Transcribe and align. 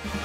שלום 0.00 0.16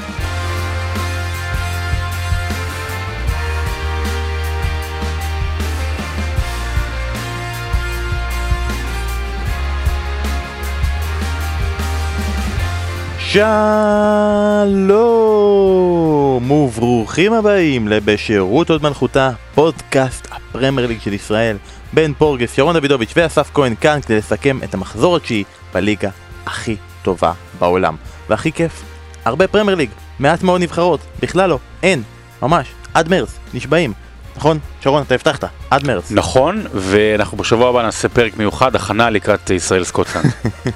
וברוכים 16.52 17.34
הבאים 17.34 17.88
לבשירות 17.88 18.70
עוד 18.70 18.84
מלכותה, 18.84 19.32
פודקאסט 19.56 20.28
הפרמייר 20.32 20.88
ליג 20.88 21.02
של 21.02 21.14
ישראל. 21.14 21.58
בן 21.94 22.14
פורגס, 22.14 22.58
ירון 22.58 22.80
דוידוביץ' 22.80 23.14
ואסף 23.16 23.50
כהן 23.54 23.76
כאן 23.82 24.00
כדי 24.02 24.18
לסכם 24.18 24.60
את 24.64 24.74
המחזור 24.74 25.16
התשיעי 25.16 25.44
בליגה 25.74 26.10
הכי 26.46 26.76
טובה 27.04 27.34
בעולם. 27.60 27.96
והכי 28.30 28.52
כיף, 28.52 28.95
הרבה 29.26 29.48
פרמייר 29.48 29.78
ליג, 29.78 29.90
מעט 30.20 30.44
מאוד 30.44 30.62
נבחרות, 30.62 31.00
בכלל 31.20 31.50
לא, 31.50 31.60
אין, 31.84 32.04
ממש, 32.42 32.68
עד 32.94 33.10
מרץ, 33.10 33.38
נשבעים. 33.54 33.94
נכון? 34.38 34.60
שרון, 34.82 35.02
אתה 35.02 35.16
הבטחת, 35.16 35.44
עד 35.70 35.88
מרץ. 35.88 36.12
נכון, 36.12 36.66
ואנחנו 36.74 37.38
בשבוע 37.38 37.70
הבא 37.70 37.82
נעשה 37.82 38.10
פרק 38.10 38.38
מיוחד, 38.38 38.76
הכנה 38.76 39.10
לקראת 39.10 39.50
ישראל 39.50 39.84
סקוטלנד. 39.84 40.26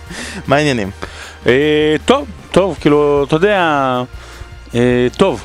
מה 0.47 0.55
העניינים? 0.55 0.91
אה, 1.45 1.95
טוב, 2.05 2.27
טוב, 2.51 2.77
כאילו, 2.81 3.23
אתה 3.27 3.35
יודע, 3.35 4.01
אה, 4.75 5.07
טוב. 5.17 5.43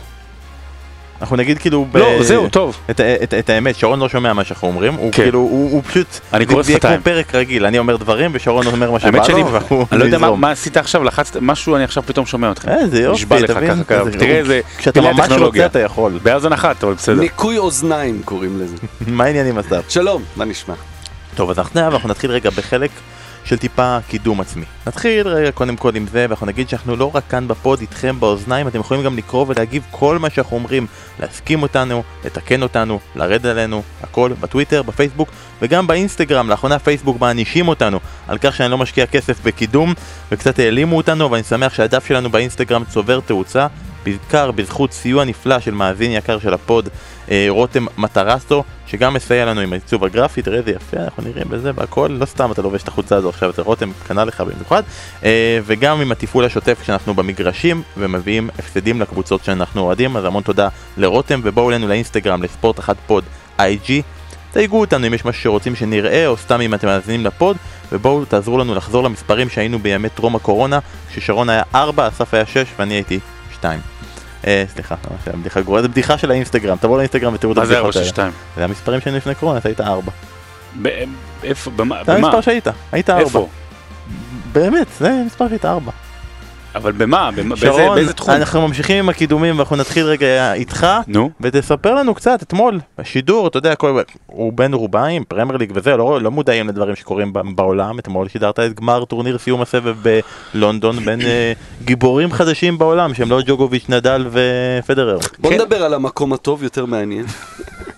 אנחנו 1.20 1.36
נגיד 1.36 1.58
כאילו... 1.58 1.86
ב- 1.92 1.96
לא, 1.96 2.22
זהו, 2.22 2.48
טוב. 2.48 2.76
את, 2.90 3.00
את, 3.00 3.34
את 3.34 3.50
האמת, 3.50 3.76
שרון 3.76 4.00
לא 4.00 4.08
שומע 4.08 4.32
מה 4.32 4.44
שאנחנו 4.44 4.68
אומרים, 4.68 4.94
הוא 4.94 5.12
כן. 5.12 5.22
כאילו, 5.22 5.38
הוא, 5.38 5.72
הוא 5.72 5.82
פשוט, 5.82 6.06
אני 6.32 6.46
קורא 6.46 6.62
זה 6.62 6.72
יהיה 6.72 6.78
שפתיים. 6.78 7.00
כמו 7.00 7.04
פרק 7.04 7.34
רגיל, 7.34 7.66
אני 7.66 7.78
אומר 7.78 7.96
דברים 7.96 8.30
ושרון 8.34 8.66
אומר 8.66 8.90
מה 8.90 9.00
שבא 9.00 9.28
לו, 9.28 9.52
ואנחנו 9.52 9.86
אני 9.92 10.00
לא 10.00 10.04
יודע 10.04 10.18
מה-. 10.18 10.36
מה 10.36 10.50
עשית 10.50 10.76
עכשיו, 10.76 11.04
לחצת 11.04 11.36
משהו, 11.40 11.76
אני 11.76 11.84
עכשיו 11.84 12.02
פתאום 12.02 12.26
שומע 12.26 12.48
אותך. 12.48 12.68
איזה 12.68 13.02
יופי, 13.02 13.16
נשבע 13.16 13.40
לך 13.40 13.50
תבין, 13.50 13.84
ככה, 13.84 14.10
תראה 14.18 14.38
איזה, 14.38 14.60
כשאתה 14.78 15.00
ממש 15.00 15.32
רוצה. 15.32 15.66
אתה 15.66 15.78
יכול. 15.78 16.18
באוזן 16.22 16.52
אחת, 16.52 16.84
אבל 16.84 16.94
בסדר. 16.94 17.20
ניקוי 17.20 17.58
אוזניים 17.58 18.22
קוראים 18.24 18.60
לזה. 18.60 18.76
מה 19.06 19.24
העניינים 19.24 19.58
אסף? 19.58 19.84
שלום, 19.88 20.22
מה 20.36 20.44
נשמע? 20.44 20.74
טוב, 21.34 21.50
אז 21.50 21.58
אנחנו 21.76 22.08
נתחיל 22.08 22.30
רגע 22.30 22.50
בחלק 22.50 22.90
של 23.44 23.58
טיפה 23.58 23.98
קידום 24.08 24.40
עצמי. 24.40 24.64
נתחיל 24.86 25.28
רגע 25.28 25.50
קודם 25.52 25.76
כל 25.76 25.96
עם 25.96 26.06
זה, 26.06 26.26
ואנחנו 26.28 26.46
נגיד 26.46 26.68
שאנחנו 26.68 26.96
לא 26.96 27.10
רק 27.14 27.24
כאן 27.28 27.48
בפוד 27.48 27.80
איתכם 27.80 28.20
באוזניים, 28.20 28.68
אתם 28.68 28.80
יכולים 28.80 29.02
גם 29.02 29.16
לקרוא 29.16 29.44
ולהגיב 29.48 29.82
כל 29.90 30.18
מה 30.18 30.30
שאנחנו 30.30 30.56
אומרים, 30.56 30.86
להסכים 31.20 31.62
אותנו, 31.62 32.02
לתקן 32.24 32.62
אותנו, 32.62 33.00
לרד 33.16 33.46
עלינו, 33.46 33.82
הכל 34.02 34.32
בטוויטר, 34.40 34.82
בפייסבוק, 34.82 35.28
וגם 35.62 35.86
באינסטגרם, 35.86 36.50
לאחרונה 36.50 36.78
פייסבוק 36.78 37.20
מענישים 37.20 37.68
אותנו 37.68 38.00
על 38.28 38.38
כך 38.38 38.56
שאני 38.56 38.70
לא 38.70 38.78
משקיע 38.78 39.06
כסף 39.06 39.40
בקידום, 39.42 39.94
וקצת 40.32 40.58
העלימו 40.58 40.96
אותנו, 40.96 41.26
אבל 41.26 41.36
אני 41.36 41.44
שמח 41.44 41.74
שהדף 41.74 42.06
שלנו 42.06 42.30
באינסטגרם 42.30 42.84
צובר 42.84 43.20
תאוצה. 43.20 43.66
בעיקר 44.04 44.50
בזכות 44.50 44.92
סיוע 44.92 45.24
נפלא 45.24 45.60
של 45.60 45.74
מאזין 45.74 46.10
יקר 46.10 46.38
של 46.38 46.54
הפוד, 46.54 46.88
רותם 47.48 47.86
מטרסטו, 47.98 48.64
שגם 48.86 49.14
מסייע 49.14 49.44
לנו 49.44 49.60
עם 49.60 49.72
העיצוב 49.72 50.04
הגרפי, 50.04 50.42
תראה 50.42 50.58
איזה 50.58 50.70
יפה, 50.70 50.96
אנחנו 50.96 51.22
נראים 51.22 51.48
בזה 51.48 51.70
והכל, 51.74 52.16
לא 52.20 52.24
סתם 52.24 52.52
אתה 52.52 52.62
לובש 52.62 52.82
את 52.82 52.88
החולצה 52.88 53.16
הזו 53.16 53.28
עכשיו, 53.28 53.52
זה 53.52 53.62
רותם 53.62 53.90
קנה 54.06 54.24
לך 54.24 54.40
במיוחד, 54.40 54.82
אה, 55.24 55.58
וגם 55.66 56.00
עם 56.00 56.12
התפעול 56.12 56.44
השוטף 56.44 56.78
כשאנחנו 56.82 57.14
במגרשים 57.14 57.82
ומביאים 57.96 58.50
הפסדים 58.58 59.00
לקבוצות 59.00 59.44
שאנחנו 59.44 59.80
אוהדים, 59.80 60.16
אז 60.16 60.24
המון 60.24 60.42
תודה 60.42 60.68
לרותם, 60.96 61.40
ובואו 61.44 61.70
אלינו 61.70 61.88
לאינסטגרם, 61.88 62.42
לספורט 62.42 62.78
אחת 62.78 62.96
פוד 63.06 63.24
IG, 63.58 63.90
תייגו 64.52 64.80
אותנו 64.80 65.06
אם 65.06 65.14
יש 65.14 65.24
משהו 65.24 65.42
שרוצים 65.42 65.74
שנראה, 65.76 66.26
או 66.26 66.36
סתם 66.36 66.60
אם 66.60 66.74
אתם 66.74 66.86
מאזינים 66.86 67.26
לפוד, 67.26 67.56
ובואו 67.92 68.24
תעזרו 68.24 68.58
לנו 68.58 68.74
לחזור 68.74 69.04
למספרים 69.04 69.48
שהיינו 69.48 69.78
בימי 69.78 70.08
טרום 70.08 70.36
הקורונה, 70.36 70.78
כששרון 71.10 71.50
היה 71.50 71.62
4, 71.74 72.08
אסף 72.08 72.34
היה 72.34 72.46
6 72.46 72.64
ואני 72.78 72.94
הייתי 72.94 73.18
2. 73.54 73.93
אה, 74.46 74.64
סליחה, 74.74 74.94
זה 75.24 75.32
בדיחה 75.32 75.60
גרועה, 75.60 75.82
זה 75.82 75.88
בדיחה 75.88 76.18
של 76.18 76.30
האינסטגרם, 76.30 76.76
תבואו 76.76 76.96
לאינסטגרם 76.96 77.34
ותראו 77.34 77.52
את 77.52 77.58
מה 77.58 77.66
זה 77.66 77.78
הבדיחות 77.78 77.96
האלה. 77.96 78.06
462? 78.06 78.32
זה 78.56 78.64
המספרים 78.64 79.00
שהיינו 79.00 79.16
לפני 79.18 79.34
קורונה, 79.34 79.58
אתה 79.58 79.68
היית 79.68 79.80
4. 79.80 80.12
ב- 80.82 80.88
איפה, 81.42 81.70
במה? 81.70 82.04
זה? 82.06 82.12
המספר 82.14 82.40
שהיית, 82.40 82.66
היית 82.92 83.10
4. 83.10 83.20
איפה? 83.22 83.48
באמת, 84.52 84.86
זה 85.00 85.10
המספר 85.10 85.48
שהיית 85.48 85.64
4. 85.64 85.92
אבל 86.74 86.92
במה? 86.92 87.30
במה- 87.36 87.54
באיזה- 87.54 87.66
שרון, 87.78 87.94
באיזה 87.96 88.12
תחום? 88.12 88.34
אנחנו 88.34 88.68
ממשיכים 88.68 88.96
עם 88.96 89.08
הקידומים 89.08 89.56
ואנחנו 89.58 89.76
נתחיל 89.76 90.04
רגע 90.06 90.52
איתך. 90.52 90.86
נו, 91.06 91.30
ותספר 91.40 91.94
לנו 91.94 92.14
קצת 92.14 92.42
אתמול, 92.42 92.80
בשידור, 92.98 93.46
אתה 93.48 93.58
יודע, 93.58 93.74
כל, 93.74 94.00
רובנו 94.26 94.78
רובעים, 94.78 95.24
פרמייר 95.24 95.56
ליג 95.58 95.72
וזה, 95.74 95.96
לא, 95.96 96.20
לא 96.22 96.30
מודעים 96.30 96.68
לדברים 96.68 96.96
שקורים 96.96 97.32
בעולם, 97.54 97.98
אתמול 97.98 98.28
שידרת 98.28 98.60
את 98.60 98.74
גמר 98.80 99.04
טורניר 99.04 99.38
סיום 99.38 99.62
הסבב 99.62 99.96
בלונדון 100.54 100.96
בין 101.04 101.20
אה, 101.20 101.52
גיבורים 101.84 102.32
חדשים 102.32 102.78
בעולם, 102.78 103.14
שהם 103.14 103.30
לא 103.30 103.40
ג'וקוביץ', 103.46 103.84
נדאל 103.88 104.26
ופדרר. 104.30 105.18
בוא 105.38 105.50
כן. 105.50 105.56
נדבר 105.60 105.82
על 105.82 105.94
המקום 105.94 106.32
הטוב, 106.32 106.62
יותר 106.62 106.86
מעניין. 106.86 107.26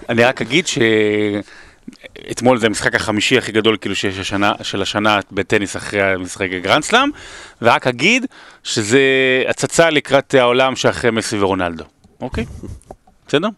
אני 0.09 0.25
רק 0.25 0.43
אגיד 0.43 0.67
שאתמול 2.29 2.59
זה 2.59 2.67
המשחק 2.67 2.95
החמישי 2.95 3.39
הכי 3.39 3.53
גדול 3.53 3.77
כאילו 3.81 3.97
שיש 3.97 4.19
השנה, 4.19 4.53
של 4.63 4.83
השנה 4.83 5.19
בטניס 5.33 5.77
אחרי 5.77 6.03
המשחק 6.03 6.49
הגרנדסלאם, 6.53 7.11
ורק 7.63 7.87
אגיד 7.87 8.27
שזה 8.65 9.01
הצצה 9.49 9.91
לקראת 9.91 10.35
העולם 10.35 10.77
שאחרי 10.77 11.11
מסי 11.11 11.39
ורונלדו, 11.39 11.85
אוקיי? 12.21 12.45
בסדר? 13.29 13.49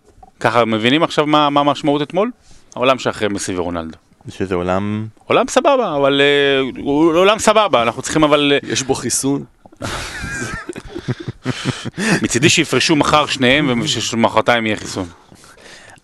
ככה 0.41 0.65
מבינים 0.65 1.03
עכשיו 1.03 1.27
מה 1.27 1.51
מה 1.51 1.61
המשמעות 1.61 2.03
אתמול? 2.03 2.31
העולם 2.77 2.99
שאחרי 2.99 3.28
מסי 3.28 3.57
ורונלדו. 3.57 3.99
שזה 4.31 4.55
עולם... 4.55 5.07
עולם 5.25 5.45
סבבה, 5.49 5.97
אבל 5.97 6.21
אה, 6.21 6.61
הוא 6.83 7.15
עולם 7.15 7.39
סבבה, 7.39 7.83
אנחנו 7.83 8.03
צריכים 8.03 8.25
אבל 8.25 8.53
אה, 8.53 8.71
יש 8.73 8.83
בו 8.83 8.95
חיסון. 8.95 9.45
מצידי 12.23 12.49
שיפרשו 12.49 12.97
מחר 12.97 13.27
שניהם 13.27 13.81
ושמחרתיים 13.83 14.67
יהיה 14.67 14.77
חיסון. 14.77 15.07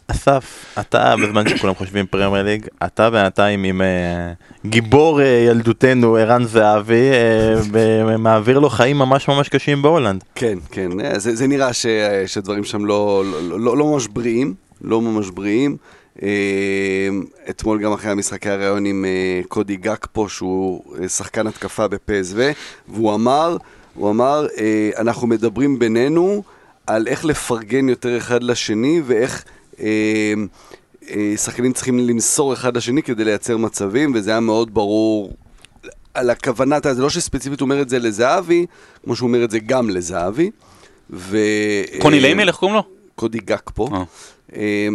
אסף, 0.09 0.65
אתה 0.81 1.15
בזמן 1.23 1.49
שכולם 1.49 1.75
חושבים 1.75 2.07
פרמייר 2.07 2.45
ליג, 2.45 2.67
אתה 2.85 3.11
בינתיים 3.11 3.65
עם 3.65 3.83
אה, 3.83 4.33
גיבור 4.67 5.21
אה, 5.21 5.27
ילדותנו 5.27 6.17
ערן 6.17 6.45
זהבי, 6.45 7.11
ב- 7.71 8.17
מעביר 8.17 8.59
לו 8.59 8.71
חיים 8.71 8.99
ממש 8.99 9.29
ממש 9.29 9.49
קשים 9.49 9.83
בהולנד. 9.83 10.25
כן, 10.35 10.59
כן, 10.71 11.19
זה, 11.19 11.37
זה 11.37 11.47
נראה 11.47 11.73
ש, 11.73 11.87
שדברים 12.27 12.65
שם 12.65 12.85
לא, 12.85 13.25
לא, 13.43 13.61
לא, 13.61 13.77
לא 13.77 13.87
ממש 13.87 14.07
בריאים, 14.07 14.55
לא 14.81 15.01
ממש 15.01 15.31
בריאים. 15.31 15.77
אתמול 17.51 17.83
גם 17.83 17.93
אחרי 17.93 18.11
המשחק 18.11 18.47
היה 18.47 18.57
ראיון 18.57 18.85
עם 18.87 19.05
קודי 19.49 19.77
גק 19.77 20.07
פה, 20.13 20.27
שהוא 20.29 20.83
שחקן 21.09 21.47
התקפה 21.47 21.89
בפסו, 21.89 22.37
והוא 22.89 23.15
אמר, 23.15 23.57
הוא 23.95 24.11
אמר, 24.11 24.47
אנחנו 24.99 25.27
מדברים 25.27 25.79
בינינו 25.79 26.43
על 26.87 27.07
איך 27.07 27.25
לפרגן 27.25 27.89
יותר 27.89 28.17
אחד 28.17 28.43
לשני 28.43 29.03
ואיך... 29.07 29.45
אה, 29.81 30.35
אה, 31.11 31.35
שחקנים 31.37 31.73
צריכים 31.73 31.99
למסור 31.99 32.53
אחד 32.53 32.77
לשני 32.77 33.03
כדי 33.03 33.25
לייצר 33.25 33.57
מצבים, 33.57 34.13
וזה 34.15 34.31
היה 34.31 34.41
מאוד 34.41 34.75
ברור 34.75 35.33
על 36.15 36.31
הכוונה, 36.31 36.79
זה 36.93 37.03
לא 37.03 37.11
שספציפית 37.11 37.61
אומר 37.61 37.83
את 37.83 37.89
זה 37.89 37.99
לזהבי, 37.99 38.67
כמו 39.05 39.17
שהוא 39.17 39.27
אומר 39.27 39.45
את 39.45 39.51
זה 39.51 39.59
גם 39.59 39.91
לזהבי. 39.91 40.51
ו... 41.11 41.39
קוני 42.01 42.17
אה, 42.17 42.23
ליימל, 42.23 42.49
איך 42.49 42.57
קוראים 42.57 42.77
לו? 42.77 42.83
קודי 43.15 43.39
גק 43.39 43.71
פה. 43.75 43.89
אה. 43.93 44.03
אה, 44.57 44.89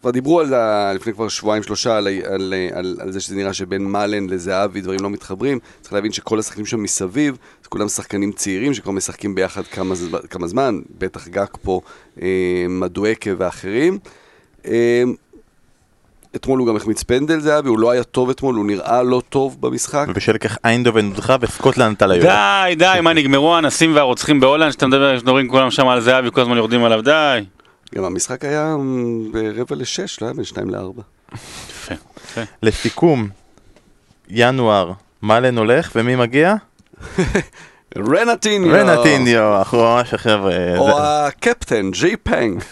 כבר 0.00 0.10
דיברו 0.10 0.40
על 0.40 0.46
זה 0.46 0.56
לפני 0.94 1.12
כבר 1.12 1.28
שבועיים 1.28 1.62
שלושה, 1.62 1.96
על, 1.96 2.08
על, 2.24 2.54
על, 2.72 2.96
על 3.00 3.12
זה 3.12 3.20
שזה 3.20 3.36
נראה 3.36 3.52
שבין 3.52 3.84
מאלן 3.84 4.26
לזהבי 4.30 4.80
דברים 4.80 5.00
לא 5.00 5.10
מתחברים. 5.10 5.58
צריך 5.80 5.92
להבין 5.92 6.12
שכל 6.12 6.38
השחקנים 6.38 6.66
שם 6.66 6.82
מסביב, 6.82 7.36
כולם 7.72 7.88
שחקנים 7.88 8.32
צעירים 8.32 8.74
שכבר 8.74 8.92
משחקים 8.92 9.34
ביחד 9.34 9.62
כמה, 9.66 9.94
כמה 10.30 10.46
זמן, 10.46 10.80
בטח 10.98 11.28
גק 11.28 11.56
פה, 11.62 11.80
אה, 12.22 12.66
מדואקה 12.68 13.30
ואחרים. 13.38 13.98
אה, 14.66 15.02
אתמול 16.36 16.58
הוא 16.58 16.68
גם 16.68 16.76
החמיץ 16.76 17.02
פנדל 17.02 17.40
זהבי, 17.40 17.68
הוא 17.68 17.78
לא 17.78 17.90
היה 17.90 18.04
טוב 18.04 18.30
אתמול, 18.30 18.54
הוא 18.54 18.66
נראה 18.66 19.02
לא 19.02 19.22
טוב 19.28 19.56
במשחק. 19.60 20.06
ובשל 20.08 20.38
כך 20.38 20.58
איינדובן 20.64 21.04
הודחה 21.04 21.36
וסקוטלנד 21.40 21.92
נטל 21.92 22.10
היום. 22.10 22.26
די, 22.26 22.74
די, 22.74 22.98
מה 23.02 23.12
נגמרו 23.12 23.54
האנסים 23.54 23.94
והרוצחים 23.96 24.40
בהולנד, 24.40 24.72
שאתה 24.72 24.86
מדבר, 24.86 25.18
שמדברים 25.18 25.48
כולם 25.48 25.70
שם 25.70 25.88
על 25.88 26.00
זהבי, 26.00 26.30
כל 26.30 26.40
הזמן 26.40 26.56
יורדים 26.56 26.84
עליו, 26.84 27.02
די. 27.02 27.44
גם 27.94 28.04
המשחק 28.04 28.44
היה 28.44 28.76
מ, 28.76 29.32
ברבע 29.32 29.76
לשש, 29.76 30.22
לא 30.22 30.26
היה 30.26 30.34
בין 30.34 30.44
שניים 30.44 30.70
לארבע. 30.70 31.02
יפה, 31.34 31.94
יפה. 32.24 32.40
לסיכום, 32.62 33.28
ינואר, 34.28 34.92
מאלן 35.22 35.58
הולך 35.58 35.92
ומי 35.94 36.16
מגיע? 36.16 36.54
רנטיניו! 38.08 38.72
רנטיניו, 38.74 39.58
אנחנו 39.58 39.78
ממש 39.78 40.14
החבר'ה. 40.14 40.52
או 40.78 40.86
זה- 40.86 40.92
הקפטן, 41.26 41.90
ג'י 41.90 42.16
פנג. 42.16 42.62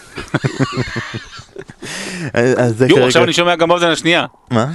זה 2.67 2.85
יו, 2.89 3.05
עכשיו 3.05 3.23
אני 3.23 3.33
שומע 3.33 3.55
גם 3.55 3.69
באוזן 3.69 3.87
השנייה. 3.87 4.25
מה? 4.51 4.65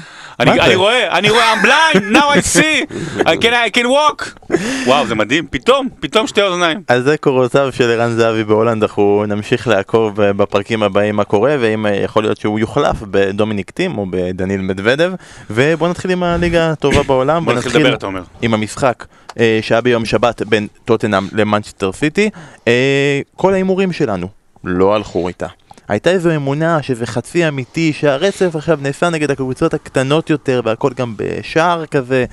אני? 0.40 0.74
רואה, 0.74 1.18
אני 1.18 1.30
רואה, 1.30 1.54
I'm 1.54 1.64
blind, 1.66 2.16
now 2.16 2.38
I 2.38 2.56
see, 2.56 2.92
I 3.20 3.36
can, 3.42 3.52
I 3.52 3.76
can 3.76 3.84
walk. 3.86 4.52
וואו, 4.86 5.06
זה 5.06 5.14
מדהים, 5.14 5.46
פתאום, 5.50 5.88
פתאום 6.00 6.26
שתי 6.26 6.42
אוזניים. 6.42 6.82
אז 6.88 7.02
זה 7.04 7.16
קורותיו 7.16 7.72
של 7.72 7.90
ערן 7.90 8.10
זהבי 8.16 8.44
בהולנד, 8.44 8.82
אנחנו 8.82 9.24
נמשיך 9.28 9.68
לעקוב 9.68 10.20
אה, 10.20 10.32
בפרקים 10.32 10.82
הבאים 10.82 11.16
מה 11.16 11.24
קורה, 11.24 11.56
ואם 11.60 11.86
אה, 11.86 11.94
יכול 11.94 12.22
להיות 12.22 12.40
שהוא 12.40 12.58
יוחלף 12.58 12.96
בדומיניק 13.10 13.70
טים 13.70 13.98
או 13.98 14.06
בדניל 14.10 14.60
מדוודב, 14.60 15.12
ובוא 15.50 15.88
נתחיל 15.88 16.10
עם 16.10 16.22
הליגה 16.22 16.70
הטובה 16.70 17.02
בעולם, 17.02 17.44
בוא 17.44 17.52
נתחיל 17.52 17.80
לדבר, 17.80 17.94
אתה 17.94 18.06
אומר. 18.06 18.22
עם 18.42 18.54
המשחק 18.54 19.04
אה, 19.10 19.25
שהיה 19.60 19.80
ביום 19.80 20.04
שבת 20.04 20.42
בין 20.42 20.66
טוטנאם 20.84 21.28
למנצ'סטר 21.32 21.92
סיטי, 21.92 22.30
אה, 22.68 23.20
כל 23.36 23.52
ההימורים 23.52 23.92
שלנו 23.92 24.28
לא 24.64 24.94
הלכו 24.94 25.28
איתה. 25.28 25.46
הייתה 25.88 26.10
איזו 26.10 26.36
אמונה 26.36 26.82
שזה 26.82 27.06
חצי 27.06 27.48
אמיתי, 27.48 27.92
שהרצף 27.92 28.56
עכשיו 28.56 28.78
נעשה 28.82 29.10
נגד 29.10 29.30
הקבוצות 29.30 29.74
הקטנות 29.74 30.30
יותר 30.30 30.60
והכל 30.64 30.90
גם 30.96 31.14
בשער 31.16 31.86
כזה, 31.86 32.24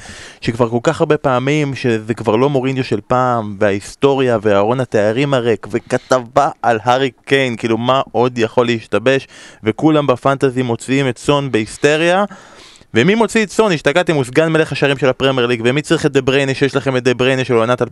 שכבר 0.42 0.70
כל 0.70 0.80
כך 0.84 1.00
הרבה 1.00 1.18
פעמים 1.18 1.76
שזה 1.76 2.14
כבר 2.14 2.36
לא 2.36 2.50
מוריניו 2.50 2.84
של 2.84 3.00
פעם, 3.08 3.58
וההיסטוריה 3.60 4.38
וארון 4.42 4.80
התארים 4.80 5.34
הריק, 5.34 5.68
וכתבה 5.72 6.50
על 6.62 6.80
הארי 6.84 7.12
קיין, 7.26 7.56
כאילו 7.56 7.78
מה 7.78 8.02
עוד 8.12 8.38
יכול 8.38 8.66
להשתבש, 8.66 9.28
וכולם 9.64 10.08
בפנטזי 10.08 10.62
מוציאים 10.62 11.10
את 11.10 11.18
סון 11.18 11.52
בהיסטריה. 11.52 12.26
ומי 12.94 13.16
מוציא 13.16 13.44
את 13.44 13.50
סון? 13.50 13.72
השתגעתם, 13.72 14.16
הוא 14.16 14.24
סגן 14.24 14.52
מלך 14.52 14.72
השערים 14.72 14.98
של 14.98 15.10
הפרמייר 15.10 15.48
ליג, 15.48 15.62
ומי 15.66 15.82
צריך 15.82 16.06
את 16.06 16.12
דה 16.12 16.22
בריינה 16.22 16.54
שיש 16.54 16.76
לכם 16.76 16.98
את 16.98 17.04
דה 17.04 17.14
בריינה 17.14 17.44
של 17.44 17.54
עונת 17.54 17.82
2020-2021 17.82 17.86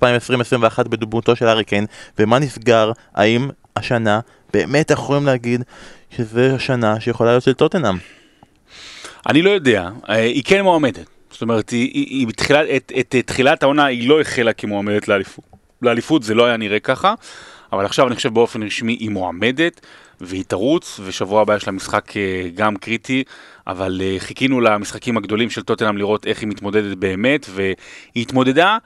בדמותו 0.90 1.36
של 1.36 1.48
הארי 1.48 1.64
קיין, 1.64 1.86
ומה 2.20 2.40
נסגר? 2.40 2.92
האם 3.16 3.50
השנה 3.76 4.20
באמת 4.54 4.92
יכולים 4.92 5.26
להגיד 5.26 5.64
שזו 6.18 6.42
השנה 6.42 7.00
שיכולה 7.00 7.32
להיות 7.32 7.44
של 7.44 7.54
טוטנאם? 7.54 7.98
אני 9.30 9.42
לא 9.42 9.50
יודע, 9.50 9.90
אה, 10.10 10.16
היא 10.16 10.44
כן 10.46 10.62
מועמדת. 10.62 11.06
זאת 11.32 11.42
אומרת, 11.42 11.70
היא, 11.70 11.92
היא, 11.94 12.06
היא 12.10 12.28
בתחילת, 12.28 12.68
את, 12.76 12.92
את, 13.00 13.16
את 13.20 13.28
תחילת 13.28 13.64
העונה 13.64 13.86
היא 13.86 14.10
לא 14.10 14.22
החלה 14.22 14.54
כמועמדת 14.54 15.08
לאליפות. 15.08 15.46
לאליפות 15.82 16.24
זה 16.24 16.34
לא 16.34 16.46
היה 16.46 16.58
נראה 16.58 16.80
ככה, 16.80 17.14
אבל 17.74 17.86
עכשיו 17.86 18.08
אני 18.08 18.16
חושב 18.16 18.34
באופן 18.34 18.64
רשמי 18.64 18.98
היא 19.00 19.10
מועמדת, 19.10 19.82
והיא 20.22 20.44
תרוץ, 20.48 21.00
ושבוע 21.04 21.42
הבא 21.42 21.56
יש 21.56 21.68
לה 21.68 21.74
משחק 21.74 22.18
אה, 22.18 22.50
גם 22.56 22.76
קריטי, 22.76 23.24
אבל 23.68 24.02
אה, 24.04 24.16
חיכינו 24.20 24.62
למשחקים 24.62 25.18
הגדולים 25.18 25.50
של 25.50 25.62
טוטנאם 25.62 25.98
לראות 25.98 26.28
איך 26.28 26.40
היא 26.42 26.50
מתמודדת 26.50 26.98
באמת, 26.98 27.46
והיא 27.50 27.76
התמודדה 28.16 28.78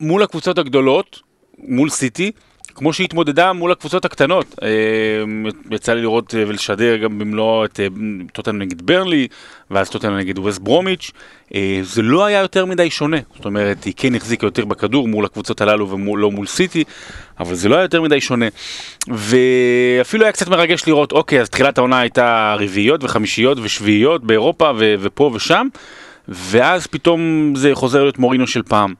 מול 0.00 0.22
הקבוצות 0.22 0.58
הגדולות, 0.58 1.22
מול 1.58 1.90
סיטי, 1.90 2.32
כמו 2.76 2.92
שהיא 2.92 3.04
התמודדה 3.04 3.52
מול 3.52 3.72
הקבוצות 3.72 4.04
הקטנות. 4.04 4.54
אה, 4.62 4.68
יצא 5.70 5.94
לי 5.94 6.00
לראות 6.02 6.34
אה, 6.34 6.44
ולשדר 6.46 6.96
גם 6.96 7.18
במלוא 7.18 7.64
את 7.64 7.80
אה, 7.80 7.86
טוטנאם 8.32 8.58
נגד 8.58 8.82
ברלי, 8.82 9.28
ואז 9.70 9.90
טוטנאם 9.90 10.16
נגד 10.16 10.38
ווסט 10.38 10.58
ברומיץ'. 10.58 11.10
זה 11.82 12.02
לא 12.02 12.24
היה 12.24 12.40
יותר 12.40 12.66
מדי 12.66 12.90
שונה. 12.90 13.16
זאת 13.34 13.44
אומרת, 13.44 13.84
היא 13.84 13.92
כן 13.96 14.14
החזיקה 14.14 14.46
יותר 14.46 14.64
בכדור 14.64 15.08
מול 15.08 15.24
הקבוצות 15.24 15.60
הללו 15.60 15.90
ולא 15.90 16.30
מול 16.30 16.46
סיטי, 16.46 16.84
אבל 17.40 17.54
זה 17.54 17.68
לא 17.68 17.74
היה 17.74 17.82
יותר 17.82 18.02
מדי 18.02 18.20
שונה. 18.20 18.46
ואפילו 19.08 20.24
היה 20.24 20.32
קצת 20.32 20.48
מרגש 20.48 20.86
לראות, 20.86 21.12
אוקיי, 21.12 21.40
אז 21.40 21.50
תחילת 21.50 21.78
העונה 21.78 22.00
הייתה 22.00 22.56
רביעיות 22.58 23.04
וחמישיות 23.04 23.58
ושביעיות 23.62 24.24
באירופה 24.24 24.70
ו- 24.78 24.94
ופה 25.00 25.30
ושם, 25.34 25.68
ואז 26.28 26.86
פתאום 26.86 27.52
זה 27.56 27.70
חוזר 27.74 28.02
להיות 28.02 28.18
מורינו 28.18 28.46
של 28.46 28.62
פעם. 28.62 28.94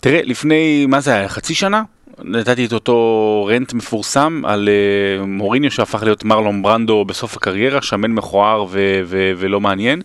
תראה, 0.00 0.20
לפני, 0.24 0.86
מה 0.86 1.00
זה 1.00 1.14
היה, 1.14 1.28
חצי 1.28 1.54
שנה? 1.54 1.82
נתתי 2.24 2.66
את 2.66 2.72
אותו 2.72 3.48
רנט 3.52 3.72
מפורסם 3.72 4.42
על 4.44 4.68
uh, 4.68 5.26
מוריניו 5.26 5.70
שהפך 5.70 6.02
להיות 6.02 6.24
מרלון 6.24 6.62
ברנדו 6.62 7.04
בסוף 7.04 7.36
הקריירה, 7.36 7.82
שמן 7.82 8.10
מכוער 8.12 8.64
ו- 8.68 9.00
ו- 9.04 9.32
ולא 9.36 9.60
מעניין. 9.60 10.02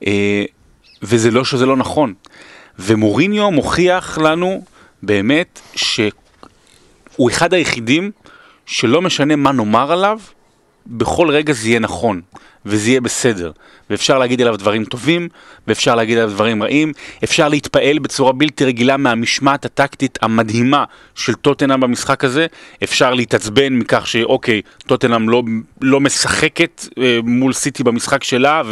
Uh, 0.00 0.06
וזה 1.02 1.30
לא 1.30 1.44
שזה 1.44 1.66
לא 1.66 1.76
נכון. 1.76 2.14
ומוריניו 2.78 3.50
מוכיח 3.50 4.18
לנו 4.18 4.64
באמת 5.02 5.60
שהוא 5.74 7.30
אחד 7.30 7.54
היחידים 7.54 8.10
שלא 8.66 9.02
משנה 9.02 9.36
מה 9.36 9.52
נאמר 9.52 9.92
עליו, 9.92 10.20
בכל 10.88 11.30
רגע 11.30 11.52
זה 11.52 11.68
יהיה 11.68 11.78
נכון. 11.78 12.20
וזה 12.66 12.90
יהיה 12.90 13.00
בסדר. 13.00 13.52
ואפשר 13.90 14.18
להגיד 14.18 14.40
עליו 14.40 14.56
דברים 14.56 14.84
טובים, 14.84 15.28
ואפשר 15.66 15.94
להגיד 15.94 16.18
עליו 16.18 16.30
דברים 16.30 16.62
רעים, 16.62 16.92
אפשר 17.24 17.48
להתפעל 17.48 17.98
בצורה 17.98 18.32
בלתי 18.32 18.64
רגילה 18.64 18.96
מהמשמעת 18.96 19.64
הטקטית 19.64 20.18
המדהימה 20.22 20.84
של 21.14 21.34
טוטנאם 21.34 21.80
במשחק 21.80 22.24
הזה, 22.24 22.46
אפשר 22.82 23.14
להתעצבן 23.14 23.72
מכך 23.72 24.06
שאוקיי, 24.06 24.62
טוטנאם 24.86 25.28
לא, 25.28 25.42
לא 25.80 26.00
משחקת 26.00 26.86
אה, 26.98 27.18
מול 27.24 27.52
סיטי 27.52 27.82
במשחק 27.84 28.24
שלה, 28.24 28.62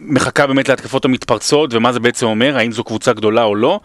ומחכה 0.00 0.46
באמת 0.46 0.68
להתקפות 0.68 1.04
המתפרצות, 1.04 1.74
ומה 1.74 1.92
זה 1.92 2.00
בעצם 2.00 2.26
אומר, 2.26 2.56
האם 2.56 2.72
זו 2.72 2.84
קבוצה 2.84 3.12
גדולה 3.12 3.42
או 3.42 3.54
לא. 3.54 3.80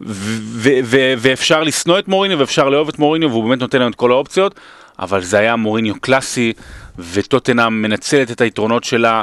ואפשר 0.00 1.62
לשנוא 1.62 1.98
את 1.98 2.08
מוריניו 2.08 2.38
ואפשר 2.38 2.68
לאהוב 2.68 2.88
את 2.88 2.98
מוריניו 2.98 3.30
והוא 3.30 3.44
באמת 3.44 3.60
נותן 3.60 3.78
להם 3.78 3.90
את 3.90 3.94
כל 3.94 4.10
האופציות 4.10 4.54
אבל 4.98 5.22
זה 5.22 5.38
היה 5.38 5.56
מוריניו 5.56 6.00
קלאסי 6.00 6.52
וטוטנאם 6.98 7.82
מנצלת 7.82 8.30
את 8.30 8.40
היתרונות 8.40 8.84
שלה, 8.84 9.22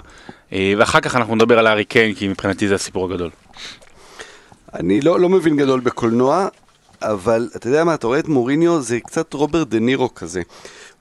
אה, 0.54 0.74
ואחר 0.78 1.00
כך 1.00 1.16
אנחנו 1.16 1.36
נדבר 1.36 1.60
על 1.60 1.68
הארי 1.68 1.86
קיין, 1.86 2.14
כי 2.14 2.28
מבחינתי 2.28 2.68
זה 2.68 2.76
הסיפור 2.76 3.06
הגדול. 3.06 3.30
אני 4.74 5.02
לא, 5.02 5.20
לא 5.20 5.30
מבין 5.30 5.58
גדול 5.58 5.80
בקולנוע, 5.80 6.48
אבל 7.02 7.50
אתה 7.56 7.68
יודע 7.68 7.84
מה, 7.84 7.94
אתה 7.94 8.08
רואה 8.08 8.20
את 8.20 8.28
מוריניו, 8.28 8.82
זה 8.82 9.00
קצת 9.00 9.34
רוברט 9.34 9.68
דה 9.68 9.80
נירו 9.80 10.14
כזה. 10.14 10.42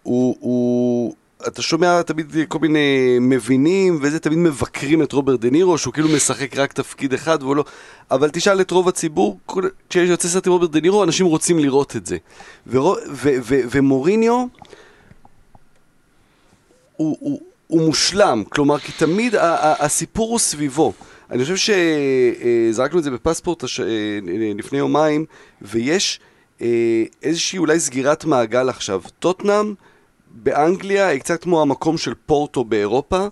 הוא, 0.03 0.37
הוא, 0.41 1.15
אתה 1.49 1.63
שומע 1.63 2.03
תמיד 2.03 2.37
כל 2.49 2.59
מיני 2.59 3.19
מבינים, 3.21 3.99
וזה 4.03 4.19
תמיד 4.19 4.39
מבקרים 4.39 5.03
את 5.03 5.13
רוברט 5.13 5.41
דה 5.41 5.51
נירו, 5.51 5.79
שהוא 5.79 5.95
כאילו 5.95 6.09
משחק 6.09 6.57
רק 6.57 6.73
תפקיד 6.73 7.15
אחד 7.15 7.43
והוא 7.43 7.57
לא... 7.57 7.65
אבל 8.11 8.31
תשאל 8.31 8.61
את 8.61 8.71
רוב 8.71 8.89
הציבור, 8.89 9.39
כשיוצא 9.91 10.29
סרט 10.29 10.47
עם 10.47 10.53
רוברט 10.53 10.71
דה 10.71 10.81
נירו, 10.81 11.05
אנשים 11.05 11.27
רוצים 11.27 11.59
לראות 11.59 11.97
את 11.97 12.07
זה. 12.07 12.17
ורו, 12.67 12.97
ו, 13.11 13.31
ו, 13.43 13.61
ומוריניו... 13.71 14.47
הוא, 16.97 17.17
הוא, 17.21 17.41
הוא 17.67 17.87
מושלם, 17.87 18.43
כלומר, 18.49 18.79
כי 18.79 18.93
תמיד 18.93 19.35
ה- 19.35 19.55
ה- 19.55 19.85
הסיפור 19.85 20.31
הוא 20.31 20.39
סביבו. 20.39 20.93
אני 21.31 21.43
חושב 21.45 21.75
שזרקנו 22.71 22.99
את 22.99 23.05
זה 23.05 23.11
בפספורט 23.11 23.65
הש... 23.65 23.81
לפני 24.59 24.79
יומיים, 24.79 25.25
ויש 25.63 26.21
איזושהי 27.23 27.59
אולי 27.59 27.81
סגירת 27.81 28.25
מעגל 28.25 28.69
עכשיו. 28.69 29.03
טוטנאם 29.19 29.75
באנגליה 30.35 31.09
היא 31.09 31.21
קצת 31.21 31.43
כמו 31.43 31.63
המקום 31.63 31.99
של 31.99 32.15
פורטו 32.27 32.65
באירופה. 32.65 33.27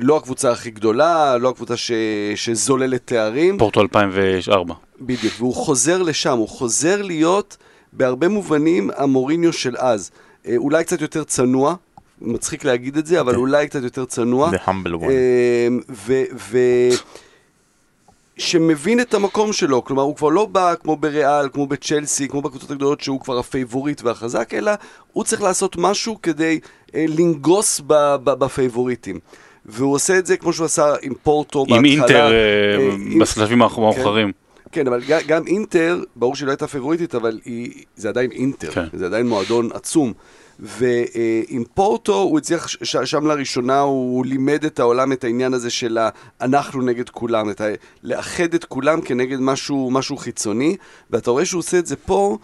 לא 0.00 0.16
הקבוצה 0.16 0.52
הכי 0.52 0.70
גדולה, 0.70 1.36
לא 1.36 1.48
הקבוצה 1.48 1.76
ש... 1.76 1.92
שזוללת 2.34 3.02
תארים. 3.04 3.58
פורטו 3.58 3.80
2004. 3.80 4.74
בדיוק, 5.00 5.34
והוא 5.38 5.54
חוזר 5.54 6.02
לשם, 6.02 6.38
הוא 6.38 6.48
חוזר 6.48 7.02
להיות 7.02 7.56
בהרבה 7.92 8.28
מובנים 8.28 8.90
המוריניו 8.96 9.52
של 9.52 9.76
אז. 9.78 10.10
אולי 10.56 10.84
קצת 10.84 11.00
יותר 11.00 11.24
צנוע, 11.24 11.74
מצחיק 12.20 12.64
להגיד 12.64 12.96
את 12.96 13.06
זה, 13.06 13.20
אבל 13.20 13.34
אולי 13.34 13.68
קצת 13.68 13.82
יותר 13.82 14.04
צנוע. 14.04 14.50
The 14.50 14.68
humble 14.68 15.02
one. 15.02 15.10
אמ, 15.10 15.80
ו... 16.50 16.58
שמבין 18.40 19.00
את 19.00 19.14
המקום 19.14 19.52
שלו, 19.52 19.84
כלומר 19.84 20.02
הוא 20.02 20.16
כבר 20.16 20.28
לא 20.28 20.46
בא 20.46 20.74
כמו 20.82 20.96
בריאל, 20.96 21.48
כמו 21.52 21.66
בצ'לסי, 21.66 22.28
כמו 22.28 22.42
בקבוצות 22.42 22.70
הגדולות 22.70 23.00
שהוא 23.00 23.20
כבר 23.20 23.38
הפייבוריט 23.38 24.02
והחזק, 24.02 24.54
אלא 24.54 24.72
הוא 25.12 25.24
צריך 25.24 25.42
לעשות 25.42 25.76
משהו 25.78 26.22
כדי 26.22 26.60
אה, 26.94 27.04
לנגוס 27.08 27.80
ב- 27.86 28.16
ב- 28.24 28.30
בפייבוריטים. 28.30 29.18
והוא 29.66 29.94
עושה 29.94 30.18
את 30.18 30.26
זה 30.26 30.36
כמו 30.36 30.52
שהוא 30.52 30.64
עשה 30.64 30.94
עם 31.02 31.12
פורטו 31.22 31.60
בהתחלה. 31.60 31.78
עם 31.78 31.84
אינטר 31.84 32.32
אה, 32.32 32.76
אה 32.76 33.20
בשלבים 33.20 33.62
המאוחרים. 33.62 34.32
כן, 34.72 34.86
אבל 34.86 35.02
גם, 35.08 35.20
גם 35.26 35.46
אינטר, 35.46 36.02
ברור 36.16 36.36
שהיא 36.36 36.46
לא 36.46 36.50
הייתה 36.50 36.66
פייבוריטית, 36.66 37.14
אבל 37.14 37.40
היא, 37.44 37.84
זה 37.96 38.08
עדיין 38.08 38.30
אינטר, 38.32 38.70
כן. 38.70 38.84
זה 38.92 39.06
עדיין 39.06 39.28
מועדון 39.28 39.68
עצום. 39.74 40.12
ועם 40.60 41.64
פורטו 41.74 42.14
הוא 42.14 42.38
הצליח, 42.38 42.66
שם 43.04 43.26
לראשונה 43.26 43.80
הוא 43.80 44.26
לימד 44.26 44.64
את 44.64 44.78
העולם 44.80 45.12
את 45.12 45.24
העניין 45.24 45.54
הזה 45.54 45.70
של 45.70 45.98
אנחנו 46.40 46.82
נגד 46.82 47.08
כולם, 47.08 47.50
את 47.50 47.60
ה... 47.60 47.64
לאחד 48.02 48.54
את 48.54 48.64
כולם 48.64 49.00
כנגד 49.00 49.40
משהו, 49.40 49.90
משהו 49.90 50.16
חיצוני, 50.16 50.76
ואתה 51.10 51.30
רואה 51.30 51.44
שהוא 51.44 51.58
עושה 51.58 51.78
את 51.78 51.86
זה 51.86 51.96
פה. 51.96 52.38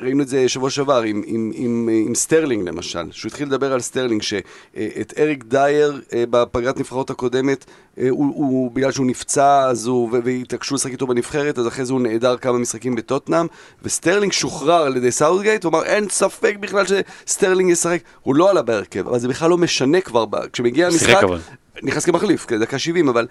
ראינו 0.00 0.22
את 0.22 0.28
זה 0.28 0.48
שבוע 0.48 0.70
שעבר 0.70 1.02
עם, 1.02 1.22
עם, 1.26 1.52
עם, 1.54 1.88
עם 2.06 2.14
סטרלינג 2.14 2.68
למשל, 2.68 3.12
שהוא 3.12 3.28
התחיל 3.28 3.48
לדבר 3.48 3.72
על 3.72 3.80
סטרלינג, 3.80 4.22
שאת 4.22 5.14
אריק 5.18 5.44
דייר 5.44 6.00
אה, 6.12 6.24
בפגרת 6.30 6.78
נבחרות 6.78 7.10
הקודמת, 7.10 7.64
אה, 7.98 8.08
הוא, 8.10 8.32
הוא, 8.36 8.70
בגלל 8.70 8.92
שהוא 8.92 9.06
נפצע 9.06 9.66
אז 9.68 9.86
הוא, 9.86 10.18
והתעקשו 10.24 10.74
לשחק 10.74 10.92
איתו 10.92 11.06
בנבחרת, 11.06 11.58
אז 11.58 11.68
אחרי 11.68 11.84
זה 11.84 11.92
הוא 11.92 12.00
נעדר 12.00 12.36
כמה 12.36 12.58
משחקים 12.58 12.94
בטוטנאם, 12.94 13.46
וסטרלינג 13.82 14.32
שוחרר 14.32 14.82
על 14.82 14.96
ידי 14.96 15.10
סאוטגייט, 15.10 15.64
הוא 15.64 15.70
אמר 15.70 15.84
אין 15.84 16.08
ספק 16.08 16.56
בכלל 16.60 16.84
שסטרלינג 16.86 17.70
ישחק, 17.70 18.00
הוא 18.22 18.34
לא 18.34 18.50
עלה 18.50 18.62
בהרכב, 18.62 19.08
אבל 19.08 19.18
זה 19.18 19.28
בכלל 19.28 19.50
לא 19.50 19.58
משנה 19.58 20.00
כבר, 20.00 20.24
כשמגיע 20.52 20.86
המשחק, 20.86 21.22
נכנס 21.82 22.04
כמחליף, 22.04 22.52
דקה 22.52 22.78
70, 22.78 23.08
אבל 23.08 23.26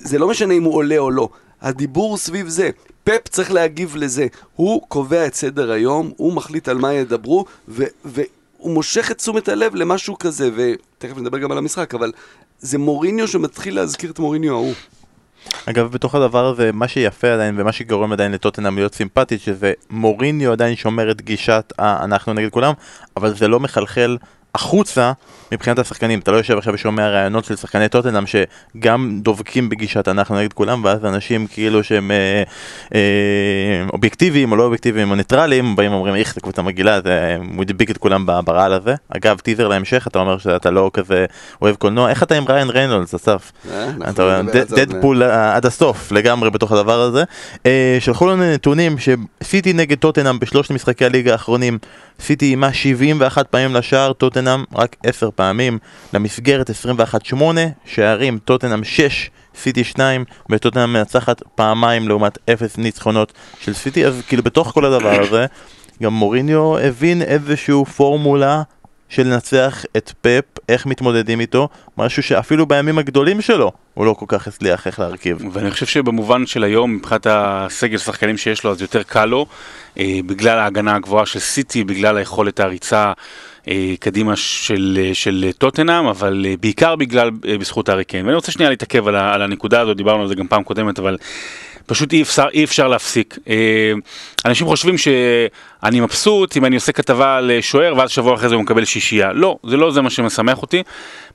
זה 0.00 0.18
לא 0.18 0.28
משנה 0.28 0.54
אם 0.54 0.62
הוא 0.62 0.74
עולה 0.74 0.98
או 0.98 1.10
לא. 1.10 1.28
הדיבור 1.62 2.16
סביב 2.16 2.48
זה. 2.48 2.70
פפ 3.04 3.28
צריך 3.28 3.52
להגיב 3.52 3.96
לזה. 3.96 4.26
הוא 4.56 4.82
קובע 4.88 5.26
את 5.26 5.34
סדר 5.34 5.70
היום, 5.70 6.12
הוא 6.16 6.32
מחליט 6.32 6.68
על 6.68 6.78
מה 6.78 6.92
ידברו, 6.92 7.44
ו- 7.68 7.84
והוא 8.04 8.74
מושך 8.74 9.10
את 9.10 9.18
תשומת 9.18 9.48
הלב 9.48 9.74
למשהו 9.74 10.18
כזה, 10.18 10.50
ותכף 10.56 11.16
נדבר 11.16 11.38
גם 11.38 11.52
על 11.52 11.58
המשחק, 11.58 11.94
אבל 11.94 12.12
זה 12.60 12.78
מוריניו 12.78 13.28
שמתחיל 13.28 13.74
להזכיר 13.74 14.10
את 14.10 14.18
מוריניו 14.18 14.54
ההוא. 14.54 14.74
אגב, 15.66 15.92
בתוך 15.92 16.14
הדבר 16.14 16.46
הזה, 16.46 16.72
מה 16.72 16.88
שיפה 16.88 17.28
עדיין 17.28 17.60
ומה 17.60 17.72
שגורם 17.72 18.12
עדיין 18.12 18.32
לטוטנאם 18.32 18.76
להיות 18.76 18.94
סימפטית, 18.94 19.40
שזה 19.40 19.72
מוריניו 19.90 20.52
עדיין 20.52 20.76
שומר 20.76 21.10
את 21.10 21.20
גישת 21.20 21.72
אנחנו 21.78 22.32
נגד 22.32 22.50
כולם, 22.50 22.72
אבל 23.16 23.34
זה 23.36 23.48
לא 23.48 23.60
מחלחל 23.60 24.16
החוצה 24.54 25.12
מבחינת 25.52 25.78
השחקנים, 25.78 26.18
אתה 26.18 26.30
לא 26.30 26.36
יושב 26.36 26.58
עכשיו 26.58 26.74
ושומע 26.74 27.08
ראיונות 27.08 27.44
של 27.44 27.56
שחקני 27.56 27.88
טוטנאם 27.88 28.24
שגם 28.26 29.18
דבקים 29.22 29.68
בגישת 29.68 30.08
אנחנו 30.08 30.38
נגד 30.38 30.52
כולם 30.52 30.84
ואז 30.84 31.04
אנשים 31.04 31.46
כאילו 31.46 31.84
שהם 31.84 32.10
אה, 32.10 32.42
אה, 32.94 33.84
אובייקטיביים 33.92 34.52
או 34.52 34.56
לא 34.56 34.62
אובייקטיביים 34.62 35.10
או 35.10 35.14
ניטרלים 35.14 35.76
באים 35.76 35.92
ואומרים 35.92 36.14
איך 36.14 36.34
זה 36.34 36.40
קבוצה 36.40 36.62
מגעילה, 36.62 37.00
זה 37.00 37.36
הוא 37.54 37.62
הדביק 37.62 37.90
את 37.90 37.98
כולם 37.98 38.26
ברעל 38.44 38.72
הזה. 38.72 38.94
אגב 39.08 39.38
טיזר 39.38 39.68
להמשך 39.68 40.06
אתה 40.06 40.18
אומר 40.18 40.38
שאתה 40.38 40.70
לא 40.70 40.90
כזה 40.92 41.26
אוהב 41.62 41.76
קולנוע, 41.76 42.10
איך 42.10 42.22
אתה 42.22 42.34
עם 42.34 42.44
ראיין 42.48 42.70
ריינולדס 42.70 43.14
אסף? 43.14 43.52
אה, 43.70 43.88
אתה 44.10 44.40
דדפול 44.76 45.22
עד 45.22 45.66
הסוף 45.66 46.12
לגמרי 46.12 46.50
בתוך 46.50 46.72
הדבר 46.72 47.00
הזה. 47.00 47.24
אה, 47.66 47.96
שלחו 48.00 48.26
לנו 48.26 48.52
נתונים 48.54 48.96
שסיטי 48.98 49.72
נגד 49.72 49.98
טוטנאם 49.98 50.38
בשלושת 50.38 50.70
משחקי 50.70 51.04
הליגה 51.04 51.32
האחרונים, 51.32 51.78
סיטי 52.20 52.46
איימה 52.46 52.72
71 52.72 53.46
פעמים 53.46 53.74
לשער, 53.74 54.12
טוטנאם 54.12 54.37
רק 54.74 54.96
10 55.02 55.30
פעמים, 55.34 55.78
למסגרת 56.12 56.70
21-8, 57.32 57.34
שערים 57.84 58.38
טוטנאם 58.44 58.84
6, 58.84 59.30
סיטי 59.56 59.84
2, 59.84 60.24
וטוטנאם 60.50 60.92
מנצחת 60.92 61.42
פעמיים 61.54 62.08
לעומת 62.08 62.38
0 62.50 62.78
ניצחונות 62.78 63.32
של 63.60 63.74
סיטי, 63.74 64.06
אז 64.06 64.22
כאילו 64.28 64.42
בתוך 64.42 64.68
כל 64.68 64.84
הדבר 64.84 65.20
הזה, 65.20 65.46
גם 66.02 66.12
מוריניו 66.12 66.78
הבין 66.78 67.22
איזשהו 67.22 67.84
פורמולה 67.84 68.62
של 69.08 69.26
לנצח 69.26 69.84
את 69.96 70.12
פפ, 70.20 70.44
איך 70.68 70.86
מתמודדים 70.86 71.40
איתו, 71.40 71.68
משהו 71.98 72.22
שאפילו 72.22 72.66
בימים 72.66 72.98
הגדולים 72.98 73.40
שלו 73.40 73.72
הוא 73.94 74.06
לא 74.06 74.12
כל 74.12 74.24
כך 74.28 74.46
הצליח 74.46 74.86
איך 74.86 75.00
להרכיב. 75.00 75.38
ואני 75.52 75.70
חושב 75.70 75.86
שבמובן 75.86 76.46
של 76.46 76.64
היום, 76.64 76.94
מבחינת 76.94 77.26
הסגל 77.30 77.98
שחקנים 77.98 78.36
שיש 78.36 78.64
לו, 78.64 78.70
אז 78.70 78.82
יותר 78.82 79.02
קל 79.02 79.24
לו, 79.24 79.46
אה, 79.98 80.20
בגלל 80.26 80.58
ההגנה 80.58 80.96
הגבוהה 80.96 81.26
של 81.26 81.38
סיטי, 81.38 81.84
בגלל 81.84 82.16
היכולת 82.16 82.60
הריצה 82.60 83.04
אה, 83.06 83.12
קדימה 84.00 84.36
של, 84.36 84.98
אה, 85.02 85.14
של 85.14 85.50
טוטנאם, 85.58 86.06
אבל 86.06 86.46
אה, 86.48 86.54
בעיקר 86.60 86.96
בגלל, 86.96 87.30
אה, 87.48 87.58
בזכות 87.58 87.88
הארי 87.88 88.04
קיין. 88.04 88.24
ואני 88.24 88.34
רוצה 88.34 88.52
שנייה 88.52 88.70
להתעכב 88.70 89.08
על, 89.08 89.16
על 89.16 89.42
הנקודה 89.42 89.80
הזאת, 89.80 89.96
דיברנו 89.96 90.22
על 90.22 90.28
זה 90.28 90.34
גם 90.34 90.48
פעם 90.48 90.62
קודמת, 90.62 90.98
אבל 90.98 91.16
פשוט 91.88 92.12
אי 92.12 92.22
אפשר, 92.22 92.46
אי 92.54 92.64
אפשר 92.64 92.88
להפסיק. 92.88 93.38
אה, 93.48 93.92
אנשים 94.44 94.66
חושבים 94.66 94.98
שאני 94.98 96.00
מבסוט 96.00 96.56
אם 96.56 96.64
אני 96.64 96.76
עושה 96.76 96.92
כתבה 96.92 97.36
על 97.36 97.50
אה, 97.50 97.62
שוער 97.62 97.96
ואז 97.96 98.10
שבוע 98.10 98.34
אחרי 98.34 98.48
זה 98.48 98.54
הוא 98.54 98.62
מקבל 98.62 98.84
שישייה. 98.84 99.32
לא, 99.32 99.58
זה 99.66 99.76
לא 99.76 99.90
זה 99.90 100.02
מה 100.02 100.10
שמשמח 100.10 100.62
אותי. 100.62 100.82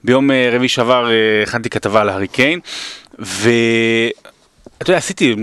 ביום 0.03 0.31
אה, 0.31 0.49
רביעי 0.53 0.69
שעבר 0.69 1.11
אה, 1.11 1.43
הכנתי 1.43 1.69
כתבה 1.69 2.01
על 2.01 2.09
הארי 2.09 2.27
קיין, 2.27 2.59
ו... 3.19 3.49
אתה 4.77 4.91
יודע, 4.91 4.97
עשיתי, 4.97 5.35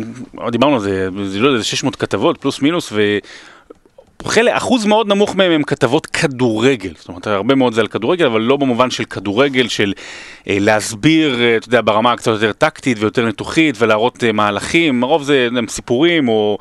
דיברנו 0.51 0.75
על 0.75 0.81
זה, 0.81 1.09
זה 1.25 1.39
לא 1.39 1.49
יודע, 1.49 1.59
זה 1.59 1.65
600 1.65 1.97
כתבות, 1.97 2.39
פלוס 2.41 2.63
מינוס, 2.63 2.93
ו... 2.93 3.19
חלק, 4.25 4.53
אחוז 4.55 4.87
מאוד 4.87 5.09
נמוך 5.09 5.35
מהם 5.37 5.53
הם 5.53 5.63
כתבות 5.63 6.07
כדורגל, 6.07 6.93
זאת 6.99 7.09
אומרת, 7.09 7.27
הרבה 7.27 7.55
מאוד 7.55 7.75
זה 7.75 7.81
על 7.81 7.87
כדורגל, 7.87 8.27
אבל 8.27 8.41
לא 8.41 8.57
במובן 8.57 8.91
של 8.91 9.05
כדורגל, 9.05 9.69
של 9.69 9.93
אה, 10.49 10.57
להסביר, 10.61 11.41
אה, 11.43 11.57
אתה 11.57 11.69
יודע, 11.69 11.81
ברמה 11.85 12.17
קצת 12.17 12.31
יותר 12.33 12.53
טקטית 12.53 12.97
ויותר 13.01 13.25
ניתוחית, 13.27 13.75
ולהראות 13.79 14.25
אה, 14.25 14.33
מהלכים, 14.33 15.03
הרוב 15.03 15.23
זה 15.23 15.49
הם 15.57 15.69
סיפורים 15.69 16.29
או... 16.29 16.59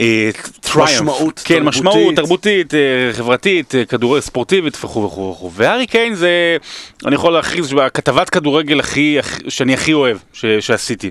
אה, 0.00 0.30
triumph. 0.64 0.78
משמעות 0.78 1.42
כן, 1.44 1.54
תרבותית. 1.54 1.78
משמעות 1.78 2.14
תרבותית, 2.16 2.74
אה, 2.74 2.78
חברתית, 3.12 3.74
אה, 3.74 3.84
כדורגל 3.84 4.20
ספורטיבית 4.20 4.76
וכו' 4.84 5.04
וכו' 5.04 5.30
וכו'. 5.30 5.50
והארי 5.52 5.86
קיין 5.86 6.14
זה, 6.14 6.56
אני 7.06 7.14
יכול 7.14 7.32
להכריז, 7.32 7.74
כתבת 7.94 8.30
כדורגל 8.30 8.80
הכי, 8.80 9.18
הכי- 9.18 9.50
שאני 9.50 9.74
הכי 9.74 9.92
אוהב 9.92 10.16
ש, 10.32 10.44
שעשיתי. 10.46 11.10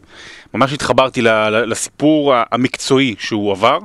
ממש 0.53 0.73
התחברתי 0.73 1.21
ל, 1.21 1.27
ל, 1.29 1.69
לסיפור 1.71 2.33
המקצועי 2.51 3.15
שהוא 3.19 3.51
עבר. 3.51 3.79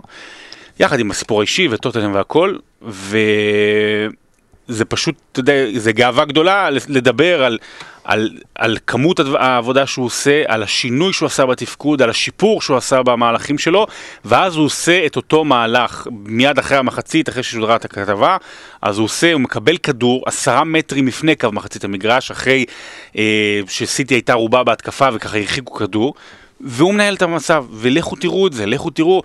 יחד 0.81 1.01
עם 1.01 1.11
הסיפור 1.11 1.41
האישי 1.41 1.69
וטוטנאם 1.71 2.15
והכל, 2.15 2.57
וזה 2.83 4.85
פשוט, 4.89 5.15
אתה 5.33 5.41
יודע, 5.41 5.53
זה 5.77 5.93
גאווה 5.93 6.25
גדולה 6.25 6.71
לדבר 6.71 7.45
על, 7.45 7.59
על, 8.05 8.31
על 8.55 8.79
כמות 8.87 9.21
העבודה 9.39 9.87
שהוא 9.87 10.07
עושה, 10.07 10.43
על 10.47 10.63
השינוי 10.63 11.13
שהוא 11.13 11.27
עשה 11.27 11.47
בתפקוד, 11.47 12.03
על 12.03 12.11
השיפור 12.11 12.63
שהוא 12.63 12.77
עשה 12.77 13.03
במהלכים 13.03 13.59
שלו, 13.59 13.87
ואז 14.25 14.57
הוא 14.57 14.65
עושה 14.65 15.07
את 15.07 15.17
אותו 15.17 15.45
מהלך 15.45 16.07
מיד 16.11 16.59
אחרי 16.59 16.77
המחצית, 16.77 17.29
אחרי 17.29 17.43
ששודרה 17.43 17.77
את 17.77 17.85
הכתבה, 17.85 18.37
אז 18.83 18.99
הוא 18.99 19.05
עושה, 19.05 19.33
הוא 19.33 19.41
מקבל 19.41 19.77
כדור 19.77 20.23
עשרה 20.27 20.65
מטרים 20.65 21.07
לפני 21.07 21.37
קו 21.37 21.53
מחצית 21.53 21.85
המגרש, 21.85 22.31
אחרי 22.31 22.65
אה, 23.17 23.61
שסיטי 23.69 24.15
הייתה 24.15 24.35
רובה 24.35 24.65
בהתקפה 24.65 25.09
וככה 25.13 25.39
הרחיקו 25.39 25.75
כדור, 25.75 26.15
והוא 26.61 26.95
מנהל 26.95 27.15
את 27.15 27.23
המצב, 27.23 27.65
ולכו 27.73 28.17
תראו 28.17 28.47
את 28.47 28.53
זה, 28.53 28.67
לכו 28.67 28.91
תראו. 28.91 29.23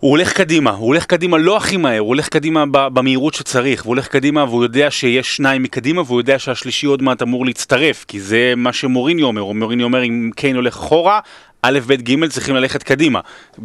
הוא 0.00 0.10
הולך 0.10 0.32
קדימה, 0.32 0.70
הוא 0.70 0.86
הולך 0.86 1.04
קדימה 1.06 1.38
לא 1.38 1.56
הכי 1.56 1.76
מהר, 1.76 1.98
הוא 1.98 2.08
הולך 2.08 2.28
קדימה 2.28 2.64
במהירות 2.72 3.34
שצריך, 3.34 3.80
והוא 3.84 3.94
הולך 3.94 4.08
קדימה 4.08 4.44
והוא 4.44 4.62
יודע 4.62 4.90
שיש 4.90 5.36
שניים 5.36 5.62
מקדימה 5.62 6.02
והוא 6.02 6.20
יודע 6.20 6.38
שהשלישי 6.38 6.86
עוד 6.86 7.02
מעט 7.02 7.22
אמור 7.22 7.46
להצטרף, 7.46 8.04
כי 8.08 8.20
זה 8.20 8.54
מה 8.56 8.72
שמוריני 8.72 9.22
אומר, 9.22 9.44
מוריני 9.44 9.82
אומר 9.82 10.04
אם 10.04 10.30
קיין 10.36 10.56
הולך 10.56 10.74
אחורה, 10.74 11.20
א', 11.62 11.78
ב', 11.86 11.92
ג' 11.92 12.28
צריכים 12.28 12.54
ללכת 12.54 12.82
קדימה, 12.82 13.20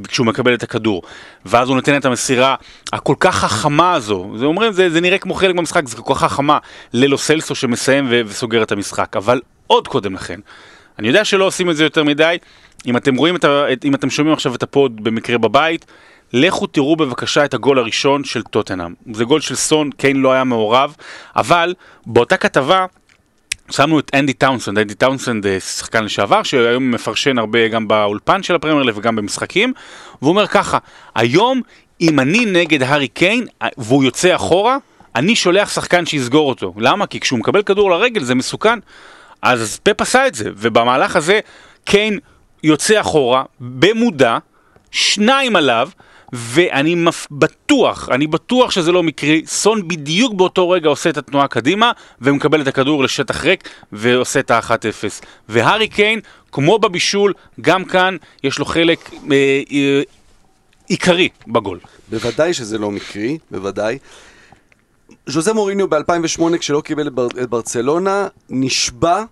כשהוא 0.07 0.27
מקבל 0.27 0.53
את 0.53 0.63
הכדור. 0.63 1.01
ואז 1.45 1.69
הוא 1.69 1.75
נותן 1.75 1.97
את 1.97 2.05
המסירה 2.05 2.55
הכל 2.93 3.15
כך 3.19 3.35
חכמה 3.35 3.93
הזו, 3.93 4.31
זה 4.35 4.45
אומרים, 4.45 4.71
זה, 4.71 4.89
זה 4.89 5.01
נראה 5.01 5.17
כמו 5.17 5.33
חלק 5.33 5.55
מהמשחק, 5.55 5.87
זה 5.87 5.97
כל 5.97 6.13
כך 6.13 6.19
חכמה, 6.19 6.57
ללו 6.93 7.17
סלסו 7.17 7.55
שמסיים 7.55 8.07
ו- 8.09 8.21
וסוגר 8.25 8.63
את 8.63 8.71
המשחק, 8.71 9.15
אבל 9.15 9.41
עוד 9.67 9.87
קודם 9.87 10.13
לכן. 10.13 10.39
אני 10.99 11.07
יודע 11.07 11.25
שלא 11.25 11.45
עושים 11.45 11.69
את 11.69 11.75
זה 11.75 11.83
יותר 11.83 12.03
מדי, 12.03 12.37
אם 12.87 12.97
אתם 12.97 13.15
רואים 13.15 13.35
את 13.35 13.43
ה... 13.43 13.65
אם 13.83 13.95
אתם 13.95 14.09
שומעים 14.09 14.33
עכשיו 14.33 14.55
את 14.55 14.63
הפוד 14.63 15.03
במקרה 15.03 15.37
בבית, 15.37 15.85
לכו 16.37 16.67
תראו 16.67 16.95
בבקשה 16.95 17.45
את 17.45 17.53
הגול 17.53 17.79
הראשון 17.79 18.23
של 18.23 18.43
טוטנאם. 18.43 18.93
זה 19.13 19.23
גול 19.23 19.41
של 19.41 19.55
סון, 19.55 19.89
קיין 19.91 20.17
לא 20.17 20.31
היה 20.31 20.43
מעורב, 20.43 20.95
אבל 21.35 21.73
באותה 22.05 22.37
כתבה 22.37 22.85
שמנו 23.71 23.99
את 23.99 24.11
אנדי 24.13 24.33
טאונסנד, 24.33 24.77
אנדי 24.77 24.93
טאונסנד 24.93 25.45
אה, 25.45 25.59
שחקן 25.59 26.03
לשעבר, 26.03 26.43
שהיום 26.43 26.91
מפרשן 26.91 27.37
הרבה 27.37 27.67
גם 27.67 27.87
באולפן 27.87 28.43
של 28.43 28.55
הפרמייר 28.55 28.83
ליג 28.83 28.97
וגם 28.97 29.15
במשחקים, 29.15 29.73
והוא 30.21 30.29
אומר 30.29 30.47
ככה, 30.47 30.77
היום 31.15 31.61
אם 32.01 32.19
אני 32.19 32.45
נגד 32.45 32.83
הארי 32.83 33.07
קיין 33.07 33.47
אה, 33.61 33.67
והוא 33.77 34.03
יוצא 34.03 34.35
אחורה, 34.35 34.77
אני 35.15 35.35
שולח 35.35 35.69
שחקן 35.69 36.05
שיסגור 36.05 36.49
אותו. 36.49 36.73
למה? 36.77 37.07
כי 37.07 37.19
כשהוא 37.19 37.39
מקבל 37.39 37.63
כדור 37.63 37.91
לרגל 37.91 38.23
זה 38.23 38.35
מסוכן. 38.35 38.79
אז 39.41 39.79
פפ 39.83 40.01
עשה 40.01 40.27
את 40.27 40.35
זה, 40.35 40.49
ובמהלך 40.55 41.15
הזה 41.15 41.39
קיין 41.85 42.19
יוצא 42.63 43.01
אחורה, 43.01 43.43
במודע, 43.59 44.37
שניים 44.91 45.55
עליו, 45.55 45.89
ואני 46.33 46.95
מפ... 46.95 47.27
בטוח, 47.31 48.09
אני 48.11 48.27
בטוח 48.27 48.71
שזה 48.71 48.91
לא 48.91 49.03
מקרי, 49.03 49.41
סון 49.45 49.87
בדיוק 49.87 50.33
באותו 50.33 50.69
רגע 50.69 50.89
עושה 50.89 51.09
את 51.09 51.17
התנועה 51.17 51.47
קדימה, 51.47 51.91
ומקבל 52.21 52.61
את 52.61 52.67
הכדור 52.67 53.03
לשטח 53.03 53.43
ריק, 53.43 53.69
ועושה 53.91 54.39
את 54.39 54.51
ה-1-0. 54.51 55.25
והארי 55.49 55.87
קיין, 55.87 56.19
כמו 56.51 56.79
בבישול, 56.79 57.33
גם 57.61 57.85
כאן 57.85 58.17
יש 58.43 58.59
לו 58.59 58.65
חלק 58.65 59.11
אה, 59.31 59.61
אה, 59.71 60.01
עיקרי 60.87 61.29
בגול. 61.47 61.79
בוודאי 62.09 62.53
שזה 62.53 62.77
לא 62.77 62.91
מקרי, 62.91 63.37
בוודאי. 63.51 63.97
ז'וזה 65.27 65.53
מוריניו 65.53 65.89
ב-2008, 65.89 66.57
כשלא 66.59 66.81
קיבל 66.81 67.07
את. 67.07 67.13
את 67.43 67.49
ברצלונה, 67.49 68.27
נשבע 68.49 69.23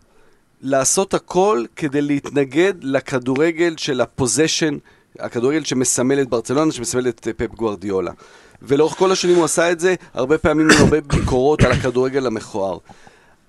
לעשות 0.61 1.13
הכל 1.13 1.63
כדי 1.75 2.01
להתנגד 2.01 2.73
לכדורגל 2.81 3.73
של 3.77 4.01
הפוזיישן, 4.01 4.77
הכדורגל 5.19 5.63
שמסמל 5.63 6.21
את 6.21 6.29
ברצלונה, 6.29 6.71
שמסמל 6.71 7.07
את 7.07 7.27
אה, 7.27 7.33
פפ 7.33 7.55
גוארדיולה. 7.55 8.11
ולאורך 8.61 8.93
כל 8.93 9.11
השנים 9.11 9.35
הוא 9.35 9.45
עשה 9.45 9.71
את 9.71 9.79
זה, 9.79 9.95
הרבה 10.13 10.37
פעמים 10.37 10.69
עם 10.69 10.77
הרבה 10.79 11.01
ביקורות 11.01 11.63
על 11.63 11.71
הכדורגל 11.71 12.27
המכוער. 12.27 12.77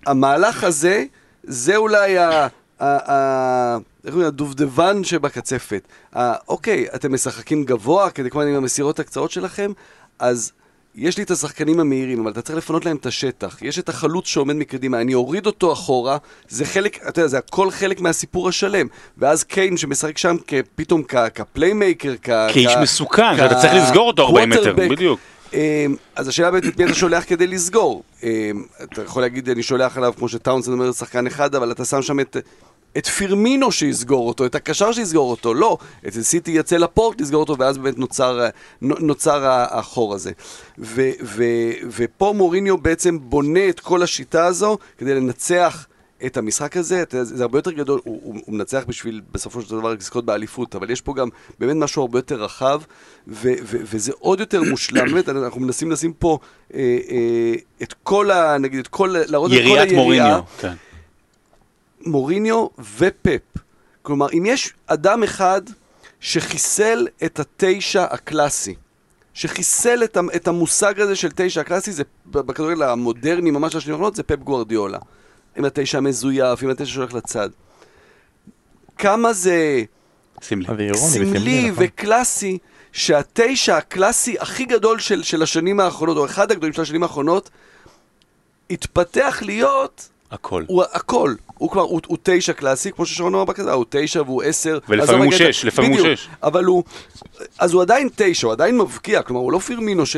המהלך 0.06 0.64
הזה, 0.64 1.04
זה 1.42 1.76
אולי 1.76 2.18
ה... 2.18 2.48
איך 4.04 4.12
אומרים, 4.12 4.28
הדובדבן 4.28 5.04
שבקצפת. 5.04 5.88
אוקיי, 6.48 6.86
אתם 6.94 7.14
משחקים 7.14 7.64
גבוה, 7.64 8.10
כדי 8.10 8.30
כמובן 8.30 8.48
עם 8.48 8.54
המסירות 8.54 9.00
הקצרות 9.00 9.30
שלכם, 9.30 9.72
אז 10.18 10.52
יש 10.96 11.16
לי 11.16 11.22
את 11.22 11.30
השחקנים 11.30 11.80
המהירים, 11.80 12.20
אבל 12.20 12.30
אתה 12.30 12.42
צריך 12.42 12.58
לפנות 12.58 12.84
להם 12.84 12.96
את 12.96 13.06
השטח. 13.06 13.62
יש 13.62 13.78
את 13.78 13.88
החלוץ 13.88 14.26
שעומד 14.26 14.56
מקדימה, 14.56 15.00
אני 15.00 15.14
אוריד 15.14 15.46
אותו 15.46 15.72
אחורה, 15.72 16.16
זה 16.48 16.64
חלק, 16.64 16.98
אתה 17.08 17.20
יודע, 17.20 17.28
זה 17.28 17.38
הכל 17.38 17.70
חלק 17.70 18.00
מהסיפור 18.00 18.48
השלם. 18.48 18.86
ואז 19.18 19.44
קיין 19.44 19.76
שמשחק 19.76 20.18
שם 20.18 20.36
פתאום 20.74 21.02
כ 21.34 21.48
playmaker, 21.48 22.14
כ... 22.22 22.30
כאיש 22.52 22.76
מסוכן, 22.82 23.36
שאתה 23.36 23.54
צריך 23.54 23.74
לסגור 23.74 24.06
אותו 24.06 24.22
40 24.26 24.50
מטר. 24.50 24.74
בדיוק. 24.74 25.20
אמ, 25.54 25.96
אז 26.16 26.28
השאלה 26.28 26.50
באמת 26.50 26.66
את 26.66 26.78
מי 26.78 26.84
אתה 26.84 26.94
שולח 26.94 27.24
כדי 27.26 27.46
לסגור. 27.46 28.02
אמ, 28.22 28.28
אתה 28.82 29.02
יכול 29.02 29.22
להגיד, 29.22 29.48
אני 29.48 29.62
שולח 29.62 29.96
עליו, 29.96 30.12
כמו 30.18 30.28
שטאונסון 30.28 30.74
אומר, 30.74 30.92
שחקן 30.92 31.26
אחד, 31.26 31.54
אבל 31.54 31.72
אתה 31.72 31.84
שם 31.84 32.02
שם 32.02 32.20
את... 32.20 32.36
את 32.98 33.06
פירמינו 33.06 33.72
שיסגור 33.72 34.28
אותו, 34.28 34.46
את 34.46 34.54
הקשר 34.54 34.92
שיסגור 34.92 35.30
אותו, 35.30 35.54
לא, 35.54 35.78
אצל 36.08 36.22
סיטי 36.22 36.50
יצא 36.50 36.76
לפורט 36.76 37.20
לסגור 37.20 37.40
אותו, 37.40 37.58
ואז 37.58 37.78
באמת 37.78 37.98
נוצר, 37.98 38.46
נוצר 38.82 39.40
החור 39.70 40.14
הזה. 40.14 40.30
ו, 40.78 41.10
ו, 41.22 41.44
ופה 41.96 42.34
מוריניו 42.36 42.78
בעצם 42.78 43.18
בונה 43.22 43.68
את 43.68 43.80
כל 43.80 44.02
השיטה 44.02 44.46
הזו 44.46 44.78
כדי 44.98 45.14
לנצח 45.14 45.86
את 46.26 46.36
המשחק 46.36 46.76
הזה, 46.76 47.02
אתה- 47.02 47.24
זה 47.24 47.42
הרבה 47.42 47.58
יותר 47.58 47.70
גדול, 47.70 48.00
הוא, 48.04 48.20
הוא, 48.22 48.34
הוא 48.46 48.54
מנצח 48.54 48.82
בשביל 48.88 49.20
בסופו 49.32 49.62
של 49.62 49.70
דבר 49.70 49.94
לזכות 49.94 50.24
באליפות, 50.24 50.74
אבל 50.74 50.90
יש 50.90 51.00
פה 51.00 51.14
גם 51.14 51.28
באמת 51.58 51.76
משהו 51.76 52.02
הרבה 52.02 52.18
יותר 52.18 52.42
רחב, 52.42 52.80
ו, 53.28 53.52
ו, 53.62 53.76
וזה 53.82 54.12
עוד 54.18 54.40
יותר 54.40 54.62
מושלם, 54.62 55.06
באמת, 55.12 55.28
אנחנו 55.28 55.60
מנסים 55.60 55.90
לשים 55.90 56.12
פה 56.12 56.38
אה, 56.74 56.80
אה, 57.10 57.54
את 57.82 57.94
כל 58.02 58.30
ה... 58.30 58.58
נגיד, 58.58 58.78
את 58.78 58.88
כל... 58.88 59.14
להראות 59.26 59.52
את 59.52 59.56
כל 59.56 59.62
יריית. 59.62 59.92
מוריניו. 59.92 60.40
כן. 60.60 60.72
מוריניו 62.06 62.66
ופפ. 62.98 63.40
כלומר, 64.02 64.26
אם 64.32 64.46
יש 64.46 64.72
אדם 64.86 65.22
אחד 65.22 65.62
שחיסל 66.20 67.06
את 67.24 67.40
התשע 67.40 68.04
הקלאסי, 68.04 68.74
שחיסל 69.34 70.04
את, 70.04 70.16
את 70.36 70.48
המושג 70.48 71.00
הזה 71.00 71.16
של 71.16 71.28
תשע 71.34 71.60
הקלאסי, 71.60 71.92
זה 71.92 72.02
ב- 72.26 72.38
בכדורגל 72.38 72.82
המודרני 72.82 73.50
ממש 73.50 73.72
של 73.72 73.78
השנים 73.78 73.94
האחרונות, 73.94 74.16
זה 74.16 74.22
פפ 74.22 74.38
גוארדיולה. 74.38 74.98
עם 75.56 75.64
התשע 75.64 75.98
המזויף, 75.98 76.62
עם 76.62 76.70
התשע 76.70 76.84
שהולך 76.86 77.14
לצד. 77.14 77.48
כמה 78.98 79.32
זה 79.32 79.82
סמלי 80.42 80.90
וסמלי, 80.90 81.70
נכון. 81.70 81.84
וקלאסי, 81.84 82.58
שהתשע 82.92 83.76
הקלאסי 83.76 84.36
הכי 84.38 84.64
גדול 84.64 84.98
של, 84.98 85.22
של 85.22 85.42
השנים 85.42 85.80
האחרונות, 85.80 86.16
או 86.16 86.24
אחד 86.24 86.50
הגדולים 86.50 86.72
של 86.72 86.82
השנים 86.82 87.02
האחרונות, 87.02 87.50
התפתח 88.70 89.42
להיות 89.42 90.08
הכל. 90.30 90.64
הוא 90.66 90.84
הכל, 90.92 91.34
הוא 91.58 91.70
כבר, 91.70 91.82
הוא, 91.82 92.00
הוא 92.06 92.18
תשע 92.22 92.52
קלאסי, 92.52 92.92
כמו 92.92 93.06
ששרון 93.06 93.34
אמר 93.34 93.44
בכזה, 93.44 93.72
הוא 93.72 93.84
תשע 93.88 94.22
והוא 94.22 94.42
עשר. 94.42 94.78
ולפעמים 94.88 95.24
הוא 95.24 95.32
שש, 95.32 95.64
לפעמים 95.64 95.92
הוא 95.92 96.00
שש. 96.00 96.28
אבל 96.42 96.64
הוא, 96.64 96.84
אז 97.58 97.72
הוא 97.72 97.82
עדיין 97.82 98.08
תשע, 98.16 98.46
הוא 98.46 98.52
עדיין 98.52 98.78
מבקיע, 98.78 99.22
כלומר 99.22 99.40
הוא 99.40 99.52
לא 99.52 99.58
פירמינו 99.58 100.06
ש, 100.06 100.16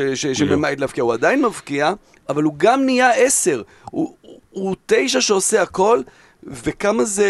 להבקיע, 0.77 1.03
הוא 1.03 1.13
עדיין 1.13 1.45
מבקיע, 1.45 1.93
אבל 2.29 2.43
הוא 2.43 2.53
גם 2.57 2.85
נהיה 2.85 3.11
עשר. 3.11 3.61
הוא, 3.83 4.15
הוא, 4.49 4.75
תשע 4.85 5.21
שעושה 5.21 5.61
הכל, 5.61 6.01
וכמה 6.43 7.03
זה, 7.03 7.29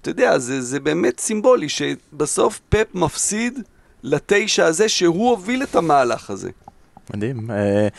אתה 0.00 0.10
יודע, 0.10 0.38
זה, 0.38 0.62
זה 0.62 0.80
באמת 0.80 1.20
סימבולי, 1.20 1.68
שבסוף 1.68 2.60
פפ 2.68 2.86
מפסיד 2.94 3.58
לתשע 4.02 4.66
הזה, 4.66 4.88
שהוא 4.88 5.30
הוביל 5.30 5.62
את 5.62 5.76
המהלך 5.76 6.30
הזה. 6.30 6.50
מדהים. 7.14 7.50
אה, 7.50 7.56
אני 7.56 7.90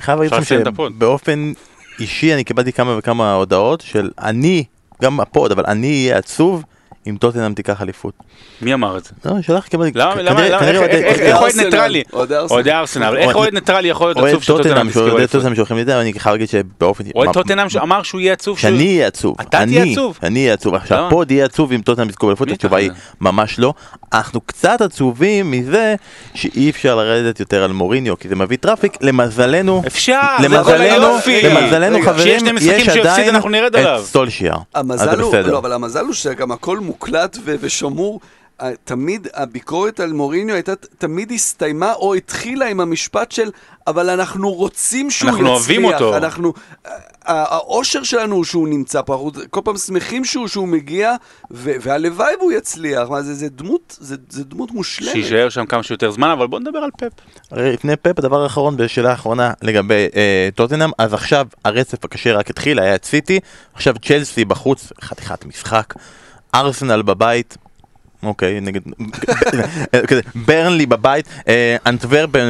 חייב 0.00 0.20
להגיד 0.20 0.38
לכם. 0.38 0.62
שבאופן 0.74 1.52
אישי 2.00 2.34
אני 2.34 2.44
קיבלתי 2.44 2.72
כמה 2.72 2.98
וכמה 2.98 3.34
הודעות 3.34 3.80
של 3.80 4.10
אני, 4.18 4.64
גם 5.02 5.20
הפוד, 5.20 5.52
אבל 5.52 5.64
אני 5.66 5.88
אהיה 5.88 6.18
עצוב 6.18 6.64
אם 7.08 7.16
טוטנאם 7.20 7.54
תיקח 7.54 7.82
אליפות. 7.82 8.14
מי 8.62 8.74
אמר 8.74 8.98
את 8.98 9.04
זה? 9.04 9.10
לא, 9.24 9.42
שלח 9.42 9.66
קיבלתי, 9.66 9.98
למה, 9.98 10.22
למה, 10.22 10.44
איך- 10.46 11.36
אוהד 11.36 11.56
ניטרלי? 11.56 12.02
אוהדי 12.50 12.72
ארסנל. 12.72 13.04
אבל 13.04 13.16
איך 13.16 13.36
אוהד- 13.36 13.52
ניטרלי 13.54 13.88
יכול 13.88 14.06
להיות 14.08 14.18
עצוב 14.18 14.42
שטוטנאם 14.42 14.68
טוטנאם, 14.68 14.88
יזכו 14.88 15.00
אוהד? 15.08 15.28
טוטנאם 15.28 15.54
שהולכים 15.54 15.76
לזה, 15.76 16.00
אני 16.00 16.12
חייב 16.18 16.32
להגיד 16.34 16.48
שבאופן... 16.48 17.04
אוהד 17.14 17.32
טוטנאם 17.32 17.66
אמר 17.82 18.02
שהוא 18.02 18.20
יהיה 18.20 18.32
עצוב. 18.32 18.58
שאני 18.58 18.86
אהיה 18.96 19.06
עצוב. 19.06 19.34
אתה 19.40 19.44
תהיה 19.66 19.82
אני- 19.82 19.92
עצוב? 19.92 20.18
אני 20.22 20.40
אהיה 20.42 20.54
עצוב. 20.54 20.74
עכשיו, 20.74 20.98
למה? 20.98 21.10
פוד 21.10 21.30
יהיה 21.30 21.44
עצוב 21.44 21.72
אם 21.72 21.80
טוטנאם 21.80 22.08
יזכו 22.08 22.26
באליפות, 22.26 22.48
מי 22.48 22.54
התשובה 22.54 22.76
היא? 22.78 22.90
ממש 23.20 23.58
לא. 23.58 23.74
אנחנו 24.12 24.40
קצת 24.40 24.80
עצובים 24.80 25.50
מזה 25.50 25.94
שאי 26.34 26.70
אפשר 26.70 26.96
לרדת 26.96 27.40
יותר 27.40 27.62
על 27.64 27.72
מוריניו, 27.72 28.18
כי 28.18 28.28
זה 28.28 28.36
מביא 28.36 28.56
traffic. 28.60 28.96
למזלנו, 29.00 29.82
אפשר, 29.86 30.20
אבל 30.38 30.44
למזלנו. 30.44 31.08
למזלנו 31.44 31.98
חברים, 32.04 32.56
יש 32.60 32.88
עדיין. 32.88 33.36
את 33.36 34.04
סולשיאר. 34.04 34.56
המזל 34.74 35.20
הוא. 35.20 35.34
לא, 35.36 35.58
אבל 35.58 35.72
המזל 35.72 36.04
הוא 36.04 36.14
שגם 36.14 36.52
הכל 36.52 36.78
מוקלט 36.92 37.36
ו- 37.44 37.54
ושמור. 37.60 38.20
תמיד 38.84 39.26
הביקורת 39.34 40.00
על 40.00 40.12
מוריניו 40.12 40.54
הייתה, 40.54 40.72
תמיד 40.98 41.32
הסתיימה 41.32 41.92
או 41.92 42.14
התחילה 42.14 42.68
עם 42.68 42.80
המשפט 42.80 43.32
של 43.32 43.50
אבל 43.86 44.10
אנחנו 44.10 44.52
רוצים 44.52 45.10
שהוא 45.10 45.30
אנחנו 45.30 45.40
יצליח. 45.42 45.56
אוהבים 45.58 45.84
אותו. 45.84 46.16
אנחנו, 46.16 46.52
האושר 47.24 48.02
שלנו 48.02 48.34
הוא 48.34 48.44
שהוא 48.44 48.68
נמצא 48.68 49.02
פה, 49.02 49.14
אנחנו 49.14 49.30
כל 49.50 49.60
פעם 49.64 49.76
שמחים 49.76 50.24
שהוא, 50.24 50.48
שהוא 50.48 50.68
מגיע, 50.68 51.14
ו- 51.50 51.72
והלוואי 51.80 52.34
והוא 52.38 52.52
יצליח. 52.52 53.08
מה 53.08 53.22
זה, 53.22 53.34
זה 53.34 53.48
דמות, 53.48 53.96
זה, 54.00 54.16
זה 54.28 54.44
דמות 54.44 54.70
מושלמת. 54.70 55.12
שיישאר 55.12 55.48
שם 55.48 55.66
כמה 55.66 55.82
שיותר 55.82 56.10
זמן, 56.10 56.28
אבל 56.30 56.46
בוא 56.46 56.60
נדבר 56.60 56.78
על 56.78 56.90
פפ. 56.98 57.12
הרי 57.50 57.72
לפני 57.72 57.96
פפ 57.96 58.18
הדבר 58.18 58.42
האחרון 58.42 58.76
בשאלה 58.76 59.10
האחרונה 59.10 59.52
לגבי 59.62 60.06
אה, 60.16 60.48
טוטנאם 60.54 60.90
אז 60.98 61.14
עכשיו 61.14 61.46
הרצף 61.64 62.04
הקשה 62.04 62.32
רק 62.32 62.50
התחיל 62.50 62.78
היה 62.78 62.94
את 62.94 63.04
סיטי 63.04 63.40
עכשיו 63.74 63.94
צ'לסי 64.02 64.44
בחוץ 64.44 64.92
חתיכת 65.00 65.44
משחק 65.44 65.94
ארסנל 66.54 67.02
בבית 67.02 67.56
אוקיי 68.22 68.60
נגד 68.60 68.80
ברנלי 70.46 70.86
בבית 70.86 71.28
אה, 71.48 71.76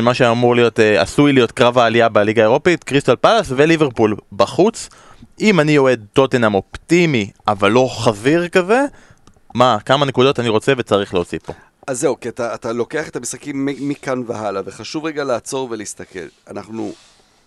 מה 0.02 0.14
שאמור 0.14 0.54
להיות 0.56 0.80
אה, 0.80 1.02
עשוי 1.02 1.32
להיות 1.32 1.52
קרב 1.52 1.78
העלייה 1.78 2.08
בליגה 2.08 2.42
האירופית 2.42 2.84
קריסטל 2.84 3.16
פלאס 3.16 3.46
וליברפול 3.56 4.16
בחוץ. 4.32 4.88
אם 5.40 5.60
אני 5.60 5.78
אוהד 5.78 6.06
טוטנאם 6.12 6.54
אופטימי 6.54 7.30
אבל 7.48 7.70
לא 7.70 7.88
חזיר 7.98 8.48
כזה 8.48 8.84
מה 9.54 9.78
כמה 9.84 10.06
נקודות 10.06 10.40
אני 10.40 10.48
רוצה 10.48 10.72
וצריך 10.78 11.14
להוסיף 11.14 11.42
פה. 11.42 11.52
אז 11.86 12.00
זהו, 12.00 12.20
כי 12.20 12.28
אתה, 12.28 12.54
אתה 12.54 12.72
לוקח 12.72 13.08
את 13.08 13.16
המשחקים 13.16 13.68
מכאן 13.80 14.22
והלאה, 14.26 14.62
וחשוב 14.64 15.04
רגע 15.04 15.24
לעצור 15.24 15.68
ולהסתכל. 15.70 16.26
אנחנו 16.50 16.92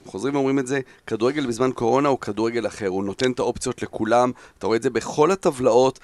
חוזרים 0.06 0.36
ואומרים 0.36 0.60
את 0.60 0.68
זה, 0.68 0.80
כדורגל 1.08 1.46
בזמן 1.48 1.72
קורונה 1.72 2.10
הוא 2.10 2.20
כדורגל 2.20 2.68
אחר, 2.68 2.88
הוא 2.88 3.04
נותן 3.04 3.32
את 3.32 3.40
האופציות 3.40 3.82
לכולם, 3.82 4.32
אתה 4.58 4.68
רואה 4.68 4.78
את 4.78 4.84
זה 4.84 4.90
בכל 4.90 5.32
הטבלאות, 5.32 6.00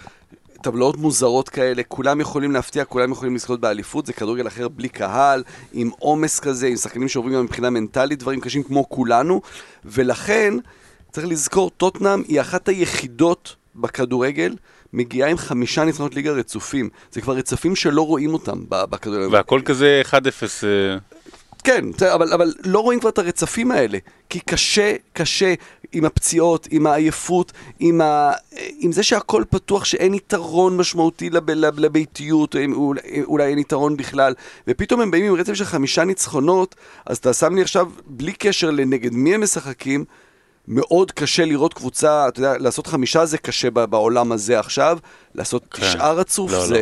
טבלאות 0.62 0.98
מוזרות 0.98 1.50
כאלה, 1.50 1.84
כולם 1.84 2.22
יכולים 2.22 2.52
להפתיע, 2.52 2.86
כולם 2.86 3.12
יכולים 3.12 3.36
לזכות 3.36 3.60
באליפות, 3.60 4.06
זה 4.06 4.14
כדורגל 4.14 4.48
אחר 4.48 4.68
בלי 4.68 4.90
קהל, 4.90 5.44
עם 5.74 5.90
עומס 6.00 6.40
כזה, 6.40 6.68
עם 6.68 6.76
שחקנים 6.76 7.08
שעוברים 7.08 7.36
גם 7.36 7.44
מבחינה 7.44 7.70
מנטלית 7.70 8.20
דברים 8.20 8.42
קשים 8.42 8.64
כמו 8.64 8.90
כולנו, 8.90 9.42
ולכן 9.86 10.54
צריך 11.12 11.28
לזכור, 11.28 11.70
טוטנאם 11.70 12.24
היא 12.28 12.42
אחת 12.42 12.70
היחידות 12.70 13.56
בכדורגל, 13.76 14.56
מגיעה 14.94 15.30
עם 15.30 15.38
חמישה 15.38 15.86
ניצחונות 15.86 16.16
ליגה 16.16 16.32
רצופים. 16.32 16.90
זה 17.12 17.22
כבר 17.22 17.34
רצפים 17.34 17.76
שלא 17.76 18.02
רואים 18.02 18.34
אותם 18.34 18.64
בכדורגל. 18.70 19.36
והכל 19.36 19.62
כזה 19.66 20.02
1-0. 20.06 20.14
אה, 21.70 21.74
כן, 21.74 21.86
אבל, 22.14 22.34
אבל 22.34 22.54
לא 22.66 22.80
רואים 22.80 23.00
כבר 23.00 23.10
את 23.10 23.18
הרצפים 23.18 23.72
האלה. 23.72 23.98
כי 24.30 24.40
קשה, 24.40 24.96
קשה 25.14 25.54
עם 25.92 26.06
הפציעות, 26.06 26.68
עם 26.72 26.88
העייפות, 26.88 27.52
עם, 27.80 28.02
ה... 28.02 28.32
עם 28.80 28.92
זה 28.92 29.04
שהכל 29.04 29.44
פתוח, 29.50 29.86
שאין 29.86 30.14
יתרון 30.14 30.78
משמעותי 30.78 31.30
לב... 31.30 31.52
לב... 31.52 31.80
לביתיות, 31.80 32.56
אם- 32.56 32.74
אולי, 32.74 33.02
אולי 33.24 33.44
אין 33.44 33.60
יתרון 33.60 33.98
בכלל, 33.98 34.34
ופתאום 34.68 35.02
הם 35.02 35.12
באים 35.12 35.26
עם 35.26 35.36
רצף 35.36 35.54
של 35.54 35.66
חמישה 35.66 36.04
ניצחונות, 36.04 36.76
אז 37.06 37.18
אתה 37.18 37.34
שם 37.34 37.56
לי 37.56 37.62
עכשיו, 37.62 37.88
בלי 38.08 38.34
קשר 38.34 38.72
לנגד 38.72 39.14
מי 39.14 39.36
הם 39.36 39.42
משחקים, 39.44 40.06
מאוד 40.74 41.12
קשה 41.12 41.46
לראות 41.46 41.74
קבוצה, 41.74 42.28
אתה 42.28 42.40
יודע, 42.40 42.54
לעשות 42.58 42.88
חמישה 42.88 43.26
זה 43.26 43.38
קשה 43.38 43.70
ב- 43.72 43.86
בעולם 43.86 44.32
הזה 44.32 44.60
עכשיו, 44.60 44.98
לעשות 45.36 45.64
כן. 45.72 45.82
תשעה 45.82 46.12
רצוף 46.12 46.52
לא, 46.52 46.58
לא. 46.58 46.66
זה, 46.66 46.80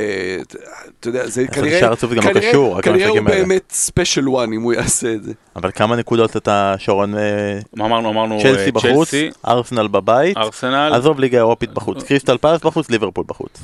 אתה 1.00 1.10
יודע, 1.10 1.28
זה 1.28 1.48
כנראה, 1.48 1.78
תשעה 1.78 1.90
רצוף 1.90 2.10
זה 2.10 2.16
גם 2.16 2.24
לא 2.28 2.34
כנראה- 2.34 2.50
קשור, 2.50 2.78
רק 2.78 2.84
כנראה 2.84 3.08
הוא 3.08 3.18
האלה. 3.18 3.30
באמת 3.30 3.64
Special 3.72 4.30
One 4.30 4.54
אם 4.54 4.62
הוא 4.62 4.74
יעשה 4.74 5.14
את 5.14 5.24
זה. 5.24 5.34
אבל 5.56 5.72
כמה 5.72 5.96
נקודות 5.96 6.38
אתה 6.38 6.76
שרון 6.78 7.16
אה, 7.18 7.60
מה 7.76 7.86
אמרנו? 7.86 8.10
אמרנו 8.10 8.38
אה, 8.38 8.44
צ'לסי 8.44 8.72
בחוץ, 8.72 9.10
צ'לסי, 9.10 9.30
ארסנל 9.48 9.88
בבית, 9.88 10.38
ארסנל. 10.38 10.92
עזוב 10.96 11.20
ליגה 11.20 11.38
אירופית 11.38 11.74
בחוץ, 11.74 12.04
קריסטל 12.04 12.38
פלס 12.38 12.62
בחוץ, 12.62 12.90
ליברפול 12.90 13.24
בחוץ. 13.28 13.64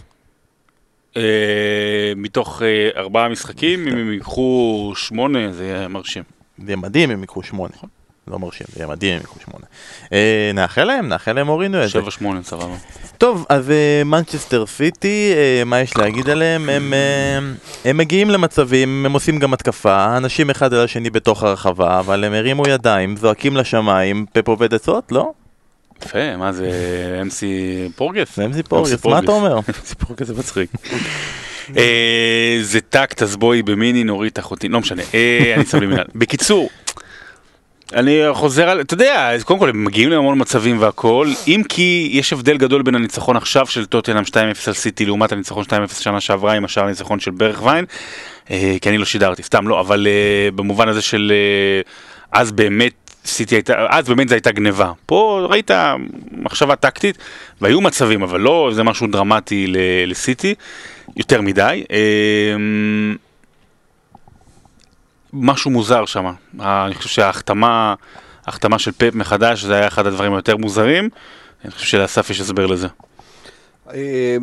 אה, 1.18 1.22
מתוך 2.16 2.62
אה, 2.62 3.00
ארבעה 3.02 3.30
משחקים, 3.30 3.88
אם 3.88 3.98
הם 3.98 4.14
ייקחו 4.14 4.94
שמונה, 4.96 5.52
זה 5.52 5.66
יהיה 5.66 5.88
מרשים. 5.88 6.24
זה 6.68 6.76
מדהים 6.76 7.12
אם 7.12 7.24
יקחו 7.24 7.44
שמונה. 7.44 7.74
לא 8.28 8.40
מרשים, 8.40 8.68
זה 8.70 8.80
יהיה 8.80 8.88
מדהים 8.88 9.14
אם 9.14 9.20
יקחו 9.20 9.40
שמונה. 9.40 9.66
אה, 10.14 10.52
נאחל 10.54 10.84
להם, 10.84 11.08
נאחל 11.08 11.34
להם 11.34 11.48
הורידו 11.48 11.78
את 11.78 11.84
זה. 11.84 11.90
שבע 11.90 12.12
שמונה, 12.12 12.44
סבבה. 12.44 12.76
טוב, 13.18 13.46
אז 13.50 13.70
אה, 13.72 14.04
מנצ'סטר 14.06 14.66
סיטי, 14.66 15.34
אה, 15.36 15.64
מה 15.66 15.80
יש 15.80 15.98
להגיד 15.98 16.30
עליהם? 16.30 16.70
הם, 16.70 16.94
אה, 16.94 17.40
הם 17.90 17.98
מגיעים 17.98 18.30
למצבים, 18.30 19.06
הם 19.06 19.14
עושים 19.14 19.40
גם 19.40 19.54
התקפה, 19.54 20.18
אנשים 20.18 20.50
אחד 20.50 20.74
על 20.74 20.84
השני 20.84 21.10
בתוך 21.10 21.44
הרחבה, 21.44 22.00
אבל 22.00 22.24
הם 22.24 22.34
הרימו 22.34 22.64
ידיים, 22.68 23.18
זועקים 23.18 23.58
לשמיים, 23.58 24.26
פפ 24.34 24.48
עובד 24.48 24.74
עצות? 24.74 25.12
לא? 25.12 25.32
יפה, 26.04 26.38
מה 26.38 26.52
זה 26.52 26.70
MC 27.30 27.44
פורגס? 27.96 28.36
זה 28.36 28.46
אמזי 28.46 28.64
פורגס, 28.64 29.06
מה 29.06 29.20
אתה 29.20 29.32
אומר? 29.32 29.60
MC 29.70 29.96
פורגס 29.96 30.28
זה 30.28 30.34
מצחיק. 30.34 30.70
אה, 31.78 32.58
זה 32.62 32.82
טקט, 32.82 33.22
אז 33.22 33.36
בואי 33.36 33.62
במיני 33.62 34.04
נוריד 34.04 34.32
את 34.32 34.40
אחותי, 34.40 34.68
לא 34.68 34.80
משנה, 34.80 35.02
אה, 35.14 35.54
אני 35.56 35.66
שם 35.66 35.80
לי 35.80 35.86
מנהל. 35.86 36.06
בקיצור, 36.16 36.70
אני 37.94 38.22
חוזר 38.34 38.70
על, 38.70 38.82
אתה 38.82 38.94
יודע, 38.94 39.32
קודם 39.44 39.60
כל 39.60 39.70
הם 39.70 39.84
מגיעים 39.84 40.10
להמון 40.10 40.42
מצבים 40.42 40.82
והכל, 40.82 41.28
אם 41.48 41.62
כי 41.70 42.10
יש 42.12 42.34
הבדל 42.34 42.58
גדול 42.58 42.82
בין 42.82 42.96
הניצחון 42.96 43.38
עכשיו 43.38 43.68
של 43.68 43.86
טוטנאם 43.86 44.24
2-0 44.24 44.36
על 44.68 44.74
סיטי 44.74 45.06
לעומת 45.06 45.32
הניצחון 45.32 45.64
2-0 45.64 45.68
שנה 46.00 46.22
שעברה 46.22 46.54
עם 46.54 46.66
השאר 46.66 46.84
הניצחון 46.84 47.20
של 47.20 47.32
ברך 47.32 47.64
ויין, 47.64 47.86
אה, 48.52 48.76
כי 48.82 48.90
אני 48.90 48.98
לא 48.98 49.06
שידרתי, 49.06 49.44
סתם 49.44 49.68
לא, 49.68 49.80
אבל 49.80 50.08
אה, 50.08 50.52
במובן 50.52 50.90
הזה 50.90 51.02
של 51.02 51.32
אה, 51.36 51.82
אז 52.40 52.52
באמת 52.52 52.94
סיטי 53.26 53.56
הייתה, 53.56 53.74
אז 53.90 54.08
באמת 54.08 54.30
זו 54.30 54.36
הייתה 54.36 54.52
גניבה. 54.52 54.92
פה 55.06 55.48
ראית 55.50 55.72
מחשבה 56.32 56.76
טקטית, 56.76 57.18
והיו 57.62 57.82
מצבים, 57.82 58.24
אבל 58.24 58.42
לא 58.42 58.70
זה 58.74 58.84
משהו 58.84 59.08
דרמטי 59.08 59.66
לסיטי, 60.08 60.56
יותר 61.18 61.42
מדי. 61.42 61.84
אה, 61.92 61.98
משהו 65.36 65.72
מוזר 65.72 66.06
שם. 66.06 66.26
אני 66.60 66.96
חושב 66.96 67.10
שההחתמה, 67.10 67.96
ההחתמה 68.46 68.80
של 68.80 68.92
פפ 68.92 69.16
מחדש, 69.16 69.64
זה 69.66 69.76
היה 69.76 69.88
אחד 69.88 70.08
הדברים 70.08 70.34
היותר 70.34 70.58
מוזרים. 70.58 71.10
אני 71.66 71.72
חושב 71.72 71.86
שלאסף 71.86 72.30
יש 72.30 72.42
הסבר 72.42 72.66
לזה. 72.66 72.88
אה, 73.94 74.38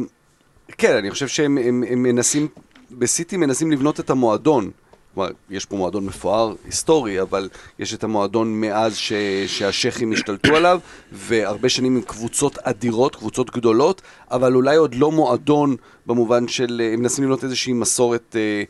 כן, 0.78 0.96
אני 0.96 1.10
חושב 1.10 1.28
שהם 1.28 1.58
הם, 1.58 1.84
הם 1.90 2.02
מנסים, 2.02 2.48
בסיטי 2.90 3.36
מנסים 3.36 3.72
לבנות 3.72 4.00
את 4.00 4.10
המועדון. 4.10 4.70
כלומר, 5.14 5.30
יש 5.50 5.66
פה 5.66 5.76
מועדון 5.76 6.06
מפואר, 6.06 6.54
היסטורי, 6.64 7.20
אבל 7.20 7.48
יש 7.78 7.94
את 7.94 8.04
המועדון 8.04 8.60
מאז 8.60 8.96
ש, 8.96 9.12
שהשייחים 9.46 10.12
השתלטו 10.12 10.56
עליו, 10.56 10.80
והרבה 11.12 11.68
שנים 11.68 11.96
עם 11.96 12.02
קבוצות 12.02 12.58
אדירות, 12.58 13.16
קבוצות 13.16 13.50
גדולות, 13.50 14.02
אבל 14.30 14.54
אולי 14.54 14.76
עוד 14.76 14.94
לא 14.94 15.10
מועדון 15.12 15.76
במובן 16.06 16.48
של, 16.48 16.82
הם 16.92 17.00
מנסים 17.00 17.24
לבנות 17.24 17.44
איזושהי 17.44 17.72
מסורת 17.72 18.36
אה, 18.36 18.40
אה, 18.40 18.64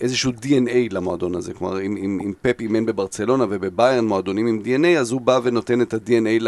איזשהו 0.00 0.32
DNA 0.42 0.76
למועדון 0.90 1.34
הזה. 1.34 1.54
כלומר, 1.54 1.80
אם, 1.80 1.96
אם, 1.96 2.18
אם 2.24 2.32
פפ 2.42 2.60
אימן 2.60 2.86
בברצלונה 2.86 3.44
ובביירן 3.50 4.04
מועדונים 4.04 4.46
עם 4.46 4.62
DNA, 4.64 4.98
אז 4.98 5.10
הוא 5.10 5.20
בא 5.20 5.40
ונותן 5.42 5.82
את 5.82 5.94
ה-DNA 5.94 6.42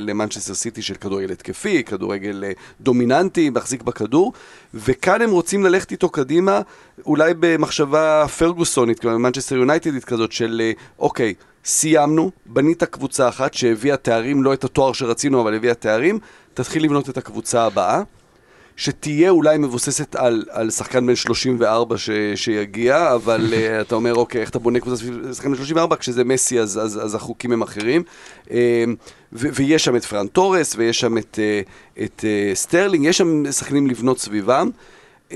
למנצ'סטר 0.00 0.54
סיטי 0.54 0.82
של 0.82 0.94
כדורגל 0.94 1.32
התקפי, 1.32 1.84
כדורגל 1.84 2.44
אה, 2.44 2.52
דומיננטי, 2.80 3.50
מחזיק 3.50 3.82
בכדור, 3.82 4.32
וכאן 4.74 5.22
הם 5.22 5.30
רוצים 5.30 5.64
ללכת 5.64 5.90
איתו 5.90 6.08
קדימה, 6.08 6.60
אולי 7.06 7.32
במחשבה 7.40 8.24
פרגוסונית, 8.38 8.98
כלומר 8.98 9.18
מנצ'סטר 9.18 9.56
יונייטדית 9.56 10.04
כזאת 10.04 10.32
של 10.32 10.60
אה, 10.64 10.72
אוקיי, 10.98 11.34
סיימנו, 11.64 12.30
בנית 12.46 12.84
קבוצה 12.84 13.28
אחת 13.28 13.54
שהביאה 13.54 13.96
תארים, 13.96 14.42
לא 14.42 14.54
את 14.54 14.64
התואר 14.64 14.92
שרצינו, 14.92 15.42
אבל 15.42 15.54
הביאה 15.54 15.74
תארים, 15.74 16.18
תתחיל 16.54 16.84
לבנות 16.84 17.10
את 17.10 17.18
הקבוצה 17.18 17.64
הבאה. 17.64 18.02
שתהיה 18.80 19.30
אולי 19.30 19.58
מבוססת 19.58 20.16
על, 20.16 20.44
על 20.50 20.70
שחקן 20.70 21.06
בן 21.06 21.16
34 21.16 21.98
ש, 21.98 22.10
שיגיע, 22.34 23.14
אבל 23.14 23.46
אה, 23.50 23.54
אתה 23.82 23.94
אומר, 23.94 24.14
אוקיי, 24.14 24.40
איך 24.40 24.50
אתה 24.50 24.58
בונה 24.58 24.80
קבוצה 24.80 24.96
סביב 24.96 25.32
שחקן 25.32 25.48
בן 25.48 25.56
34? 25.56 25.96
כשזה 25.96 26.24
מסי 26.24 26.60
אז, 26.60 26.78
אז, 26.78 27.04
אז 27.04 27.14
החוקים 27.14 27.52
הם 27.52 27.62
אחרים. 27.62 28.02
אה, 28.44 28.50
ו, 29.32 29.48
ויש 29.54 29.84
שם 29.84 29.96
את 29.96 30.04
פרן 30.04 30.26
תורס, 30.26 30.74
ויש 30.76 31.00
שם 31.00 31.18
את, 31.18 31.38
uh, 31.38 32.02
את 32.04 32.20
uh, 32.20 32.56
סטרלינג, 32.56 33.04
יש 33.04 33.18
שם 33.18 33.52
שחקנים 33.52 33.86
לבנות 33.86 34.18
סביבם. 34.18 34.70
אה, 35.30 35.34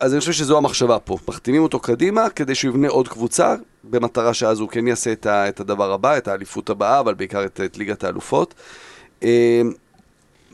אז 0.00 0.12
אני 0.12 0.20
חושב 0.20 0.32
שזו 0.32 0.56
המחשבה 0.56 0.98
פה. 0.98 1.18
מחתימים 1.28 1.62
אותו 1.62 1.80
קדימה 1.80 2.30
כדי 2.30 2.54
שהוא 2.54 2.70
יבנה 2.70 2.88
עוד 2.88 3.08
קבוצה, 3.08 3.54
במטרה 3.84 4.34
שאז 4.34 4.60
הוא 4.60 4.68
כן 4.68 4.86
יעשה 4.86 5.12
את, 5.12 5.26
ה, 5.26 5.48
את 5.48 5.60
הדבר 5.60 5.92
הבא, 5.92 6.16
את 6.16 6.28
האליפות 6.28 6.70
הבאה, 6.70 7.00
אבל 7.00 7.14
בעיקר 7.14 7.44
את, 7.44 7.60
את 7.64 7.78
ליגת 7.78 8.04
האלופות. 8.04 8.54
אה, 9.20 9.24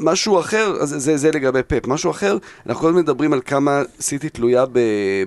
משהו 0.00 0.40
אחר, 0.40 0.84
זה, 0.84 0.98
זה, 0.98 1.16
זה 1.16 1.30
לגבי 1.30 1.62
פפ, 1.62 1.86
משהו 1.86 2.10
אחר, 2.10 2.38
אנחנו 2.66 2.82
כל 2.82 2.88
הזמן 2.88 3.00
מדברים 3.00 3.32
על 3.32 3.40
כמה 3.44 3.82
סיטי 4.00 4.28
תלויה 4.28 4.64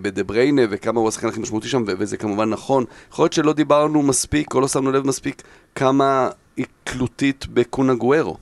בדה 0.02 0.22
וכמה 0.70 1.00
הוא 1.00 1.08
השחקן 1.08 1.28
הכי 1.28 1.40
משמעותי 1.40 1.68
שם, 1.68 1.84
וזה 1.88 2.18
כמובן 2.18 2.50
נכון. 2.50 2.86
יכול 3.12 3.24
להיות 3.24 3.34
שלא 3.34 3.54
דיברנו 3.54 4.02
מספיק, 4.02 4.54
או 4.54 4.62
לא 4.62 4.68
שמנו 4.68 4.92
לב 4.92 5.08
מספיק, 5.08 5.42
כמה 5.76 6.30
היא 6.58 6.66
תלותית 6.84 7.48
בקון 7.54 7.94
אגוארו. 7.94 8.38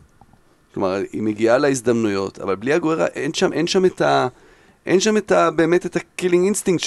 כלומר, 0.74 1.02
היא 1.14 1.22
מגיעה 1.22 1.58
להזדמנויות, 1.58 2.40
אבל 2.40 2.56
בלי 2.56 2.74
אגוארו 2.74 3.06
אין 3.06 3.34
שם, 3.34 3.54
אין 3.54 3.68
שם 3.68 3.86
את 3.86 4.02
ה... 4.02 4.28
אין 4.86 5.00
שם 5.00 5.18
את 5.18 5.32
ה, 5.32 5.52
באמת 5.52 5.86
את 5.86 5.96
ה 5.96 6.02
killing 6.02 6.46
instinct 6.46 6.84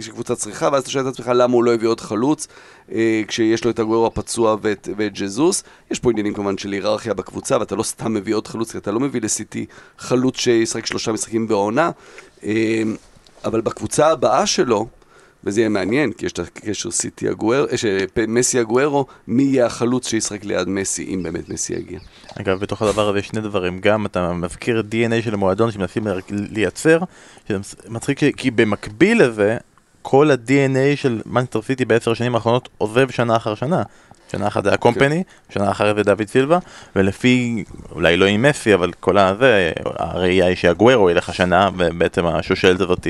שקבוצה 0.00 0.36
צריכה, 0.36 0.68
ואז 0.72 0.82
אתה 0.82 0.90
שואל 0.90 1.08
את 1.08 1.12
עצמך 1.12 1.30
למה 1.34 1.54
הוא 1.54 1.64
לא 1.64 1.74
הביא 1.74 1.88
עוד 1.88 2.00
חלוץ, 2.00 2.48
אה, 2.92 3.22
כשיש 3.28 3.64
לו 3.64 3.70
את 3.70 3.78
אגוארו 3.78 4.06
הפצוע 4.06 4.56
ואת, 4.62 4.88
ואת 4.96 5.12
ג'זוס. 5.14 5.62
יש 5.90 5.98
פה 5.98 6.10
עניינים 6.10 6.34
כמובן 6.34 6.58
של 6.58 6.72
היררכיה 6.72 7.14
בקבוצה, 7.14 7.58
ואתה 7.60 7.76
לא 7.76 7.82
סתם 7.82 8.14
מביא 8.14 8.34
עוד 8.34 8.46
חלוץ, 8.46 8.72
כי 8.72 8.78
אתה 8.78 8.92
לא 8.92 9.00
מביא 9.00 9.20
לסיטי 9.20 9.66
חלוץ 9.98 10.38
שישחק 10.38 10.86
שלושה 10.86 11.12
משחקים 11.12 11.48
בעונה, 11.48 11.90
אה, 12.44 12.82
אבל 13.44 13.60
בקבוצה 13.60 14.10
הבאה 14.10 14.46
שלו, 14.46 14.86
וזה 15.46 15.60
יהיה 15.60 15.68
מעניין, 15.68 16.12
כי 16.12 16.26
יש 16.26 16.32
את 16.32 16.38
הקשר 16.38 16.90
סיטי 16.90 17.28
הגואר, 17.28 17.66
יש 17.72 17.84
מסי 18.28 18.58
הגוארו, 18.58 19.06
מי 19.28 19.42
יהיה 19.42 19.66
החלוץ 19.66 20.08
שישחק 20.08 20.44
ליד 20.44 20.68
מסי, 20.68 21.14
אם 21.14 21.22
באמת 21.22 21.48
מסי 21.48 21.72
יגיע. 21.72 21.98
אגב, 22.40 22.60
בתוך 22.60 22.82
הדבר 22.82 23.08
הזה 23.08 23.18
יש 23.18 23.26
שני 23.26 23.40
דברים, 23.40 23.78
גם 23.78 24.06
אתה 24.06 24.32
מזכיר 24.32 24.82
DNA 24.90 25.22
של 25.24 25.34
המועדון 25.34 25.70
שמנסים 25.70 26.06
לייצר, 26.30 26.98
שזה 27.48 27.58
מצחיק 27.88 28.20
כי 28.36 28.50
במקביל 28.50 29.22
לזה, 29.22 29.56
כל 30.02 30.30
ה-DNA 30.30 30.96
של 30.96 31.22
מנסטר 31.26 31.62
סיטי 31.62 31.84
בעשר 31.84 32.10
השנים 32.10 32.34
האחרונות 32.34 32.68
עוזב 32.78 33.10
שנה 33.10 33.36
אחר 33.36 33.54
שנה. 33.54 33.82
שנה 34.34 34.46
אחת 34.46 34.64
זה 34.64 34.70
היה 34.70 34.76
קומפני, 34.76 35.22
שנה 35.50 35.70
אחרת 35.70 35.96
זה 35.96 36.02
דוד 36.02 36.28
סילבה, 36.28 36.58
ולפי, 36.96 37.64
אולי 37.92 38.16
לא 38.16 38.24
עם 38.24 38.42
מסי, 38.42 38.74
אבל 38.74 38.92
כל 39.00 39.18
הזה, 39.18 39.72
הראייה 39.84 40.46
היא 40.46 40.56
שאגוארו 40.56 41.10
ילך 41.10 41.28
השנה, 41.28 41.68
ובעצם 41.76 42.26
השושלת 42.26 42.80
הזאת 42.80 43.06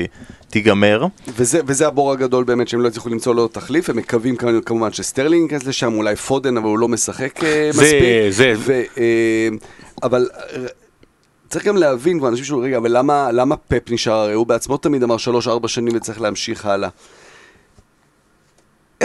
תיגמר. 0.49 1.05
וזה, 1.27 1.59
וזה 1.65 1.87
הבור 1.87 2.11
הגדול 2.11 2.43
באמת, 2.43 2.67
שהם 2.67 2.81
לא 2.81 2.87
הצליחו 2.87 3.09
למצוא 3.09 3.35
לו 3.35 3.47
תחליף, 3.47 3.89
הם 3.89 3.97
מקווים 3.97 4.35
כמובן 4.65 4.91
שסטרלינג 4.91 5.51
ייכנס 5.51 5.67
לשם, 5.67 5.93
אולי 5.93 6.15
פודן, 6.15 6.57
אבל 6.57 6.67
הוא 6.67 6.79
לא 6.79 6.87
משחק 6.87 7.43
אה, 7.43 7.69
זה, 7.71 7.81
מספיק. 7.81 8.01
זה, 8.29 8.53
זה. 8.65 8.83
אה, 8.97 9.47
אבל... 10.03 10.29
צריך 11.49 11.65
גם 11.65 11.77
להבין 11.77 12.19
כבר 12.19 12.27
אנשים 12.27 12.45
שאומרים, 12.45 12.67
רגע, 12.67 12.77
אבל 12.77 12.97
למה, 12.97 13.31
למה 13.31 13.55
פפ 13.57 13.91
נשאר? 13.91 14.13
הרי 14.13 14.33
הוא 14.33 14.47
בעצמו 14.47 14.77
תמיד 14.77 15.03
אמר 15.03 15.15
3-4 15.63 15.67
שנים 15.67 15.95
וצריך 15.95 16.21
להמשיך 16.21 16.65
הלאה. 16.65 16.89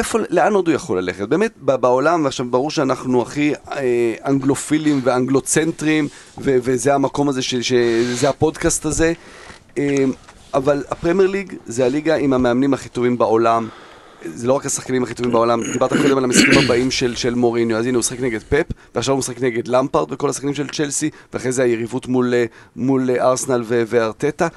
איפה, 0.01 0.19
לאן 0.31 0.53
עוד 0.53 0.69
הוא 0.69 0.75
יכול 0.75 0.99
ללכת? 0.99 1.29
באמת, 1.29 1.53
בעולם, 1.57 2.25
ועכשיו 2.25 2.47
ברור 2.51 2.71
שאנחנו 2.71 3.23
הכי 3.23 3.53
אה, 3.73 4.15
אנגלופילים 4.27 5.01
ואנגלוצנטרים, 5.05 6.09
ו- 6.39 6.57
וזה 6.63 6.95
המקום 6.95 7.29
הזה, 7.29 7.43
ש- 7.43 7.55
שזה 7.55 8.29
הפודקאסט 8.29 8.85
הזה, 8.85 9.13
אה, 9.79 10.05
אבל 10.55 10.85
הפרמייר 10.91 11.31
ליג 11.31 11.55
זה 11.67 11.87
הליגה 11.87 12.17
עם 12.17 12.33
המאמנים 12.33 12.75
הכי 12.75 12.89
טובים 12.89 13.19
בעולם. 13.19 13.69
זה 14.25 14.47
לא 14.47 14.53
רק 14.53 14.67
השחקנים 14.67 15.03
הכי 15.03 15.15
טובים 15.15 15.33
בעולם, 15.33 15.61
דיברת 15.73 15.93
קודם 15.93 16.19
על 16.19 16.25
המשחקים 16.25 16.59
הבאים 16.65 16.91
של, 16.91 17.17
של 17.17 17.35
מוריניו, 17.35 17.77
אז 17.77 17.87
הנה 17.87 17.97
הוא 17.97 18.01
משחק 18.01 18.21
נגד 18.21 18.41
פפ, 18.49 18.67
ועכשיו 18.95 19.13
הוא 19.13 19.19
משחק 19.19 19.41
נגד 19.43 19.69
למפרד 19.69 20.13
וכל 20.13 20.31
השחקנים 20.31 20.55
של 20.55 20.69
צ'לסי, 20.69 21.11
ואחרי 21.33 21.53
זה 21.53 21.63
היריבות 21.63 22.07
מול, 22.07 22.35
מול 22.77 23.11
ארסנל 23.11 23.65
וארטטה. 23.67 24.49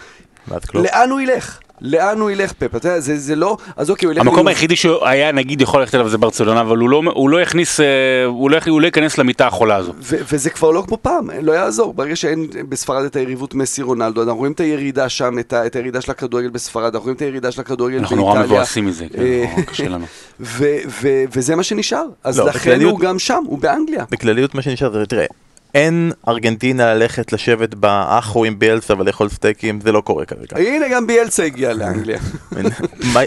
לאן 0.83 1.09
הוא 1.09 1.21
ילך? 1.21 1.59
לאן 1.83 2.19
הוא 2.19 2.31
ילך 2.31 2.51
פפ? 2.53 2.75
אתה 2.75 2.87
יודע, 2.87 2.99
זה, 2.99 3.17
זה 3.17 3.35
לא... 3.35 3.57
אז 3.75 3.89
אוקיי, 3.89 4.05
הוא 4.05 4.13
ילך... 4.13 4.21
המקום 4.27 4.47
היחידי 4.47 4.75
שהוא 4.75 5.05
היה 5.05 5.31
נגיד 5.31 5.61
יכול 5.61 5.79
ללכת 5.79 5.95
אליו 5.95 6.09
זה 6.09 6.17
ברצלונה, 6.17 6.61
אבל 6.61 6.77
הוא 6.77 6.89
לא, 6.89 7.01
הוא 7.13 7.29
לא 7.29 7.41
יכניס, 7.41 7.79
אה, 7.79 7.85
הוא 8.25 8.51
לא, 8.51 8.57
הוא 8.69 8.81
לא 8.81 8.85
ייכנס 8.85 9.17
למיטה 9.17 9.47
החולה 9.47 9.75
הזו. 9.75 9.93
ו- 9.99 10.17
וזה 10.31 10.49
כבר 10.49 10.71
לא 10.71 10.83
כמו 10.87 10.97
פעם, 11.01 11.29
לא 11.41 11.51
יעזור. 11.51 11.93
ברגע 11.93 12.15
שאין 12.15 12.47
בספרד 12.69 13.05
את 13.05 13.15
היריבות 13.15 13.53
מסי 13.53 13.81
רונלדו, 13.81 14.23
אנחנו 14.23 14.37
רואים 14.37 14.51
את 14.53 14.59
הירידה 14.59 15.09
שם, 15.09 15.39
את, 15.39 15.53
ה- 15.53 15.65
את 15.65 15.75
הירידה 15.75 16.01
של 16.01 16.11
הכדורגל 16.11 16.49
בספרד, 16.49 16.83
אנחנו 16.83 16.99
רואים 17.01 17.15
את 17.15 17.21
הירידה 17.21 17.51
של 17.51 17.61
הכדורגל 17.61 17.97
באיטליה. 17.99 18.17
אנחנו 18.21 18.33
נורא 18.33 18.43
מבואסים 18.43 18.85
מזה, 18.85 19.05
כן, 19.13 19.21
אה, 19.21 19.63
קשה 19.65 19.89
לנו. 19.89 20.05
ו- 20.39 20.65
ו- 21.01 21.23
וזה 21.35 21.55
מה 21.55 21.63
שנשאר. 21.63 22.05
אז 22.23 22.39
לא, 22.39 22.45
לכן 22.47 22.59
בכלליות, 22.59 22.91
הוא 22.91 22.99
גם 22.99 23.19
שם, 23.19 23.43
הוא 23.45 23.59
באנגליה. 23.59 24.05
בכלליות 24.11 24.55
מה 24.55 24.61
שנשאר 24.61 24.93
זה, 24.93 25.05
תראה, 25.05 25.25
אין 25.73 26.11
ארגנטינה 26.27 26.93
ללכת 26.93 27.33
לשבת 27.33 27.73
באחו 27.75 28.45
עם 28.45 28.59
ביאלסה 28.59 28.93
ולאכול 28.99 29.29
סטייקים, 29.29 29.81
זה 29.81 29.91
לא 29.91 30.01
קורה 30.01 30.25
כרגע. 30.25 30.57
הנה 30.57 30.85
גם 30.91 31.07
ביאלסה 31.07 31.43
הגיע 31.43 31.73
לאנגליה. 31.73 32.19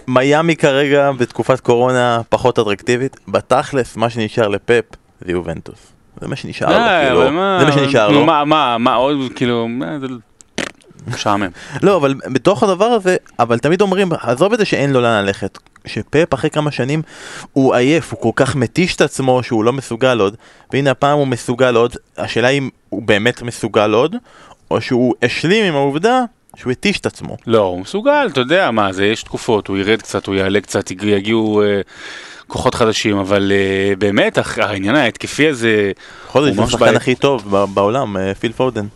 מיאמי 0.08 0.56
כרגע 0.56 1.12
בתקופת 1.12 1.60
קורונה 1.60 2.20
פחות 2.28 2.58
אטרקטיבית, 2.58 3.16
בתכלס 3.28 3.96
מה 3.96 4.10
שנשאר 4.10 4.48
לפפ 4.48 4.84
זה 5.20 5.32
יובנטוס. 5.32 5.92
זה 6.20 6.28
מה 6.28 6.36
שנשאר 6.36 6.68
לו, 6.68 6.74
אה, 6.74 7.04
כאילו, 7.06 7.24
זה 7.24 7.30
מה 7.66 7.72
שנשאר 7.72 8.08
לו. 8.10 8.24
מה, 8.24 8.44
מה, 8.44 8.78
מה 8.78 8.94
עוד, 8.94 9.16
כאילו, 9.34 9.68
משעמם. 11.06 11.48
לא, 11.82 11.96
אבל 11.96 12.14
בתוך 12.32 12.62
הדבר 12.62 12.84
הזה, 12.84 13.16
אבל 13.38 13.58
תמיד 13.58 13.80
אומרים, 13.80 14.08
עזוב 14.20 14.52
את 14.52 14.58
זה 14.58 14.64
שאין 14.64 14.92
לו 14.92 15.00
לאן 15.00 15.24
ללכת. 15.24 15.58
שפפ 15.86 16.34
אחרי 16.34 16.50
כמה 16.50 16.70
שנים 16.70 17.02
הוא 17.52 17.74
עייף, 17.74 18.12
הוא 18.12 18.20
כל 18.20 18.30
כך 18.44 18.56
מתיש 18.56 18.96
את 18.96 19.00
עצמו 19.00 19.42
שהוא 19.42 19.64
לא 19.64 19.72
מסוגל 19.72 20.20
עוד, 20.20 20.36
והנה 20.72 20.90
הפעם 20.90 21.18
הוא 21.18 21.26
מסוגל 21.26 21.76
עוד, 21.76 21.96
השאלה 22.18 22.48
אם 22.48 22.68
הוא 22.88 23.02
באמת 23.02 23.42
מסוגל 23.42 23.92
עוד, 23.92 24.16
או 24.70 24.80
שהוא 24.80 25.14
השלים 25.22 25.64
עם 25.64 25.74
העובדה 25.74 26.20
שהוא 26.56 26.72
התיש 26.72 27.00
את 27.00 27.06
עצמו. 27.06 27.36
לא, 27.46 27.62
הוא 27.62 27.80
מסוגל, 27.80 28.28
אתה 28.32 28.40
יודע 28.40 28.70
מה 28.70 28.92
זה, 28.92 29.06
יש 29.06 29.22
תקופות, 29.22 29.68
הוא 29.68 29.76
ירד 29.76 30.02
קצת, 30.02 30.26
הוא 30.26 30.34
יעלה 30.34 30.60
קצת, 30.60 30.90
יגיעו... 30.90 31.62
אה, 31.62 31.80
כוחות 32.46 32.74
חדשים, 32.74 33.18
אבל 33.18 33.52
uh, 33.52 33.98
באמת, 33.98 34.38
העניין 34.56 34.96
ההתקפי 34.96 35.48
הזה... 35.48 35.92
בכל 36.28 36.42
זאת, 36.42 36.54
זה 36.54 36.62
השחקן 36.62 36.96
הכי 36.96 37.14
טוב 37.14 37.66
בעולם, 37.74 38.16
uh, 38.16 38.34
פיל 38.38 38.52
פודן. 38.52 38.86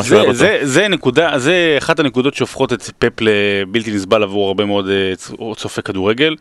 זה, 0.00 0.22
זה, 0.32 0.58
זה 0.62 0.88
נקודה, 0.88 1.38
זה 1.38 1.74
אחת 1.78 2.00
הנקודות 2.00 2.34
שהופכות 2.34 2.72
את 2.72 2.90
פפ 2.98 3.20
לבלתי 3.20 3.90
נסבל 3.90 4.22
עבור 4.22 4.48
הרבה 4.48 4.64
מאוד 4.64 4.86
uh, 4.86 5.54
צופי 5.54 5.82
כדורגל. 5.82 6.36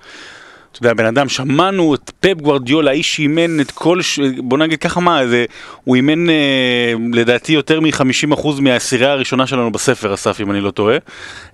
אתה 0.77 0.86
יודע, 0.86 0.93
בן 0.93 1.05
אדם, 1.05 1.29
שמענו 1.29 1.95
את 1.95 2.12
פפ 2.19 2.41
גוורדיולה, 2.41 2.91
האיש 2.91 3.15
שאימן 3.15 3.60
את 3.60 3.71
כל, 3.71 4.01
ש... 4.01 4.19
בוא 4.38 4.58
נגיד 4.58 4.79
ככה 4.79 4.99
מה, 4.99 5.27
זה, 5.27 5.45
הוא 5.84 5.95
אימן 5.95 6.29
אה, 6.29 6.93
לדעתי 7.13 7.53
יותר 7.53 7.79
מ-50% 7.79 8.47
מהעשירייה 8.62 9.12
הראשונה 9.12 9.47
שלנו 9.47 9.71
בספר, 9.71 10.13
אסף, 10.13 10.41
אם 10.41 10.51
אני 10.51 10.62
לא 10.62 10.71
טועה. 10.71 10.97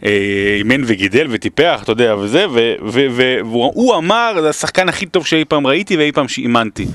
אה, 0.05 0.55
אימן 0.57 0.81
וגידל 0.85 1.27
וטיפח, 1.29 1.79
אתה 1.83 1.91
יודע, 1.91 2.15
וזה, 2.15 2.45
והוא 3.45 3.95
אמר, 3.95 4.37
זה 4.41 4.49
השחקן 4.49 4.89
הכי 4.89 5.05
טוב 5.05 5.25
שאי 5.25 5.45
פעם 5.45 5.67
ראיתי 5.67 5.97
ואי 5.97 6.11
פעם 6.11 6.27
שאימנתי. 6.27 6.85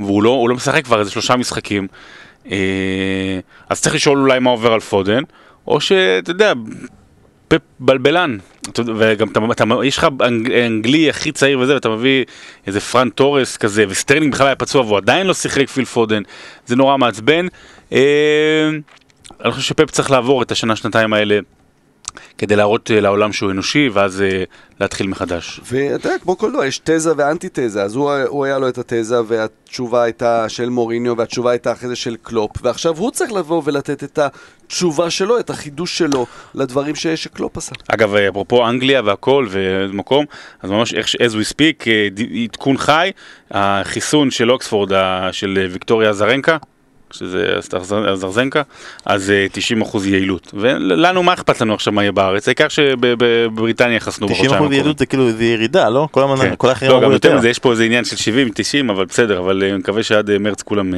והוא 0.00 0.22
לא, 0.22 0.46
לא 0.48 0.54
משחק 0.54 0.84
כבר 0.84 1.00
איזה 1.00 1.10
שלושה 1.10 1.36
משחקים. 1.36 1.86
אה, 2.50 3.38
אז 3.68 3.80
צריך 3.80 3.94
לשאול 3.94 4.18
אולי 4.18 4.38
מה 4.38 4.50
עובר 4.50 4.72
על 4.72 4.80
פודן, 4.80 5.22
או 5.66 5.80
שאתה 5.80 6.30
יודע, 6.30 6.52
פפ 7.48 7.60
בלבלן, 7.80 8.38
וגם 8.78 9.28
אתה, 9.28 9.40
אתה, 9.64 9.64
יש 9.84 9.98
לך 9.98 10.06
אנג, 10.22 10.52
אנגלי 10.52 11.10
הכי 11.10 11.32
צעיר 11.32 11.58
וזה, 11.58 11.74
ואתה 11.74 11.88
מביא 11.88 12.24
איזה 12.66 12.80
פרן 12.80 13.10
תורס 13.10 13.56
כזה, 13.56 13.84
וסטרלינג 13.88 14.32
בכלל 14.32 14.46
היה 14.46 14.56
פצוע 14.56 14.82
והוא 14.82 14.96
עדיין 14.96 15.26
לא 15.26 15.34
שיחק 15.34 15.68
פיל 15.68 15.84
פודן, 15.84 16.22
זה 16.66 16.76
נורא 16.76 16.96
מעצבן. 16.96 17.46
אה, 17.92 18.68
אני 19.44 19.52
חושב 19.52 19.68
שפפ 19.68 19.90
צריך 19.90 20.10
לעבור 20.10 20.42
את 20.42 20.52
השנה, 20.52 20.76
שנתיים 20.76 21.12
האלה. 21.12 21.38
כדי 22.38 22.56
להראות 22.56 22.90
אה, 22.90 23.00
לעולם 23.00 23.32
שהוא 23.32 23.50
אנושי, 23.50 23.88
ואז 23.92 24.22
אה, 24.22 24.44
להתחיל 24.80 25.06
מחדש. 25.06 25.60
ואתה 25.72 26.08
יודע, 26.08 26.18
כמו 26.18 26.38
כל 26.38 26.52
דבר, 26.52 26.64
יש 26.64 26.80
תזה 26.84 27.12
ואנטי 27.16 27.48
תזה, 27.52 27.82
אז 27.82 27.94
הוא, 27.94 28.12
הוא 28.28 28.44
היה 28.44 28.58
לו 28.58 28.68
את 28.68 28.78
התזה, 28.78 29.16
והתשובה 29.26 30.02
הייתה 30.02 30.48
של 30.48 30.68
מוריניו, 30.68 31.16
והתשובה 31.16 31.50
הייתה 31.50 31.72
אחרי 31.72 31.88
זה 31.88 31.96
של 31.96 32.16
קלופ, 32.22 32.50
ועכשיו 32.62 32.96
הוא 32.96 33.10
צריך 33.10 33.32
לבוא 33.32 33.62
ולתת 33.64 34.04
את 34.04 34.18
התשובה 34.18 35.10
שלו, 35.10 35.38
את 35.38 35.50
החידוש 35.50 35.98
שלו, 35.98 36.26
לדברים 36.54 36.94
ש, 36.94 37.06
שקלופ 37.06 37.56
עשה. 37.56 37.72
אגב, 37.88 38.14
אה, 38.14 38.28
אפרופו 38.28 38.68
אנגליה 38.68 39.02
והכל 39.04 39.46
ומקום, 39.50 40.24
אז 40.62 40.70
ממש 40.70 40.94
איך 40.94 41.06
as 41.06 41.32
we 41.32 41.52
speak, 41.52 41.86
עדכון 42.44 42.78
חי, 42.78 43.10
החיסון 43.50 44.30
של 44.30 44.50
אוקספורד, 44.50 44.92
של 45.32 45.66
ויקטוריה 45.72 46.12
זרנקה, 46.12 46.56
שזה 47.10 47.46
הזר- 47.72 48.08
הזרזנקה, 48.08 48.62
אז 49.04 49.30
אה, 49.30 49.46
90% 49.82 50.06
יעילות. 50.06 50.50
ולנו, 50.54 51.22
מה 51.22 51.32
אכפת 51.32 51.60
לנו 51.60 51.74
עכשיו 51.74 51.92
מה 51.92 52.02
יהיה 52.02 52.12
בארץ? 52.12 52.48
העיקר 52.48 52.68
שבבריטניה 52.68 53.96
יחסנו 53.96 54.26
90% 54.26 54.30
בחודשיים 54.30 54.52
הקרובים. 54.54 54.72
יעילות 54.78 54.98
זה 54.98 55.06
כאילו 55.06 55.30
זה 55.32 55.44
ירידה, 55.44 55.88
לא? 55.88 56.08
כל 56.10 56.22
המנה- 56.22 56.42
כן. 56.42 56.54
כל 56.58 56.68
האחרים 56.68 56.90
לא, 56.90 56.96
אמרו 56.96 57.06
גם 57.08 57.12
יותר. 57.12 57.36
מזה, 57.38 57.48
יש 57.48 57.58
פה 57.58 57.70
איזה 57.70 57.84
עניין 57.84 58.04
של 58.04 58.16
70, 58.16 58.50
90, 58.54 58.90
אבל 58.90 59.04
בסדר, 59.04 59.38
אבל 59.38 59.62
אה, 59.62 59.68
אני 59.70 59.78
מקווה 59.78 60.02
שעד 60.02 60.30
אה, 60.30 60.38
מרץ 60.38 60.62
כולם 60.62 60.94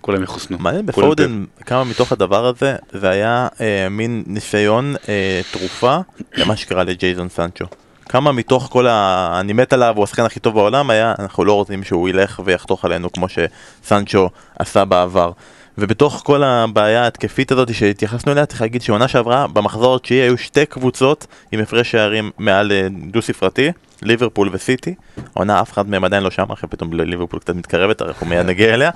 כולם 0.00 0.22
יחוסנו. 0.22 0.56
מעניין 0.60 0.86
בפודן 0.86 1.44
כמה 1.66 1.84
מתוך 1.84 2.12
הדבר 2.12 2.46
הזה 2.46 2.76
זה 2.92 3.08
היה 3.08 3.48
אה, 3.60 3.88
מין 3.90 4.22
ניסיון 4.26 4.94
אה, 5.08 5.40
תרופה 5.52 5.98
למה 6.36 6.56
שקרה 6.56 6.84
לג'ייזון 6.84 7.28
סנצ'ו. 7.28 7.64
כמה 8.08 8.32
מתוך 8.32 8.68
כל 8.72 8.86
ה... 8.86 9.36
אני 9.40 9.52
מת 9.52 9.72
עליו, 9.72 9.92
הוא 9.96 10.04
השחקן 10.04 10.24
הכי 10.24 10.40
טוב 10.40 10.54
בעולם, 10.54 10.90
היה 10.90 11.14
אנחנו 11.18 11.44
לא 11.44 11.52
רוצים 11.52 11.84
שהוא 11.84 12.08
ילך 12.08 12.40
ויחתוך 12.44 12.84
עלינו 12.84 13.12
כמו 13.12 13.26
שסנצ'ו 13.28 14.28
עשה 14.58 14.84
בעבר. 14.84 15.32
ובתוך 15.78 16.22
כל 16.24 16.42
הבעיה 16.42 17.04
ההתקפית 17.04 17.52
הזאת 17.52 17.74
שהתייחסנו 17.74 18.32
אליה, 18.32 18.46
צריך 18.46 18.60
להגיד 18.60 18.82
שעונה 18.82 19.08
שעברה, 19.08 19.46
במחזור 19.46 19.96
התשיעי 19.96 20.20
היו 20.20 20.38
שתי 20.38 20.66
קבוצות 20.66 21.26
עם 21.52 21.60
הפרש 21.60 21.90
שערים 21.90 22.30
מעל 22.38 22.72
אה, 22.72 22.86
דו 23.10 23.22
ספרתי, 23.22 23.72
ליברפול 24.02 24.50
וסיטי. 24.52 24.94
העונה 25.36 25.60
אף 25.60 25.72
אחד 25.72 25.88
מהם 25.88 26.04
עדיין 26.04 26.22
לא 26.22 26.30
שם, 26.30 26.52
אחרי 26.52 26.70
פתאום 26.70 26.92
ליברפול 26.92 27.40
קצת 27.40 27.54
מתקרבת, 27.54 28.02
אנחנו 28.02 28.26
מיד 28.26 28.46
נגיע 28.46 28.74
אליה. 28.74 28.90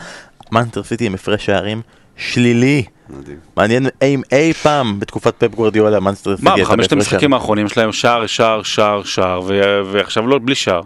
מנצ'סטר 0.52 0.82
סיטי 0.82 1.06
עם 1.06 1.14
הפרש 1.14 1.46
שערים 1.46 1.82
שלילי. 2.20 2.84
מדהים. 3.10 3.36
מעניין 3.56 3.86
אם 4.02 4.22
אי 4.32 4.52
פעם 4.52 5.00
בתקופת 5.00 5.34
פפ 5.38 5.54
גווארדיולה 5.54 6.00
מנצ'סטר 6.00 6.34
מה, 6.42 6.56
בחמשת 6.56 6.92
המשחקים 6.92 7.34
האחרונים 7.34 7.66
יש 7.66 7.78
להם 7.78 7.92
שער, 7.92 8.26
שער, 8.26 8.62
שער, 8.62 9.02
שער, 9.04 9.40
ועכשיו 9.92 10.26
לא, 10.26 10.38
בלי 10.44 10.54
שער. 10.54 10.80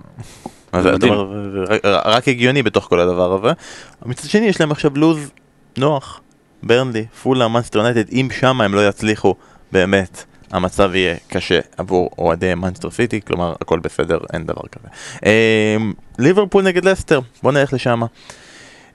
רק- 1.85 2.29
הגיוני 2.29 2.63
בתוך 2.63 2.85
כל 2.85 3.01
הדבר 3.01 3.33
הזה. 3.35 3.53
מצד 4.07 4.29
שני 4.29 4.47
יש 4.47 4.61
להם 4.61 4.71
עכשיו 4.71 4.91
לוז 4.95 5.31
נוח, 5.79 6.21
ברנלי, 6.63 7.07
פולהאם, 7.23 7.49
מנצ'סטר 7.49 7.79
יונייטד, 7.79 8.13
אם 8.13 8.29
שם 8.41 8.61
הם 8.61 8.75
לא 8.75 8.89
יצליחו, 8.89 9.35
באמת, 9.73 10.25
המצב 10.51 10.95
יהיה 10.95 11.17
קשה 11.29 11.61
עבור 11.77 12.11
אוהדי 12.19 12.55
מנצ'סטר 12.55 12.91
סיטי, 12.91 13.21
כלומר 13.27 13.55
הכל 13.61 13.79
בסדר, 13.79 14.19
אין 14.33 14.47
דבר 14.47 14.63
כזה. 14.73 14.89
אה, 15.27 15.77
ליברפול 16.19 16.65
נגד 16.65 16.85
לסטר, 16.85 17.21
בוא 17.43 17.53
נלך 17.53 17.73
לשם. 17.73 18.03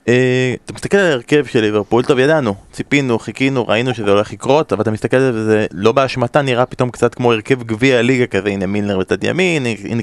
אה, 0.08 0.54
אתה 0.64 0.72
מסתכל 0.72 0.96
על 0.96 1.06
ההרכב 1.06 1.46
של 1.46 1.60
ליברפול, 1.60 2.04
טוב 2.04 2.18
ידענו, 2.18 2.54
ציפינו, 2.72 3.18
חיכינו, 3.18 3.68
ראינו 3.68 3.94
שזה 3.94 4.10
הולך 4.10 4.32
לקרות, 4.32 4.72
אבל 4.72 4.82
אתה 4.82 4.90
מסתכל 4.90 5.16
על 5.16 5.32
זה 5.32 5.38
וזה 5.38 5.66
לא 5.72 5.92
באשמתה, 5.92 6.42
נראה 6.42 6.66
פתאום 6.66 6.90
קצת 6.90 7.14
כמו 7.14 7.32
הרכב 7.32 7.62
גביע 7.62 7.98
הליגה 7.98 8.26
כזה, 8.26 8.48
הנה 8.48 8.66
מילנר 8.66 8.98
בצד 8.98 9.24
ימין, 9.24 9.66
הנה 9.66 10.02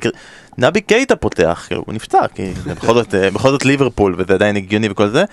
נבי 0.58 0.82
קייטה 0.82 1.16
פותח, 1.16 1.66
כאילו, 1.68 1.84
הוא 1.86 1.94
נפצע, 1.94 2.28
כי 2.36 2.54
זה 2.64 2.76
בכל 2.76 2.94
זאת, 2.94 3.16
אה, 3.16 3.32
בכל 3.32 3.52
זאת 3.52 3.66
ליברפול 3.66 4.16
וזה 4.18 4.34
עדיין 4.34 4.56
הגיוני 4.56 4.90
וכל 4.90 5.10
זה, 5.10 5.24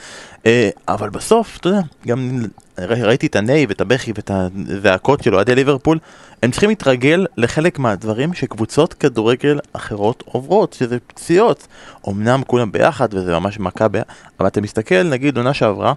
אה, 0.46 0.68
אבל 0.88 1.11
בסוף, 1.11 1.57
אתה 1.57 1.68
יודע, 1.68 1.81
גם 2.07 2.42
ראיתי 2.79 3.27
את 3.27 3.37
הניי 3.37 3.67
ואת 3.69 3.81
הבכי 3.81 4.13
ואת 4.15 4.31
הזעקות 4.31 5.23
של 5.23 5.35
אוהדי 5.35 5.55
ליברפול, 5.55 5.99
הם 6.43 6.51
צריכים 6.51 6.69
להתרגל 6.69 7.27
לחלק 7.37 7.79
מהדברים 7.79 8.35
שקבוצות 8.35 8.95
כדורגל 8.95 9.59
אחרות 9.73 10.23
עוברות, 10.27 10.73
שזה 10.73 10.99
פציעות. 11.07 11.67
אמנם 12.09 12.43
כולם 12.47 12.73
ביחד 12.73 13.15
וזה 13.15 13.39
ממש 13.39 13.59
מכה 13.59 13.89
ביחד, 13.89 14.07
אבל 14.41 14.47
אתה 14.47 14.61
מסתכל, 14.61 15.03
נגיד 15.03 15.37
עונה 15.37 15.55
שעברה, 15.55 15.93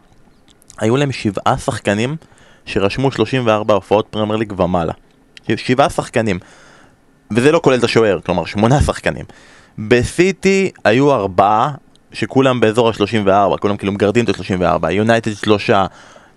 היו 0.79 0.97
להם 0.97 1.11
שבעה 1.11 1.57
שחקנים 1.57 2.15
שרשמו 2.65 3.11
34 3.11 3.73
הופעות 3.73 4.07
פרמייר 4.09 4.37
ליג 4.37 4.59
ומעלה. 4.59 4.93
שבעה 5.55 5.89
שחקנים. 5.89 6.39
וזה 7.31 7.51
לא 7.51 7.59
כולל 7.63 7.77
את 7.77 7.83
השוער, 7.83 8.19
כלומר 8.25 8.45
שמונה 8.45 8.81
שחקנים. 8.81 9.25
בסיטי 9.77 10.71
היו 10.85 11.13
ארבעה 11.13 11.71
שכולם 12.11 12.59
באזור 12.59 12.89
ה-34, 12.89 13.57
כולם 13.57 13.77
כאילו 13.77 13.91
מגרדים 13.91 14.25
את 14.25 14.29
ה-34, 14.29 14.91
יונייטד 14.91 15.33
שלושה, 15.33 15.85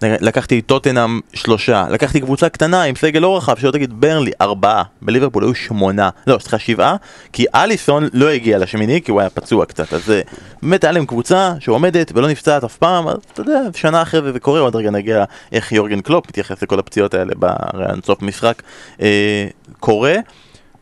לקחתי 0.03 0.63
טוטנאם 0.63 1.21
שלושה, 1.35 1.87
לקחתי 1.91 2.21
קבוצה 2.21 2.49
קטנה 2.49 2.83
עם 2.83 2.95
סגל 2.97 3.21
לא 3.21 3.37
רחב, 3.37 3.57
שלא 3.59 3.71
תגיד 3.71 4.01
ברנלי, 4.01 4.31
ארבעה, 4.41 4.83
בליברפול 5.03 5.45
היו 5.45 5.55
שמונה, 5.55 6.11
לא, 6.27 6.39
סליחה 6.39 6.59
שבעה, 6.59 6.97
כי 7.33 7.45
אליסון 7.55 8.09
לא 8.13 8.29
הגיע 8.29 8.59
לשמיני 8.59 9.03
כי 9.03 9.11
הוא 9.11 9.21
היה 9.21 9.31
פצוע 9.31 9.67
קצת, 9.67 9.93
אז 9.93 10.11
אה, 10.11 10.21
באמת 10.63 10.85
היה 10.85 10.93
להם 10.93 11.07
קבוצה 11.07 11.53
שעומדת 11.61 12.13
ולא 12.15 12.29
נפצעת 12.29 12.65
אף 12.65 12.77
פעם, 12.77 13.09
אז 13.09 13.17
אתה 13.33 13.41
יודע, 13.41 13.61
שנה 13.75 14.03
אחרי 14.03 14.23
זה 14.23 14.33
זה 14.33 14.41
קורה, 14.41 14.61
עוד 14.61 14.77
רגע 14.77 14.91
נגיע 14.91 15.25
איך 15.53 15.73
יורגן 15.73 16.01
קלופ 16.01 16.29
מתייחס 16.29 16.63
לכל 16.63 16.79
הפציעות 16.79 17.15
האלה 17.15 17.33
בראיון 17.37 18.01
סוף 18.07 18.23
משחק, 18.23 18.63
אה, 19.03 19.47
קורה. 19.81 20.15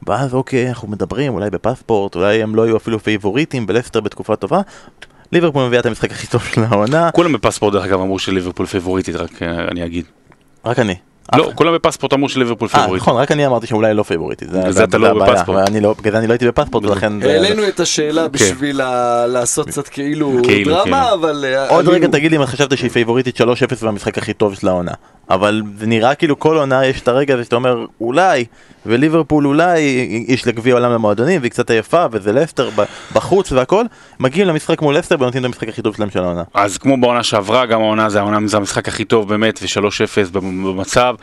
ואז 0.07 0.35
אוקיי, 0.35 0.69
אנחנו 0.69 0.89
מדברים 0.89 1.35
אולי 1.35 1.51
בפספורט, 1.51 2.15
אולי 2.15 2.43
הם 2.43 2.55
לא 2.55 2.63
היו 2.63 2.77
אפילו 2.77 2.99
פייבוריטים 2.99 3.67
בלסטר 3.67 4.01
בתקופה 4.01 4.37
טובה. 4.37 4.61
ליברפול 5.33 5.67
מביאה 5.67 5.81
את 5.81 5.87
המשחק 5.87 6.11
הכי 6.11 6.27
טוב 6.27 6.43
של 6.45 6.65
העונה, 6.71 7.11
כולם 7.11 7.33
בפספורט 7.33 7.73
דרך 7.73 7.85
אגב 7.85 8.01
אמרו 8.01 8.19
שליברפול 8.19 8.67
פיבוריטית, 8.67 9.17
רק 9.17 9.43
אה, 9.43 9.69
אני 9.71 9.85
אגיד. 9.85 10.05
רק 10.65 10.79
אני. 10.79 10.95
לא, 11.37 11.51
כולם 11.55 11.75
בפספורט 11.75 12.13
אמרו 12.13 12.29
שליברפול 12.29 12.69
אה, 12.75 12.81
פיבוריטית. 12.81 13.09
נכון, 13.09 13.23
רק 13.23 13.33
אני 13.33 13.47
אמרתי 13.47 13.67
שאולי 13.67 13.95
לא 13.95 14.03
פייבוריטית. 14.03 14.49
זה- 14.71 14.85
אתה 14.85 14.99
לא. 14.99 15.27
בפספורט. 15.27 15.69
אני 15.69 15.81
לא- 15.81 15.95
בגלל 15.99 16.13
זה 16.13 16.19
אני 16.19 16.27
לא 16.27 16.33
הייתי 16.33 16.47
בפספורט, 16.49 16.85
ולכן... 16.85 17.21
זה- 17.21 17.33
העלינו 17.33 17.69
את 17.69 17.81
השאלה 17.81 18.29
בשביל 18.29 18.81
ה- 18.81 19.27
לעשות 19.27 19.67
קצת 19.67 19.89
כאילו 19.89 20.33
כאילו, 20.45 20.75
דרמה, 20.75 20.83
כאילו. 20.85 21.15
אבל... 21.15 21.45
אה, 21.49 21.69
עוד. 21.69 21.89
רגע 21.89 22.09
תגיד 22.09 22.31
לי 22.31 22.37
אם 22.37 22.43
את 22.43 22.49
חשבת 22.49 22.79
שהיא 22.79 22.91
פייבוריטית 22.91 23.41
3-0 23.41 23.45
והמשחק 23.81 24.19
הכי 24.19 24.33
טוב 24.33 24.55
של 24.55 24.69
העונה. 24.69 24.93
אבל 25.31 25.63
זה 25.79 25.87
נראה 25.87 26.15
כאילו 26.15 26.39
כל 26.39 26.57
עונה 26.57 26.87
יש 26.87 27.01
את 27.01 27.09
הרגע 27.09 27.35
הזה 27.35 27.45
שאתה 27.45 27.57
אומר 27.57 27.85
אולי, 28.01 28.45
וליברפול 28.89 29.47
אולי 29.47 29.81
יש 30.29 30.47
לה 30.47 30.53
גביע 30.53 30.75
עולם 30.75 30.93
למועדונים 30.93 31.41
והיא 31.41 31.51
קצת 31.51 31.71
עייפה 31.71 32.07
וזה 32.13 32.33
לסטר 32.33 32.71
בחוץ 33.13 33.53
והכל, 33.53 33.85
מגיעים 34.21 34.49
למשחק 34.49 34.83
מול 34.83 34.97
לסטר 34.97 35.17
ונותנים 35.21 35.43
את 35.43 35.47
המשחק 35.47 35.69
הכי 35.69 35.83
טוב 35.83 35.97
שלהם 35.97 36.11
של 36.11 36.19
העונה. 36.19 36.43
אז 36.55 36.79
כמו 36.79 36.97
בעונה 36.97 37.23
שעברה, 37.23 37.67
גם 37.67 37.81
העונה 37.81 38.09
זה 38.09 38.19
העונה 38.19 38.39
זה 38.47 38.57
המשחק 38.57 38.89
הכי 38.89 39.05
טוב 39.05 39.29
באמת, 39.29 39.61
ו-3-0 39.63 40.31
במצב. 40.33 41.15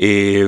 אה, 0.00 0.42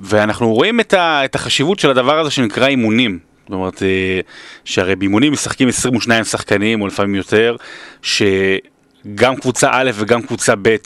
ואנחנו 0.00 0.54
רואים 0.54 0.80
את, 0.80 0.94
ה, 0.94 1.24
את 1.24 1.34
החשיבות 1.34 1.78
של 1.78 1.90
הדבר 1.90 2.18
הזה 2.18 2.30
שנקרא 2.30 2.66
אימונים. 2.66 3.18
זאת 3.42 3.52
אומרת, 3.52 3.82
אה, 3.82 4.20
שהרי 4.64 4.96
באימונים 4.96 5.32
משחקים 5.32 5.68
22 5.68 6.24
שחקנים, 6.24 6.82
או 6.82 6.86
לפעמים 6.86 7.14
יותר, 7.14 7.56
שגם 8.02 9.36
קבוצה 9.40 9.68
א' 9.72 9.90
וגם 9.94 10.22
קבוצה 10.22 10.54
ב' 10.62 10.76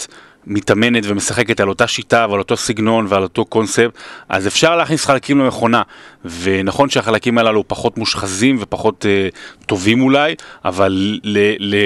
מתאמנת 0.46 1.02
ומשחקת 1.06 1.60
על 1.60 1.68
אותה 1.68 1.86
שיטה 1.86 2.26
ועל 2.30 2.38
אותו 2.38 2.56
סגנון 2.56 3.06
ועל 3.08 3.22
אותו 3.22 3.44
קונספט, 3.44 3.98
אז 4.28 4.46
אפשר 4.46 4.76
להכניס 4.76 5.04
חלקים 5.04 5.38
למכונה. 5.38 5.82
ונכון 6.24 6.90
שהחלקים 6.90 7.38
הללו 7.38 7.68
פחות 7.68 7.98
מושחזים 7.98 8.56
ופחות 8.60 9.06
אה, 9.06 9.28
טובים 9.66 10.02
אולי, 10.02 10.34
אבל 10.64 11.18
ל, 11.24 11.38
ל, 11.58 11.76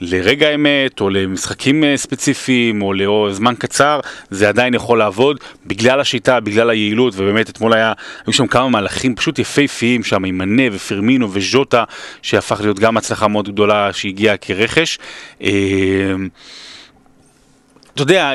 לרגע 0.00 0.48
האמת 0.48 1.00
או 1.00 1.10
למשחקים 1.10 1.84
אה, 1.84 1.96
ספציפיים 1.96 2.82
או 2.82 2.92
לזמן 3.28 3.54
קצר, 3.58 4.00
זה 4.30 4.48
עדיין 4.48 4.74
יכול 4.74 4.98
לעבוד 4.98 5.40
בגלל 5.66 6.00
השיטה, 6.00 6.40
בגלל 6.40 6.70
היעילות, 6.70 7.14
ובאמת 7.16 7.50
אתמול 7.50 7.72
היה, 7.72 7.92
היו 8.26 8.32
שם 8.32 8.46
כמה 8.46 8.68
מהלכים 8.68 9.14
פשוט 9.14 9.38
יפהפיים 9.38 10.04
שם 10.04 10.24
עם 10.24 10.38
מנה 10.38 10.62
ופרמינו 10.72 11.28
וז'וטה, 11.32 11.84
שהפך 12.22 12.60
להיות 12.60 12.78
גם 12.78 12.96
הצלחה 12.96 13.28
מאוד 13.28 13.48
גדולה 13.48 13.92
שהגיעה 13.92 14.36
כרכש. 14.36 14.98
אה, 15.42 15.50
אתה 17.94 18.02
יודע, 18.02 18.32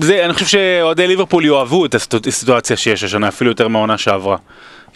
זה, 0.00 0.24
אני 0.24 0.32
חושב 0.32 0.46
שאוהדי 0.46 1.06
ליברפול 1.06 1.44
יאהבו 1.44 1.86
את 1.86 1.94
הסיטו- 1.94 2.28
הסיטואציה 2.28 2.76
שיש 2.76 3.04
השנה, 3.04 3.28
אפילו 3.28 3.50
יותר 3.50 3.68
מהעונה 3.68 3.98
שעברה. 3.98 4.36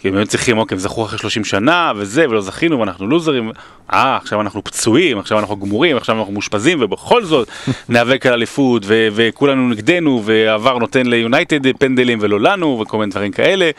כי 0.05 0.09
הם 0.09 0.17
היו 0.17 0.27
צריכים, 0.27 0.57
אוקיי, 0.57 0.75
הם 0.75 0.79
זכו 0.79 1.05
אחרי 1.05 1.19
30 1.19 1.43
שנה 1.43 1.91
וזה, 1.95 2.29
ולא 2.29 2.41
זכינו, 2.41 2.79
ואנחנו 2.79 3.07
לוזרים. 3.07 3.51
אה, 3.93 4.17
עכשיו 4.17 4.41
אנחנו 4.41 4.63
פצועים, 4.63 5.19
עכשיו 5.19 5.39
אנחנו 5.39 5.59
גמורים, 5.59 5.97
עכשיו 5.97 6.19
אנחנו 6.19 6.33
מאושפזים, 6.33 6.77
ובכל 6.81 7.23
זאת 7.23 7.47
ניאבק 7.89 8.25
על 8.25 8.33
אליפות, 8.33 8.83
ו- 8.85 9.07
וכולנו 9.15 9.69
נגדנו, 9.69 10.21
ועבר 10.25 10.77
נותן 10.77 11.05
ליונייטד 11.05 11.77
פנדלים 11.77 12.17
ולא 12.21 12.39
לנו, 12.39 12.79
וכל 12.81 12.97
מיני 12.97 13.11
דברים 13.11 13.31
כאלה. 13.31 13.71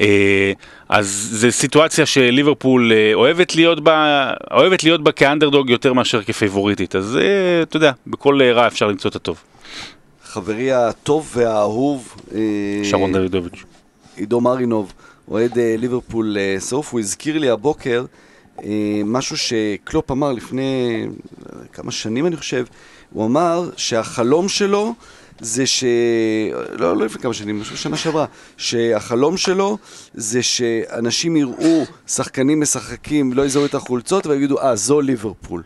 אה, 0.00 0.52
אז 0.88 1.28
זו 1.32 1.52
סיטואציה 1.52 2.06
שליברפול 2.06 2.92
אה, 2.92 3.10
אוהבת 3.14 3.56
להיות 3.56 3.80
בה, 3.80 4.30
אוהבת 4.50 4.84
להיות 4.84 5.02
בה 5.02 5.12
כאנדרדוג 5.12 5.70
יותר 5.70 5.92
מאשר 5.92 6.22
כפייבוריטית. 6.22 6.96
אז 6.96 7.16
אה, 7.16 7.62
אתה 7.62 7.76
יודע, 7.76 7.92
בכל 8.06 8.42
רע 8.42 8.66
אפשר 8.66 8.86
למצוא 8.86 9.10
את 9.10 9.16
הטוב. 9.16 9.42
חברי 10.24 10.72
הטוב 10.72 11.32
והאהוב, 11.34 12.14
אה, 12.34 12.40
שרון 12.84 13.12
דוידוביץ'. 13.12 13.64
עידו 14.16 14.40
מרינוב, 14.40 14.92
אוהד 15.30 15.58
אה, 15.58 15.74
ליברפול 15.78 16.36
אה, 16.38 16.60
שרוף, 16.60 16.92
הוא 16.92 17.00
הזכיר 17.00 17.38
לי 17.38 17.50
הבוקר 17.50 18.04
אה, 18.64 19.02
משהו 19.04 19.36
שקלופ 19.36 20.10
אמר 20.10 20.32
לפני 20.32 21.06
כמה 21.72 21.90
שנים 21.90 22.26
אני 22.26 22.36
חושב, 22.36 22.64
הוא 23.12 23.26
אמר 23.26 23.70
שהחלום 23.76 24.48
שלו 24.48 24.94
זה 25.40 25.66
ש... 25.66 25.84
לא, 26.72 26.96
לא 26.96 27.06
לפני 27.06 27.22
כמה 27.22 27.34
שנים, 27.34 27.62
חושב 27.62 27.76
שנה 27.76 27.96
שעברה, 27.96 28.26
שהחלום 28.56 29.36
שלו 29.36 29.78
זה 30.14 30.42
שאנשים 30.42 31.36
יראו 31.36 31.84
שחקנים 32.06 32.60
משחקים, 32.60 33.32
לא 33.32 33.46
יזהו 33.46 33.64
את 33.64 33.74
החולצות 33.74 34.26
ויגידו, 34.26 34.60
אה, 34.60 34.76
זו 34.76 35.00
ליברפול. 35.00 35.62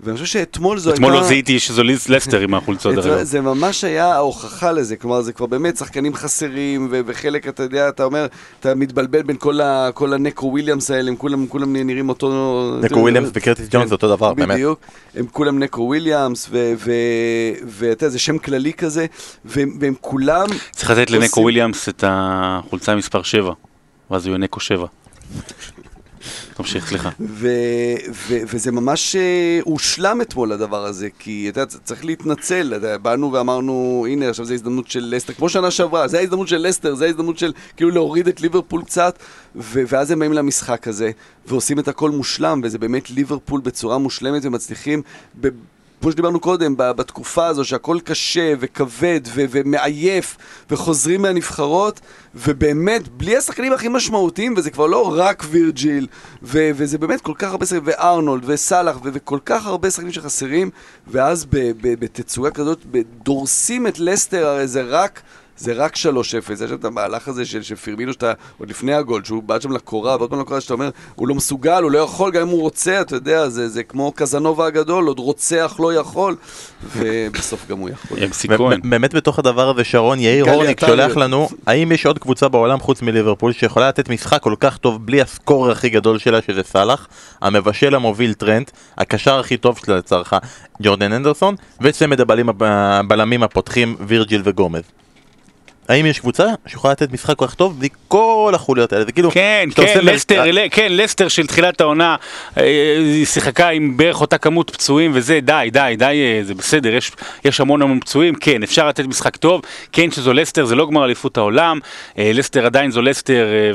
ואני 0.00 0.16
חושב 0.18 0.26
שאתמול 0.26 0.78
זו 0.78 0.90
אתמול 0.94 1.12
הייתה... 1.12 1.22
לא 1.22 1.28
זיהיתי 1.28 1.60
שזו 1.60 1.82
ליז 1.82 2.08
לסטר 2.08 2.40
עם 2.40 2.54
החולצות, 2.54 2.94
דרך 2.94 3.04
אתמול- 3.04 3.16
אגב. 3.18 3.24
זה 3.26 3.40
ממש 3.40 3.84
היה 3.84 4.14
ההוכחה 4.14 4.72
לזה, 4.72 4.96
כלומר 4.96 5.22
זה 5.22 5.32
כבר 5.32 5.46
באמת 5.46 5.76
שחקנים 5.76 6.14
חסרים, 6.14 6.88
וחלק, 7.06 7.48
אתה 7.48 7.62
יודע, 7.62 7.88
אתה 7.88 8.04
אומר, 8.04 8.26
אתה 8.60 8.74
מתבלבל 8.74 9.22
בין 9.22 9.36
כל, 9.36 9.60
ה- 9.60 9.90
כל 9.94 10.12
הנקו 10.12 10.46
וויליאמס 10.46 10.90
האלה, 10.90 11.10
הם 11.10 11.16
כולם, 11.16 11.46
כולם 11.46 11.76
נראים 11.76 12.08
אותו... 12.08 12.30
נקו 12.82 12.98
וויליאמס 12.98 13.28
וקרטיס 13.34 13.68
ג'ונס 13.70 13.88
זה 13.88 13.94
אותו 13.94 14.08
דבר, 14.16 14.34
באמת. 14.34 14.54
בדיוק, 14.54 14.80
הם 15.14 15.26
כולם 15.32 15.58
נקו 15.58 15.82
וויליאמס, 15.82 16.48
ואתה 17.66 18.04
יודע, 18.04 18.08
זה 18.08 18.18
שם 18.18 18.38
כללי 18.38 18.72
כזה, 18.72 19.06
והם, 19.44 19.94
כולם... 20.00 20.46
צריך 20.70 20.90
לתת 20.90 21.10
לנקו 21.10 21.40
וויליאמס 21.40 21.88
את 21.88 22.04
החולצה 22.06 22.94
מספר 22.96 23.22
7, 23.22 23.52
ואז 24.10 24.26
הוא 24.26 24.30
יהיה 24.30 24.38
נקו 24.38 24.60
7. 24.60 24.86
תמשיך, 26.56 26.88
סליחה. 26.88 27.10
וזה 28.28 28.72
ממש 28.72 29.16
אה, 29.16 29.60
הושלם 29.64 30.20
אתמול 30.20 30.52
הדבר 30.52 30.84
הזה, 30.84 31.08
כי 31.18 31.48
אתה 31.48 31.60
יודע, 31.60 31.78
צריך 31.84 32.04
להתנצל, 32.04 32.96
באנו 33.02 33.32
ואמרנו, 33.32 34.06
הנה 34.10 34.28
עכשיו 34.28 34.44
זו 34.44 34.54
הזדמנות 34.54 34.90
של 34.90 35.14
לסטר, 35.16 35.32
כמו 35.32 35.48
שנה 35.48 35.70
שעברה, 35.70 36.08
זה 36.08 36.18
ההזדמנות 36.18 36.48
של 36.48 36.58
לסטר, 36.58 36.94
זה 36.94 37.04
ההזדמנות 37.04 37.38
של 37.38 37.52
כאילו 37.76 37.90
להוריד 37.90 38.28
את 38.28 38.40
ליברפול 38.40 38.82
קצת, 38.84 39.18
ואז 39.56 40.10
הם 40.10 40.18
באים 40.18 40.32
למשחק 40.32 40.88
הזה, 40.88 41.10
ועושים 41.46 41.78
את 41.78 41.88
הכל 41.88 42.10
מושלם, 42.10 42.60
וזה 42.64 42.78
באמת 42.78 43.10
ליברפול 43.10 43.60
בצורה 43.60 43.98
מושלמת, 43.98 44.44
ומצליחים, 44.44 45.02
כמו 46.00 46.12
שדיברנו 46.12 46.40
קודם, 46.40 46.74
בתקופה 46.76 47.46
הזו 47.46 47.64
שהכל 47.64 47.98
קשה 48.04 48.54
וכבד 48.60 49.20
ו- 49.26 49.44
ומעייף, 49.50 50.36
וחוזרים 50.70 51.22
מהנבחרות, 51.22 52.00
ובאמת, 52.34 53.08
בלי 53.08 53.36
השחקנים 53.36 53.72
הכי 53.72 53.88
משמעותיים, 53.88 54.54
וזה 54.56 54.70
כבר 54.70 54.86
לא 54.86 55.12
רק 55.16 55.44
וירג'יל, 55.50 56.06
ו- 56.42 56.70
וזה 56.74 56.98
באמת 56.98 57.20
כל 57.20 57.34
כך 57.38 57.50
הרבה 57.50 57.66
שחקנים, 57.66 57.82
וארנולד, 57.86 58.42
וסאלח, 58.46 58.96
ו- 58.96 59.10
וכל 59.12 59.38
כך 59.44 59.66
הרבה 59.66 59.90
שחקנים 59.90 60.12
שחסרים, 60.12 60.70
ואז 61.06 61.46
בתצוגה 61.82 62.50
כזאת, 62.50 62.78
דורסים 63.22 63.86
את 63.86 63.98
לסטר, 63.98 64.46
הרי 64.46 64.68
זה 64.68 64.82
רק... 64.82 65.20
זה 65.58 65.72
רק 65.72 65.96
3-0, 65.96 65.98
יש 66.52 66.58
שם 66.58 66.74
את 66.74 66.84
המהלך 66.84 67.28
הזה 67.28 67.44
של, 67.44 67.62
של 67.62 67.74
פירמינו 67.76 68.12
שאתה, 68.12 68.32
עוד 68.58 68.70
לפני 68.70 68.94
הגול, 68.94 69.24
שהוא 69.24 69.42
בעט 69.42 69.62
שם 69.62 69.72
לקורה, 69.72 70.16
ועוד 70.16 70.30
פעם 70.30 70.40
לקורה 70.40 70.60
שאתה 70.60 70.74
אומר, 70.74 70.90
הוא 71.14 71.28
לא 71.28 71.34
מסוגל, 71.34 71.82
הוא 71.82 71.90
לא 71.90 71.98
יכול, 71.98 72.30
גם 72.30 72.42
אם 72.42 72.48
הוא 72.48 72.60
רוצה, 72.60 73.00
אתה 73.00 73.16
יודע, 73.16 73.48
זה, 73.48 73.68
זה 73.68 73.82
כמו 73.82 74.12
קזנובה 74.12 74.66
הגדול, 74.66 75.06
עוד 75.06 75.18
רוצח 75.18 75.76
לא 75.78 75.94
יכול, 75.94 76.36
ובסוף 76.96 77.66
גם 77.68 77.78
הוא 77.78 77.88
יכול. 77.88 78.18
באמת 78.90 79.14
בתוך 79.14 79.38
הדבר 79.38 79.70
הזה 79.70 79.84
שרון 79.84 80.20
יאיר 80.20 80.50
הורניק. 80.50 80.80
שולח 80.80 81.16
לנו 81.16 81.48
האם 81.66 81.92
יש 81.92 82.06
עוד 82.06 82.18
קבוצה 82.18 82.48
בעולם 82.48 82.80
חוץ 82.80 83.02
מליברפול 83.02 83.52
שיכולה 83.52 83.88
לתת 83.88 84.08
משחק 84.08 84.42
כל 84.42 84.54
כך 84.60 84.76
טוב 84.76 85.06
בלי 85.06 85.22
הסקורר 85.22 85.70
הכי 85.70 85.88
גדול 85.88 86.18
שלה 86.18 86.42
שזה 86.42 86.62
סאלח 86.62 87.08
המבשל 87.42 87.94
המוביל 87.94 88.34
טרנט 88.34 88.70
הקשר 88.98 89.38
הכי 89.38 89.56
טוב 89.56 89.78
שלה 89.84 89.96
לצערך 89.96 90.32
ג'ורדן 90.82 91.12
אנדרסון 91.12 91.54
וצמד 91.80 92.20
הבלמים 92.20 92.48
הב- 92.48 92.62
הבלמים 92.62 93.42
הפותחים 93.42 93.96
וירג'יל 94.00 94.42
וגומז. 94.44 94.82
האם 95.88 96.06
יש 96.06 96.20
קבוצה 96.20 96.44
שיכולה 96.66 96.92
לתת 96.92 97.12
משחק 97.12 97.36
כל 97.36 97.46
כך 97.46 97.54
טוב 97.54 97.78
בלי 97.78 97.88
כל 98.08 98.52
החוליות 98.54 98.92
האלה 98.92 99.04
זה 99.04 99.12
כאילו 99.12 99.30
כן, 99.30 99.68
כן, 99.74 99.82
עושה 99.82 100.02
מר- 100.02 100.12
לסטר, 100.12 100.44
ל- 100.50 100.68
כן, 100.70 100.88
לסטר 100.90 101.28
של 101.28 101.46
תחילת 101.46 101.80
העונה, 101.80 102.16
אה, 102.58 102.96
שיחקה 103.24 103.68
עם 103.68 103.96
בערך 103.96 104.20
אותה 104.20 104.38
כמות 104.38 104.70
פצועים 104.70 105.10
וזה, 105.14 105.40
די, 105.42 105.68
די, 105.72 105.94
די, 105.98 106.04
אה, 106.04 106.44
זה 106.44 106.54
בסדר, 106.54 106.94
יש, 106.94 107.12
יש 107.44 107.60
המון 107.60 107.82
המון 107.82 108.00
פצועים, 108.00 108.34
כן, 108.34 108.62
אפשר 108.62 108.88
לתת 108.88 109.04
משחק 109.06 109.36
טוב, 109.36 109.60
כן 109.92 110.10
שזו 110.10 110.32
לסטר, 110.32 110.64
זה 110.64 110.74
לא 110.74 110.86
גמר 110.86 111.04
אליפות 111.04 111.36
העולם, 111.36 111.78
אה, 112.18 112.30
לסטר 112.34 112.66
עדיין 112.66 112.90
זו 112.90 113.02
לסטר, 113.02 113.46
אה, 113.46 113.70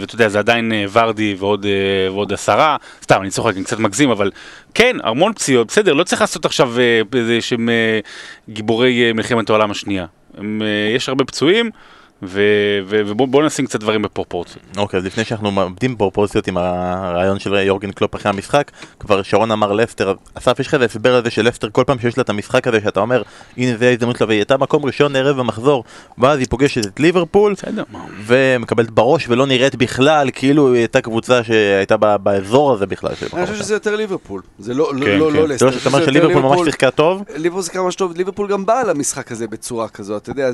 ואתה 0.00 0.14
יודע, 0.14 0.28
זה 0.28 0.38
עדיין 0.38 0.72
אה, 0.72 0.84
ורדי 0.92 1.34
ועוד, 1.38 1.66
אה, 1.66 2.12
ועוד 2.12 2.32
עשרה, 2.32 2.76
סתם, 3.02 3.20
אני 3.22 3.30
צוחק, 3.30 3.56
אני 3.56 3.64
קצת 3.64 3.78
מגזים, 3.78 4.10
אבל 4.10 4.30
כן, 4.74 4.96
המון 5.04 5.32
פציעות, 5.32 5.66
בסדר, 5.68 5.92
לא 5.92 6.04
צריך 6.04 6.20
לעשות 6.20 6.44
עכשיו 6.44 6.72
איזה 7.14 7.40
שהם 7.40 7.68
גיבורי 8.48 9.12
מלחמת 9.12 9.50
העולם 9.50 9.70
השנייה. 9.70 10.06
הם, 10.38 10.62
אה, 10.62 10.94
יש 10.96 11.08
הרבה 11.08 11.24
פצועים, 11.24 11.70
ובואו 12.22 13.42
נשים 13.46 13.66
קצת 13.66 13.80
דברים 13.80 14.02
בפרופורציות. 14.02 14.64
אוקיי, 14.76 14.98
אז 14.98 15.04
לפני 15.06 15.24
שאנחנו 15.24 15.50
מאבדים 15.50 15.96
פרופורציות 15.96 16.46
עם 16.46 16.56
הרעיון 16.56 17.38
של 17.38 17.54
יורגן 17.54 17.92
קלופ 17.92 18.14
אחרי 18.14 18.30
המשחק, 18.30 18.70
כבר 19.00 19.22
שרון 19.22 19.50
אמר 19.50 19.72
לסטר, 19.72 20.14
אסף 20.34 20.60
יש 20.60 20.66
לך 20.66 20.74
איזה 20.74 20.84
הסבר 20.84 21.20
לזה 21.20 21.30
שלסטר 21.30 21.68
כל 21.72 21.84
פעם 21.86 21.98
שיש 21.98 22.18
לה 22.18 22.22
את 22.22 22.28
המשחק 22.28 22.66
הזה 22.66 22.80
שאתה 22.84 23.00
אומר, 23.00 23.22
הנה 23.56 23.76
זה 23.76 23.88
ההזדמנות 23.88 24.16
שלה, 24.16 24.26
והיא 24.26 24.38
הייתה 24.38 24.56
מקום 24.56 24.84
ראשון 24.84 25.16
ערב 25.16 25.38
המחזור, 25.38 25.84
ואז 26.18 26.38
היא 26.38 26.46
פוגשת 26.50 26.86
את 26.86 27.00
ליברפול? 27.00 27.54
ומקבלת 28.26 28.90
בראש 28.90 29.28
ולא 29.28 29.46
נראית 29.46 29.74
בכלל, 29.76 30.30
כאילו 30.32 30.72
היא 30.72 30.78
הייתה 30.78 31.00
קבוצה 31.00 31.44
שהייתה 31.44 31.96
ב- 31.96 32.16
באזור 32.16 32.72
הזה 32.72 32.86
בכלל. 32.86 33.10
אני 33.32 33.46
חושב. 33.46 33.58
שזה 33.58 33.74
יותר 33.74 33.96
ליברפול, 33.96 34.42
זה 34.58 34.74
לא, 34.74 34.90
כן, 34.90 35.18
לא, 35.18 35.30
כן. 35.30 35.36
לא 35.36 35.48
לסטר. 35.48 35.66
לא 35.66 35.72
שאתה 35.72 35.88
אומר 35.88 36.04
שליברפול 36.04 36.42
ממש 36.42 36.60
שיחקה 36.64 36.90
טוב? 36.90 37.22
ליברפול 37.36 37.62
זה 37.62 37.70
כמה 37.70 37.90
שטוב, 37.92 38.16
ליברפול 38.16 38.48
גם 38.48 38.66
באה 38.66 38.84
למשחק 38.84 39.32
הזה 39.32 39.46
בצורה 39.46 39.88
כזאת, 39.88 40.22
אתה 40.22 40.30
יודע, 40.30 40.50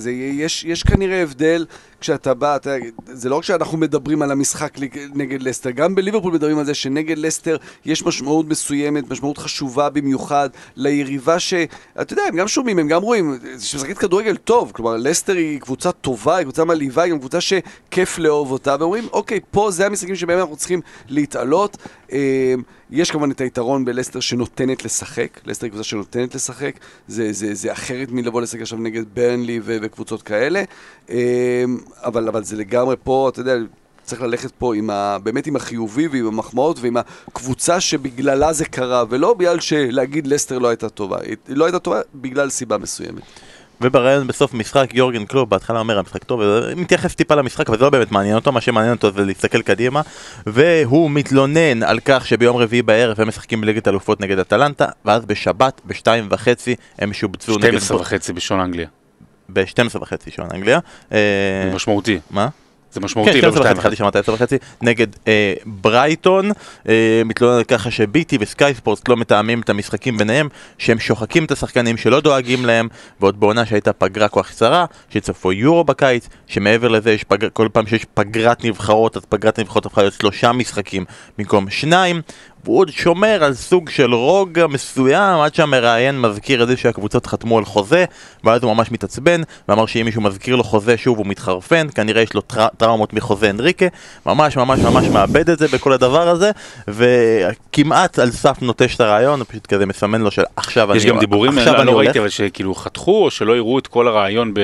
יש 0.64 0.82
כנראה 0.86 1.22
הבדל 1.22 1.59
כשאתה 2.00 2.34
בא, 2.34 2.56
אתה, 2.56 2.74
זה 3.06 3.28
לא 3.28 3.36
רק 3.36 3.44
שאנחנו 3.44 3.78
מדברים 3.78 4.22
על 4.22 4.30
המשחק 4.30 4.78
נגד 5.14 5.42
לסטר, 5.42 5.70
גם 5.70 5.94
בליברפול 5.94 6.32
מדברים 6.32 6.58
על 6.58 6.64
זה 6.64 6.74
שנגד 6.74 7.18
לסטר 7.18 7.56
יש 7.84 8.04
משמעות 8.06 8.48
מסוימת, 8.48 9.10
משמעות 9.10 9.38
חשובה 9.38 9.90
במיוחד 9.90 10.50
ליריבה 10.76 11.38
ש... 11.38 11.54
אתה 12.00 12.12
יודע, 12.12 12.22
הם 12.28 12.36
גם 12.36 12.48
שומעים, 12.48 12.78
הם 12.78 12.88
גם 12.88 13.02
רואים, 13.02 13.38
שמשחקת 13.58 13.98
כדורגל 13.98 14.36
טוב, 14.36 14.72
כלומר 14.74 14.96
לסטר 14.96 15.36
היא 15.36 15.60
קבוצה 15.60 15.92
טובה, 15.92 16.36
היא 16.36 16.44
קבוצה 16.44 16.64
מלהיבה, 16.64 17.02
היא 17.02 17.12
גם 17.12 17.18
קבוצה 17.18 17.38
שכיף 17.40 18.18
לאהוב 18.18 18.52
אותה, 18.52 18.76
ואומרים, 18.80 19.04
אוקיי, 19.12 19.40
פה 19.50 19.70
זה 19.70 19.86
המשחקים 19.86 20.16
שבהם 20.16 20.38
אנחנו 20.38 20.56
צריכים 20.56 20.80
להתעלות. 21.08 21.76
אה, 22.12 22.54
יש 22.92 23.10
כמובן 23.10 23.30
את 23.30 23.40
היתרון 23.40 23.84
בלסטר 23.84 24.20
שנותנת 24.20 24.84
לשחק, 24.84 25.40
לסטר 25.44 25.66
היא 25.66 25.70
קבוצה 25.70 25.84
שנותנת 25.84 26.34
לשחק, 26.34 26.74
זה, 27.08 27.32
זה, 27.32 27.54
זה 27.54 27.72
אחרת 27.72 28.08
מלבוא 28.10 28.40
לשחק 28.40 28.60
עכשיו 28.60 28.78
נגד 28.78 29.04
ברנלי 29.14 29.60
ו- 29.62 29.76
וקבוצות 29.82 30.22
כאלה, 30.22 30.62
אה, 31.10 31.64
אבל, 31.96 32.28
אבל 32.28 32.44
זה 32.44 32.56
לגמרי 32.56 32.96
פה, 33.04 33.28
אתה 33.32 33.40
יודע, 33.40 33.56
צריך 34.02 34.22
ללכת 34.22 34.50
פה 34.50 34.74
עם 34.74 34.90
ה, 34.90 35.18
באמת 35.22 35.46
עם 35.46 35.56
החיובי 35.56 36.08
ועם 36.08 36.26
המחמאות 36.26 36.78
ועם 36.80 36.96
הקבוצה 36.96 37.80
שבגללה 37.80 38.52
זה 38.52 38.64
קרה, 38.64 39.04
ולא 39.08 39.34
בגלל 39.34 39.60
שלהגיד 39.60 40.26
לסטר 40.26 40.58
לא 40.58 40.68
הייתה 40.68 40.88
טובה, 40.88 41.18
היא 41.24 41.36
לא 41.48 41.64
הייתה 41.64 41.78
טובה 41.78 42.00
בגלל 42.14 42.50
סיבה 42.50 42.78
מסוימת. 42.78 43.22
ובראיון 43.80 44.26
בסוף 44.26 44.54
משחק 44.54 44.90
יורגן 44.94 45.24
קלופ 45.24 45.48
בהתחלה 45.48 45.80
אומר 45.80 45.98
המשחק 45.98 46.24
טוב, 46.24 46.42
מתייחס 46.76 47.14
טיפה 47.14 47.34
למשחק 47.34 47.68
אבל 47.68 47.78
זה 47.78 47.84
לא 47.84 47.90
באמת 47.90 48.12
מעניין 48.12 48.36
אותו, 48.36 48.52
מה 48.52 48.60
שמעניין 48.60 48.94
אותו 48.94 49.10
זה 49.10 49.24
להסתכל 49.24 49.62
קדימה 49.62 50.00
והוא 50.46 51.10
מתלונן 51.10 51.82
על 51.82 51.98
כך 52.04 52.26
שביום 52.26 52.56
רביעי 52.56 52.82
בערב 52.82 53.20
הם 53.20 53.28
משחקים 53.28 53.60
בליגת 53.60 53.88
אלופות 53.88 54.20
נגד 54.20 54.38
אטלנטה 54.38 54.86
ואז 55.04 55.24
בשבת 55.24 55.80
בשתיים 55.86 56.28
וחצי 56.30 56.74
הם 56.98 57.12
שובצו 57.12 57.58
נגד... 57.58 57.68
12 57.68 58.00
וחצי 58.00 58.32
בשעון 58.32 58.60
אנגליה. 58.60 58.86
ב-12 59.48 59.98
וחצי 60.00 60.30
שעון 60.30 60.48
אנגליה. 60.54 60.78
אה, 61.12 61.70
משמעותי. 61.74 62.20
מה? 62.30 62.48
זה 62.92 63.00
כן, 63.00 63.04
משמעותי, 63.04 63.32
לא 63.32 63.38
12 63.38 63.60
בשתיים 63.60 63.78
וחצי. 63.78 63.96
שאמרת 63.96 64.16
10 64.16 64.32
וחצי, 64.32 64.56
נגד 64.82 65.06
אה, 65.28 65.54
ברייטון, 65.66 66.50
אה, 66.88 67.22
מתלונן 67.24 67.56
על 67.56 67.64
ככה 67.64 67.90
שביטי 67.90 68.38
וסקאי 68.40 68.74
ספורט 68.74 69.08
לא 69.08 69.16
מתאמים 69.16 69.60
את 69.60 69.70
המשחקים 69.70 70.18
ביניהם, 70.18 70.48
שהם 70.78 70.98
שוחקים 70.98 71.44
את 71.44 71.50
השחקנים 71.50 71.96
שלא 71.96 72.20
דואגים 72.20 72.64
להם, 72.64 72.88
ועוד 73.20 73.40
בעונה 73.40 73.66
שהייתה 73.66 73.92
פגרה 73.92 74.28
כל 74.28 74.42
כך 74.42 74.48
קצרה, 74.50 74.84
שצפו 75.10 75.52
יורו 75.52 75.84
בקיץ, 75.84 76.28
שמעבר 76.46 76.88
לזה 76.88 77.12
יש 77.12 77.24
פגר, 77.24 77.48
כל 77.52 77.68
פעם 77.72 77.86
שיש 77.86 78.06
פגרת 78.14 78.64
נבחרות, 78.64 79.16
אז 79.16 79.24
פגרת 79.24 79.58
נבחרות 79.58 79.86
הפכה 79.86 80.00
להיות 80.00 80.14
שלושה 80.14 80.52
משחקים 80.52 81.04
במקום 81.38 81.70
שניים, 81.70 82.22
והוא 82.64 82.78
עוד 82.78 82.90
שומר 82.90 83.44
על 83.44 83.54
סוג 83.54 83.90
של 83.90 84.14
רוגע 84.14 84.66
מסוים 84.66 85.40
עד 85.40 85.54
שהמראיין 85.54 86.20
מזכיר 86.20 86.62
את 86.62 86.68
זה 86.68 86.76
שהקבוצות 86.76 87.26
חתמו 87.26 87.58
על 87.58 87.64
חוזה 87.64 88.04
ואז 88.44 88.62
הוא 88.62 88.74
ממש 88.74 88.92
מתעצבן 88.92 89.40
ואמר 89.68 89.86
שאם 89.86 90.02
מישהו 90.04 90.22
מזכיר 90.22 90.56
לו 90.56 90.64
חוזה 90.64 90.96
שוב 90.96 91.18
הוא 91.18 91.26
מתחרפן 91.26 91.86
כנראה 91.94 92.22
יש 92.22 92.34
לו 92.34 92.40
טר... 92.40 92.66
טראומות 92.76 93.12
מחוזה 93.12 93.50
אנריקה. 93.50 93.86
ממש 94.26 94.56
ממש 94.56 94.80
ממש 94.80 95.06
מאבד 95.06 95.50
את 95.50 95.58
זה 95.58 95.66
בכל 95.68 95.92
הדבר 95.92 96.28
הזה 96.28 96.50
וכמעט 96.88 98.18
על 98.18 98.30
סף 98.30 98.62
נוטש 98.62 98.94
את 98.96 99.00
הרעיון 99.00 99.40
הוא 99.40 99.46
פשוט 99.48 99.66
כזה 99.66 99.86
מסמן 99.86 100.20
לו 100.20 100.30
שעכשיו 100.30 100.88
יש 100.96 101.02
אני 101.02 101.10
גם 101.12 101.18
דיבורים, 101.18 101.58
עכשיו 101.58 101.72
אני 101.74 101.78
אני 101.80 101.86
לא 101.86 101.92
הולך. 101.92 102.06
ראיתי, 102.06 102.18
אבל 102.18 102.28
שכאילו 102.28 102.74
חתכו 102.74 103.24
או 103.24 103.30
שלא 103.30 103.56
יראו 103.56 103.78
את 103.78 103.86
כל 103.86 104.08
הרעיון 104.08 104.54
ב... 104.54 104.60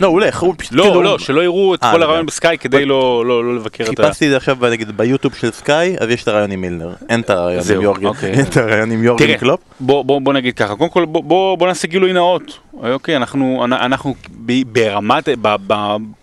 לא 0.00 0.06
הוא 0.06 0.12
הולך 0.12 0.40
הוא 0.40 0.54
פשוט 0.58 0.72
לא, 0.72 0.82
כאילו- 0.82 1.02
לא, 1.02 1.18
שלא 1.18 1.40
יראו 1.44 1.74
את 1.74 1.84
אה, 1.84 1.92
כל 1.92 1.98
לא 1.98 2.04
הרעיון 2.04 2.20
יודע. 2.20 2.26
בסקאי 2.26 2.58
כדי 2.58 2.84
לא 2.84 3.24
לא- 3.26 3.44
לא 3.44 3.56
לבקר 3.56 3.84
את 3.84 4.00
ה... 4.00 4.02
חיפשתי 4.06 4.24
את 4.26 4.30
זה 4.30 4.36
עכשיו 4.36 4.56
נגיד 4.70 4.96
ביוטיוב 4.96 5.34
של 5.34 5.50
סקאי 5.50 5.96
אז 6.00 6.08
יש 6.10 6.22
את 6.22 6.28
הרעיון 6.28 6.50
עם 6.50 6.60
מילנר. 6.60 6.92
אין 7.08 7.21
את 7.22 7.30
הרעיון 7.30 7.58
עם 7.58 7.64
זהו, 7.64 7.82
יורגן, 7.82 8.06
אוקיי. 8.06 8.32
את 8.42 8.56
הריאיון 8.56 8.90
עם 8.90 9.04
יורגן 9.04 9.36
קלופ. 9.36 9.60
בוא, 9.80 10.32
נגיד 10.32 10.54
ככה, 10.54 10.76
קודם 10.76 10.90
כל 10.90 11.04
בוא, 11.04 11.68
נעשה 11.68 11.88
גילוי 11.88 12.12
נאות, 12.12 12.58
אוקיי, 12.74 13.16
אנחנו, 13.16 14.14
ברמת, 14.66 15.28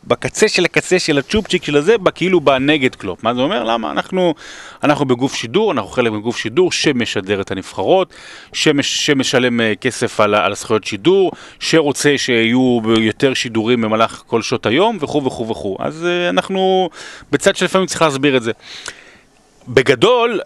בקצה 0.03 0.47
של 0.47 0.65
הקצה 0.65 0.99
של 0.99 1.17
הצ'ופצ'יק 1.17 1.63
של 1.63 1.77
הזה, 1.77 1.95
כאילו 2.15 2.41
בנגד 2.41 2.95
קלופ, 2.95 3.23
מה 3.23 3.33
זה 3.33 3.41
אומר? 3.41 3.63
למה? 3.63 3.91
אנחנו, 3.91 5.05
בגוף 5.05 5.35
שידור, 5.35 5.71
אנחנו 5.71 5.89
חלק 5.89 6.11
מגוף 6.11 6.37
שידור 6.37 6.71
שמשדר 6.71 7.41
את 7.41 7.51
הנבחרות, 7.51 8.13
שמש, 8.53 9.05
שמשלם 9.05 9.61
אה, 9.61 9.73
כסף 9.81 10.19
על 10.19 10.35
הזכויות 10.35 10.83
שידור, 10.83 11.31
שרוצה 11.59 12.13
שיהיו 12.17 12.79
יותר 12.99 13.33
שידורים 13.33 13.81
במהלך 13.81 14.23
כל 14.27 14.41
שעות 14.41 14.65
היום, 14.65 14.97
וכו' 15.01 15.25
וכו' 15.25 15.47
וכו', 15.47 15.77
אז 15.79 16.05
אה, 16.05 16.29
אנחנו 16.29 16.89
בצד 17.31 17.55
שלפעמים 17.55 17.87
צריך 17.87 18.01
להסביר 18.01 18.37
את 18.37 18.43
זה. 18.43 18.51
בגדול, 19.67 20.39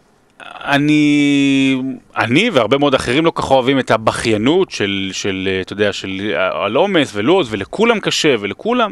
אני, 0.63 1.75
אני 2.17 2.49
והרבה 2.49 2.77
מאוד 2.77 2.95
אחרים 2.95 3.25
לא 3.25 3.31
כך 3.35 3.51
אוהבים 3.51 3.79
את 3.79 3.91
הבכיינות 3.91 4.71
של, 4.71 5.09
של, 5.13 5.49
אתה 5.61 5.73
יודע, 5.73 5.93
של 5.93 6.35
על 6.51 6.75
עומס 6.75 7.11
ולוז, 7.15 7.47
ולכולם 7.51 7.99
קשה, 7.99 8.35
ולכולם. 8.39 8.91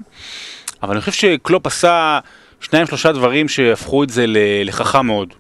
אבל 0.84 0.92
אני 0.92 1.02
חושב 1.02 1.12
שקלופ 1.12 1.68
עשה 1.68 2.20
שניים 2.62 2.88
שלושה 2.88 3.12
דברים 3.12 3.48
שהפכו 3.50 4.04
את 4.04 4.10
זה 4.10 4.26
לחכם 4.66 5.06
מאוד. 5.06 5.34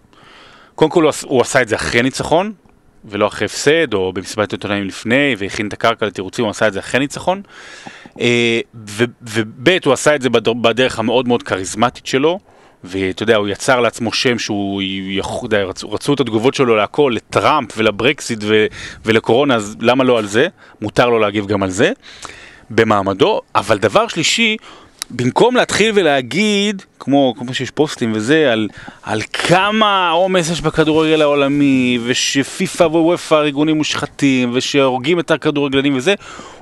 קודם 0.76 0.92
כל 0.92 1.04
הוא, 1.04 1.12
הוא 1.24 1.42
עשה 1.42 1.62
את 1.62 1.68
זה 1.68 1.76
אחרי 1.76 2.02
ניצחון, 2.02 2.52
ולא 3.06 3.28
אחרי 3.28 3.46
הפסד, 3.46 3.94
או 3.94 4.14
במסיבת 4.14 4.52
עיתונאים 4.52 4.84
לפני, 4.84 5.36
והכין 5.38 5.68
את 5.68 5.74
הקרקע 5.74 6.06
לתירוצים, 6.06 6.46
הוא 6.46 6.50
עשה 6.52 6.68
את 6.68 6.74
זה 6.74 6.80
אחרי 6.80 7.00
ניצחון. 7.00 7.42
אה, 8.20 8.60
וב' 9.22 9.70
הוא 9.86 9.94
עשה 9.94 10.16
את 10.16 10.22
זה 10.22 10.30
בדר- 10.30 10.54
בדרך 10.54 11.00
המאוד 11.00 11.28
מאוד 11.28 11.44
כריזמטית 11.44 12.06
שלו, 12.06 12.40
ואתה 12.84 13.24
יודע, 13.24 13.36
הוא 13.36 13.48
יצר 13.48 13.80
לעצמו 13.80 14.14
שם 14.14 14.40
שהוא, 14.40 14.82
יכול- 15.08 15.50
רצו, 15.56 15.92
רצו 15.92 16.14
את 16.14 16.20
התגובות 16.20 16.54
שלו 16.54 16.76
להכל, 16.76 17.14
לטראמפ 17.16 17.70
ולברקסיט 17.78 18.40
ו- 18.42 18.66
ולקורונה, 19.06 19.56
אז 19.56 19.76
למה 19.82 20.04
לא 20.04 20.18
על 20.18 20.26
זה? 20.26 20.48
מותר 20.82 21.10
לו 21.10 21.20
להגיב 21.20 21.48
גם 21.48 21.64
על 21.64 21.70
זה, 21.70 21.92
במעמדו. 22.70 23.42
אבל 23.56 23.78
דבר 23.78 24.08
שלישי, 24.08 24.58
במקום 25.16 25.56
להתחיל 25.56 25.92
ולהגיד, 25.96 26.82
כמו, 27.00 27.34
כמו 27.38 27.54
שיש 27.54 27.72
פוסטים 27.72 28.12
וזה, 28.16 28.52
על, 28.52 28.68
על 29.04 29.22
כמה 29.34 30.10
עומס 30.10 30.50
יש 30.50 30.62
בכדורגל 30.62 31.22
העולמי, 31.22 32.00
ושפיפ"א 32.06 32.84
ווופ"א 32.84 33.36
ארגונים 33.36 33.78
מושחתים, 33.78 34.52
ושהורגים 34.54 35.20
את 35.20 35.32
הכדורגלנים 35.32 35.98
וזה, 35.98 36.16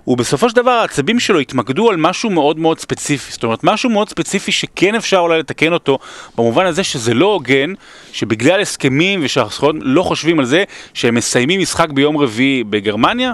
ובסופו 0.08 0.50
של 0.50 0.56
דבר 0.56 0.72
העצבים 0.72 1.20
שלו 1.20 1.40
התמקדו 1.40 1.90
על 1.90 1.98
משהו 1.98 2.30
מאוד 2.30 2.60
מאוד 2.60 2.80
ספציפי, 2.80 3.32
זאת 3.32 3.44
אומרת 3.44 3.64
משהו 3.64 3.90
מאוד 3.90 4.10
ספציפי 4.10 4.52
שכן 4.52 4.96
אפשר 4.96 5.18
אולי 5.18 5.40
לתקן 5.40 5.74
אותו, 5.74 6.00
במובן 6.38 6.66
הזה 6.66 6.84
שזה 6.84 7.14
לא 7.14 7.26
הוגן, 7.26 7.74
שבגלל 8.12 8.62
הסכמים 8.62 9.20
ושהזכויות 9.24 9.76
לא 9.82 10.04
חושבים 10.04 10.40
על 10.40 10.46
זה, 10.46 10.64
שהם 10.94 11.16
מסיימים 11.16 11.62
משחק 11.62 11.90
ביום 11.90 12.18
רביעי 12.18 12.64
בגרמניה, 12.64 13.34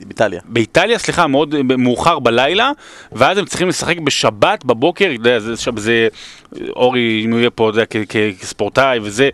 באיטליה. 0.00 0.40
באיטליה, 0.44 0.98
סליחה, 0.98 1.26
מאוד 1.26 1.54
מאוחר 1.78 2.18
בלילה, 2.18 2.70
ואז 3.12 3.38
הם 3.38 3.44
צריכים 3.44 3.68
לשחק 3.68 3.98
בשבת 3.98 4.51
בבוקר, 4.64 5.04
אתה 5.04 5.14
יודע, 5.14 5.38
זה, 5.38 5.54
זה, 5.54 5.70
זה 5.76 6.08
אורי, 6.76 7.22
אם 7.24 7.30
הוא 7.30 7.38
יהיה 7.38 7.50
פה, 7.50 7.68
יודע, 7.68 7.84
כ- 7.90 7.96
כ- 8.08 8.40
כספורטאי 8.40 8.98
וזה, 9.02 9.28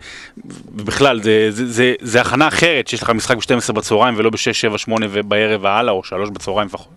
ובכלל, 0.75 1.21
זה, 1.21 1.47
זה, 1.49 1.67
זה, 1.67 1.93
זה 2.01 2.21
הכנה 2.21 2.47
אחרת, 2.47 2.87
שיש 2.87 3.03
לך 3.03 3.09
משחק 3.09 3.37
ב-12 3.37 3.73
בצהריים 3.73 4.15
ולא 4.17 4.29
ב-6, 4.29 4.53
7, 4.53 4.77
8 4.77 5.07
בערב 5.23 5.63
והלאה, 5.63 5.93
או 5.93 6.03
3 6.03 6.29
בצהריים 6.29 6.67
לפחות. 6.67 6.87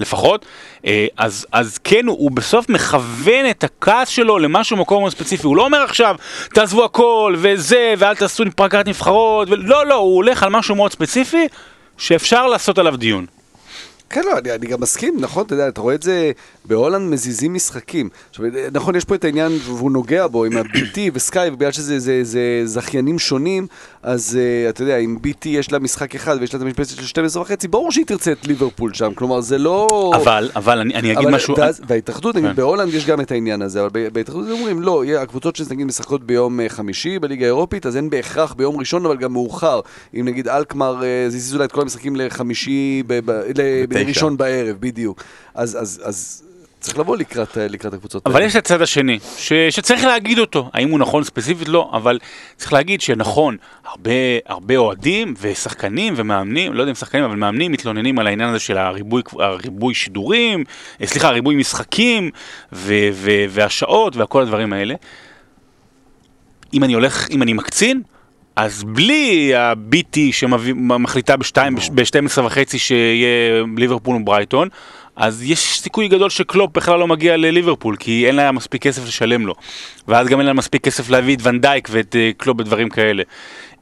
לפחות. 0.00 0.46
אה, 0.86 1.06
אז, 1.16 1.46
אז 1.52 1.78
כן, 1.84 2.06
הוא, 2.06 2.30
בסוף 2.30 2.68
מכוון 2.68 3.50
את 3.50 3.64
הכעס 3.64 4.08
שלו 4.08 4.38
למשהו 4.38 4.76
מקום 4.76 5.00
מאוד 5.00 5.12
ספציפי, 5.12 5.46
הוא 5.46 5.56
לא 5.56 5.64
אומר 5.64 5.82
עכשיו, 5.82 6.16
תעזבו 6.54 6.84
הכל, 6.84 7.34
וזה, 7.38 7.94
ואל 7.98 8.14
תעשו 8.14 8.44
פגרת 8.56 8.88
נבחרות, 8.88 9.50
ו... 9.50 9.56
לא, 9.56 9.86
לא, 9.86 9.94
הוא 9.94 10.16
הולך 10.16 10.42
על 10.42 10.50
משהו 10.50 10.74
מאוד 10.74 10.92
ספציפי, 10.92 11.46
שאפשר 11.98 12.46
לעשות 12.46 12.78
עליו 12.78 12.96
דיון. 12.96 13.26
כן, 14.12 14.22
לא, 14.24 14.38
אני, 14.38 14.52
אני 14.52 14.66
גם 14.66 14.80
מסכים, 14.80 15.16
נכון, 15.20 15.46
אתה 15.46 15.54
יודע, 15.54 15.68
אתה 15.68 15.80
רואה 15.80 15.94
את 15.94 16.02
זה, 16.02 16.32
בהולנד 16.64 17.10
מזיזים 17.10 17.54
משחקים. 17.54 18.08
עכשיו, 18.30 18.44
נכון, 18.72 18.94
יש 18.94 19.04
פה 19.04 19.14
את 19.14 19.24
העניין, 19.24 19.52
והוא 19.64 19.90
נוגע 19.90 20.26
בו, 20.26 20.44
עם 20.44 20.56
ה-BT 20.56 20.98
וסקאי, 21.14 21.48
ובגלל 21.48 21.72
שזה 21.72 21.98
זה, 21.98 22.20
זה 22.22 22.62
זכיינים 22.64 23.18
שונים, 23.18 23.66
אז 24.02 24.38
אה, 24.38 24.70
אתה 24.70 24.82
יודע, 24.82 24.96
אם 24.96 25.16
BT 25.24 25.48
יש 25.48 25.72
לה 25.72 25.78
משחק 25.78 26.14
אחד 26.14 26.36
ויש 26.40 26.54
לה 26.54 26.60
את 26.60 26.62
המשבצת 26.62 26.96
של 26.96 27.06
12 27.06 27.42
וחצי, 27.42 27.68
ברור 27.68 27.92
שהיא 27.92 28.06
תרצה 28.06 28.32
את 28.32 28.46
ליברפול 28.46 28.94
שם, 28.94 29.14
כלומר, 29.14 29.40
זה 29.40 29.58
לא... 29.58 30.12
אבל, 30.14 30.50
אבל 30.56 30.78
אני, 30.78 30.94
אני 30.94 31.12
אגיד 31.12 31.24
אבל 31.24 31.34
משהו... 31.34 31.54
ואז, 31.58 31.80
וההתאחדות, 31.88 32.36
נגיד, 32.36 32.50
כן. 32.50 32.56
בהולנד 32.56 32.94
יש 32.94 33.06
גם 33.06 33.20
את 33.20 33.30
העניין 33.30 33.62
הזה, 33.62 33.80
אבל 33.80 33.88
ב- 33.92 34.08
בהתאחדות 34.08 34.50
אומרים, 34.50 34.82
לא, 34.82 35.04
הקבוצות 35.18 35.56
שנגיד 35.56 35.86
משחקות 35.86 36.24
ביום 36.24 36.60
אה, 36.60 36.68
חמישי 36.68 37.18
בליגה 37.18 37.44
האירופית, 37.44 37.86
אז 37.86 37.96
אין 37.96 38.10
בהכרח 38.10 38.52
ביום 38.52 38.76
ראשון, 38.76 39.06
אבל 39.06 39.16
גם 39.16 39.32
מאוחר. 39.32 39.80
אם 40.14 40.24
נגיד 40.24 40.48
אלקמר, 40.48 41.02
אה, 41.04 41.24
אז 41.26 41.34
הזיזו 41.34 41.58
לה 41.58 41.64
את 41.64 41.72
כל 41.72 41.80
המשחקים 41.80 42.16
לחמישי, 42.16 43.02
ב- 43.06 43.20
ב- 43.24 43.30
ל- 43.30 44.01
בתשע. 44.04 44.20
לראשון 44.20 44.36
בערב, 44.36 44.76
בדיוק. 44.80 45.24
אז, 45.54 45.78
אז, 45.80 46.02
אז 46.04 46.42
צריך 46.82 46.98
לבוא 46.98 47.16
לקראת, 47.16 47.56
לקראת 47.56 47.94
הקבוצות 47.94 48.26
אבל. 48.26 48.42
יש 48.42 48.56
את 48.56 48.64
הצד 48.64 48.82
השני, 48.82 49.18
ש, 49.36 49.52
שצריך 49.52 50.04
להגיד 50.04 50.38
אותו, 50.38 50.70
האם 50.74 50.90
הוא 50.90 50.98
נכון 50.98 51.24
ספציפית 51.24 51.68
לא, 51.68 51.90
אבל 51.92 52.18
צריך 52.56 52.72
להגיד 52.72 53.00
שנכון, 53.00 53.56
הרבה, 53.84 54.10
הרבה 54.46 54.76
אוהדים 54.76 55.34
ושחקנים 55.40 56.14
ומאמנים, 56.16 56.72
לא 56.72 56.80
יודע 56.82 56.90
אם 56.90 56.94
שחקנים, 56.94 57.24
אבל 57.24 57.36
מאמנים 57.36 57.72
מתלוננים 57.72 58.18
על 58.18 58.26
העניין 58.26 58.48
הזה 58.48 58.58
של 58.58 58.78
הריבוי, 58.78 59.22
הריבוי 59.38 59.94
שידורים, 59.94 60.64
אה, 61.00 61.06
סליחה, 61.06 61.28
הריבוי 61.28 61.54
משחקים 61.54 62.30
ו, 62.72 62.94
ו, 63.12 63.30
והשעות 63.50 64.16
וכל 64.16 64.42
הדברים 64.42 64.72
האלה. 64.72 64.94
אם 66.74 66.84
אני 66.84 66.92
הולך, 66.92 67.30
אם 67.30 67.42
אני 67.42 67.52
מקצין, 67.52 68.02
אז 68.56 68.84
בלי 68.84 69.54
ה-BT 69.54 70.18
שמחליטה 70.32 71.36
ב-12 71.36 72.40
וחצי 72.44 72.78
שיהיה 72.78 73.28
ליברפול 73.76 74.16
וברייטון, 74.16 74.68
אז 75.16 75.42
יש 75.42 75.80
סיכוי 75.80 76.08
גדול 76.08 76.30
שקלופ 76.30 76.70
בכלל 76.72 76.98
לא 76.98 77.06
מגיע 77.06 77.36
לליברפול, 77.36 77.96
כי 77.96 78.26
אין 78.26 78.34
לה 78.36 78.52
מספיק 78.52 78.82
כסף 78.82 79.06
לשלם 79.06 79.46
לו. 79.46 79.54
ואז 80.08 80.26
גם 80.28 80.38
אין 80.38 80.46
לה 80.46 80.52
מספיק 80.52 80.84
כסף 80.84 81.10
להביא 81.10 81.36
את 81.36 81.40
ונדייק 81.42 81.88
ואת 81.90 82.16
אה, 82.16 82.30
קלופ 82.36 82.56
בדברים 82.56 82.88
כאלה. 82.88 83.22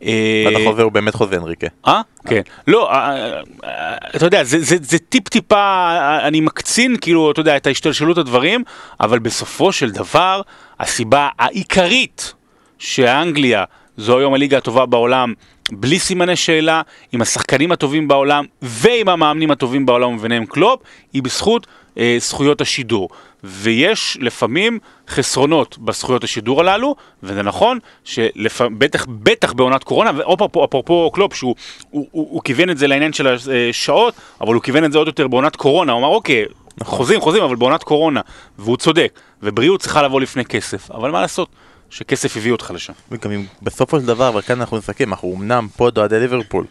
אה, 0.02 0.44
החוזה 0.62 0.82
הוא 0.82 0.92
באמת 0.92 1.14
חוזה 1.14 1.36
אנריקה. 1.36 1.66
אה? 1.86 2.00
כן. 2.26 2.40
לא, 2.66 2.90
אה, 2.92 3.40
אה, 3.64 3.96
אתה 4.16 4.26
יודע, 4.26 4.44
זה- 4.44 4.98
טיפ-טיפה, 4.98 5.56
אה, 5.56 6.26
אני 6.26 6.40
מקצין, 6.40 6.96
כאילו, 7.00 7.30
אתה 7.30 7.40
יודע, 7.40 7.56
את 7.56 7.66
ההשתלשלות 7.66 8.18
הדברים, 8.18 8.62
אבל 9.00 9.18
בסופו 9.18 9.72
של 9.72 9.90
דבר, 9.90 10.40
הסיבה 10.80 11.28
העיקרית 11.38 12.34
שאנגליה 12.78 13.64
זו 13.97 14.18
היום 14.18 14.34
הליגה 14.34 14.59
הטובה 14.59 14.86
בעולם, 14.86 15.34
בלי 15.72 15.99
סימני 15.99 16.36
שאלה, 16.36 16.82
עם 17.12 17.22
השחקנים 17.22 17.72
הטובים 17.72 18.09
בעולם 18.09 18.45
ועם 18.62 19.09
המאמנים 19.09 19.51
הטובים 19.51 19.86
בעולם 19.86 20.14
וביניהם 20.14 20.47
קלופ, 20.47 20.80
היא 21.12 21.22
בזכות 21.22 21.66
אה, 21.99 22.16
זכויות 22.20 22.61
השידור. 22.61 23.09
ויש 23.45 24.18
לפעמים 24.20 24.78
חסרונות 25.09 25.78
בזכויות 25.78 26.24
השידור 26.24 26.61
הללו, 26.61 26.97
וזה 27.22 27.43
נכון 27.43 27.78
שבטח 28.05 29.07
בטח 29.11 29.53
בעונת 29.53 29.84
קורונה, 29.84 30.11
ואפרופו 30.16 30.64
אפרופו 30.64 31.11
קלופ, 31.14 31.34
שהוא 31.34 31.55
הוא, 31.91 32.07
הוא, 32.11 32.28
הוא 32.30 32.43
כיוון 32.43 32.70
את 32.70 32.78
זה 32.78 32.86
לעניין 32.86 33.12
של 33.12 33.26
השעות, 33.70 34.14
אבל 34.41 34.55
הוא 34.55 34.62
כיוון 34.62 34.84
את 34.84 34.93
זה 34.93 34.99
עוד 34.99 35.07
יותר 35.07 35.28
בעונת 35.28 35.57
קורונה, 35.57 35.93
הוא 35.93 36.01
אמר 36.01 36.09
אוקיי, 36.09 36.45
חוזים 36.82 37.20
חוזים, 37.20 37.43
אבל 37.43 37.57
בעונת 37.57 37.82
קורונה, 37.82 38.20
והוא 38.59 38.76
צודק, 38.76 39.20
ובריאות 39.43 39.80
צריכה 39.80 40.03
לבוא 40.03 40.20
לפני 40.20 40.45
כסף, 40.45 40.91
אבל 40.91 41.11
מה 41.11 41.20
לעשות, 41.20 41.49
שכסף 41.91 42.36
הביא 42.36 42.53
אותך 42.53 42.70
לשם. 42.74 42.93
וגם 43.11 43.30
אם 43.30 43.47
בסופו 43.62 44.01
של 44.01 44.07
דבר, 44.07 44.36
וכאן 44.38 44.61
אנחנו 44.61 44.76
נסכם, 44.78 45.11
אנחנו 45.11 45.34
אמנם 45.36 45.68
פוד 45.76 45.99
אוהדי 45.99 46.20
ליברפול, 46.20 46.64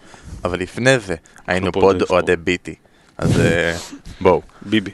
אבל 0.43 0.59
לפני 0.59 0.99
זה 0.99 1.15
היינו 1.47 1.71
פוד 1.71 2.01
אוהדי 2.09 2.35
BT. 2.35 2.75
אז 3.19 3.39
אה, 3.39 3.75
בואו, 4.21 4.41
ביבי. 4.61 4.91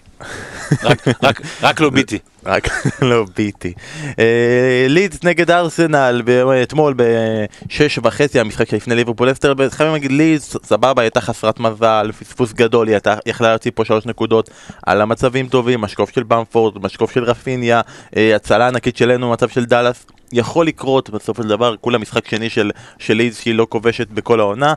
רק, 1.63 1.82
לא 1.82 1.89
ביטי. 1.89 2.19
רק 2.45 2.67
לא 3.01 3.26
ביטי. 3.36 3.73
אה, 4.19 4.86
לידס 4.89 5.23
נגד 5.23 5.51
ארסנל 5.51 6.21
אתמול 6.63 6.93
בשש 6.97 7.99
וחצי, 8.03 8.39
המשחק 8.39 8.69
שלפני 8.69 8.95
ליברפול 8.95 9.32
אסטר, 9.32 9.53
חייבים 9.69 9.93
להגיד 9.93 10.11
לידס, 10.11 10.57
סבבה, 10.63 11.01
הייתה 11.01 11.21
חסרת 11.21 11.59
מזל, 11.59 12.11
פספוס 12.19 12.53
גדול, 12.53 12.88
היא 12.88 12.97
יכלה 13.26 13.49
להוציא 13.49 13.71
פה 13.76 13.86
שלוש 13.86 14.05
נקודות 14.05 14.49
על 14.86 15.01
המצבים 15.01 15.47
טובים, 15.47 15.82
משקוף 15.82 16.09
של 16.15 16.23
במפורד, 16.23 16.84
משקוף 16.84 17.11
של 17.11 17.23
רפיניה, 17.23 17.82
אה, 18.17 18.36
הצלה 18.36 18.67
ענקית 18.67 18.97
שלנו, 18.97 19.32
מצב 19.32 19.49
של 19.49 19.65
דאלאס, 19.65 20.05
יכול 20.32 20.67
לקרות 20.67 21.09
בסופו 21.09 21.43
של 21.43 21.49
דבר, 21.49 21.76
כולה 21.82 21.97
משחק 21.97 22.28
שני 22.28 22.49
של, 22.49 22.71
של 22.99 23.13
לידס 23.13 23.41
שהיא 23.41 23.55
לא 23.55 23.67
כובשת 23.69 24.07
בכל 24.07 24.39
העונה. 24.39 24.73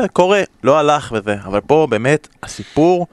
זה 0.00 0.08
קורה, 0.08 0.42
לא 0.64 0.78
הלך 0.78 1.12
וזה, 1.16 1.36
אבל 1.44 1.60
פה 1.60 1.86
באמת 1.90 2.28
הסיפור 2.42 3.06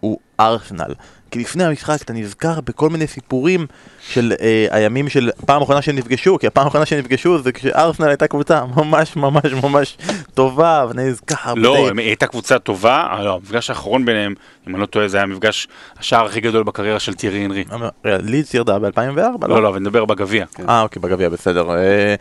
הוא 0.00 0.18
ארסנל. 0.40 0.94
כי 1.30 1.38
לפני 1.38 1.64
המשחק 1.64 2.02
אתה 2.02 2.12
נזכר 2.12 2.60
בכל 2.60 2.90
מיני 2.90 3.06
סיפורים 3.06 3.66
של 4.08 4.32
אה, 4.40 4.66
הימים 4.70 5.08
של 5.08 5.30
פעם 5.46 5.62
אחרונה 5.62 5.82
שהם 5.82 5.96
נפגשו, 5.96 6.38
כי 6.38 6.46
הפעם 6.46 6.64
האחרונה 6.64 6.86
שהם 6.86 6.98
נפגשו 6.98 7.42
זה 7.42 7.52
כשארסנל 7.52 8.08
הייתה 8.08 8.26
קבוצה 8.26 8.64
ממש 8.76 9.16
ממש 9.16 9.52
ממש 9.62 9.98
טובה, 10.34 10.84
ואני 10.88 11.04
נזכר... 11.04 11.54
לא, 11.54 11.88
היא 11.88 12.06
הייתה 12.06 12.26
קבוצה 12.26 12.58
טובה, 12.58 13.18
לא, 13.24 13.34
המפגש 13.34 13.70
האחרון 13.70 14.04
ביניהם, 14.04 14.34
אם 14.68 14.74
אני 14.74 14.80
לא 14.80 14.86
טועה, 14.86 15.08
זה 15.08 15.16
היה 15.16 15.26
מפגש 15.26 15.68
השער 15.98 16.26
הכי 16.26 16.40
גדול 16.40 16.62
בקריירה 16.62 17.00
של 17.00 17.14
טירי 17.14 17.44
הנרי. 17.44 17.64
רגע, 18.04 18.18
לידס 18.22 18.54
ירדה 18.54 18.78
ב-2004, 18.78 19.46
לא, 19.48 19.62
לא, 19.62 19.68
אבל 19.68 19.78
נדבר 19.78 20.04
בגביע. 20.04 20.44
אה, 20.68 20.82
אוקיי, 20.82 21.02
בגביע, 21.02 21.28
בסדר. 21.28 21.70
אה, 21.70 22.14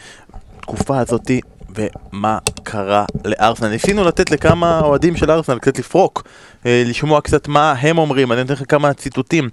תקופה 0.62 1.00
הזאתי, 1.00 1.42
ומה 1.76 2.38
קרה 2.64 3.06
לארסנל. 3.26 3.70
ניסינו 3.70 4.04
לתת 4.04 4.32
לכמה 4.32 4.80
אוהדים 4.80 5.18
של 5.18 5.32
ארסנל 5.32 5.60
קצת 5.60 5.80
לפרוק, 5.80 6.24
אה, 6.66 6.84
לשמוע 6.86 7.22
קצת 7.22 7.48
מה 7.48 7.72
הם 7.72 7.98
אומרים, 7.98 8.32
אני 8.32 8.42
נותן 8.42 8.54
לך 8.54 8.64
כמה 8.68 8.94
ציטוטים. 8.94 9.50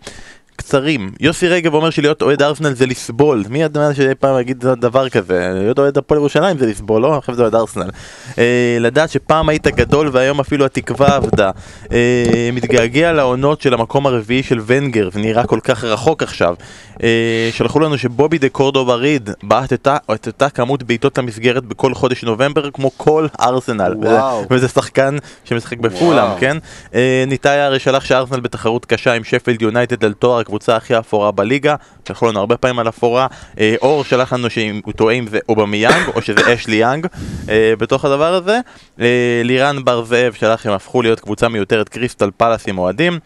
קצרים. 0.58 1.10
יוסי 1.20 1.48
רגב 1.48 1.74
אומר 1.74 1.90
שלהיות 1.90 2.22
אוהד 2.22 2.42
ארסנל 2.42 2.72
זה 2.72 2.86
לסבול. 2.86 3.44
מי 3.48 3.62
ידע 3.62 3.94
שאי 3.94 4.14
פעם 4.14 4.40
יגיד 4.40 4.64
דבר 4.80 5.08
כזה? 5.08 5.50
להיות 5.54 5.78
אוהד 5.78 5.98
הפועל 5.98 6.20
ירושלים 6.20 6.58
זה 6.58 6.66
לסבול, 6.66 7.02
לא? 7.02 7.16
עכשיו 7.16 7.34
זה 7.34 7.42
אוהד 7.42 7.54
ארסנל. 7.54 7.90
אה, 8.38 8.76
לדעת 8.80 9.10
שפעם 9.10 9.48
היית 9.48 9.66
גדול 9.66 10.10
והיום 10.12 10.40
אפילו 10.40 10.64
התקווה 10.64 11.16
עבדה. 11.16 11.50
אה, 11.92 12.50
מתגעגע 12.52 13.12
לעונות 13.12 13.60
של 13.60 13.74
המקום 13.74 14.06
הרביעי 14.06 14.42
של 14.42 14.60
ונגר, 14.66 15.10
זה 15.12 15.20
נראה 15.20 15.46
כל 15.46 15.60
כך 15.60 15.84
רחוק 15.84 16.22
עכשיו. 16.22 16.54
אה, 17.02 17.48
שלחו 17.52 17.80
לנו 17.80 17.98
שבובי 17.98 18.38
דה 18.38 18.48
קורדובה 18.48 18.94
ריד 18.94 19.30
בעט 19.42 19.72
את 19.72 19.88
אותה 20.26 20.50
כמות 20.50 20.82
בעיטות 20.82 21.18
למסגרת 21.18 21.64
בכל 21.64 21.94
חודש 21.94 22.24
נובמבר 22.24 22.70
כמו 22.70 22.90
כל 22.96 23.26
ארסנל. 23.40 23.94
וואו. 23.98 24.44
וזה 24.50 24.68
שחקן 24.68 25.16
שמשחק 25.44 25.78
בפולאם, 25.78 26.38
כן? 26.40 26.56
אה, 26.94 27.24
ניתאי 27.26 27.60
הרי 27.60 27.78
שלח 27.78 28.04
שארסנל 28.04 28.40
בתחרות 28.40 28.86
קשה 28.86 29.12
עם 29.12 29.24
שפילד 29.24 29.62
יונייטד 29.62 30.04
על 30.04 30.12
תואר 30.12 30.40
הקבוצה 30.48 30.76
הכי 30.76 30.98
אפורה 30.98 31.30
בליגה, 31.30 31.74
שלחו 32.08 32.28
לנו 32.28 32.40
הרבה 32.40 32.56
פעמים 32.56 32.78
על 32.78 32.88
אפורה. 32.88 33.26
אה, 33.60 33.74
אור 33.82 34.04
שלח 34.04 34.32
לנו 34.32 34.50
שהוא 34.50 34.92
טועה 34.96 35.14
אם 35.14 35.26
זה 35.26 35.38
אובמיאנג 35.48 36.08
או 36.14 36.22
שזה 36.22 36.54
אשלי 36.54 36.76
יאנג 36.76 37.06
אה, 37.48 37.72
בתוך 37.78 38.04
הדבר 38.04 38.34
הזה. 38.34 38.60
אה, 39.00 39.06
לירן 39.44 39.84
בר 39.84 40.04
זאב 40.04 40.32
שלח 40.32 40.62
שהם 40.62 40.72
הפכו 40.72 41.02
להיות 41.02 41.20
קבוצה 41.20 41.48
מיותרת 41.48 41.88
קריסטל 41.88 42.30
פלאס 42.36 42.68
עם 42.68 42.78
אוהדים. 42.78 43.18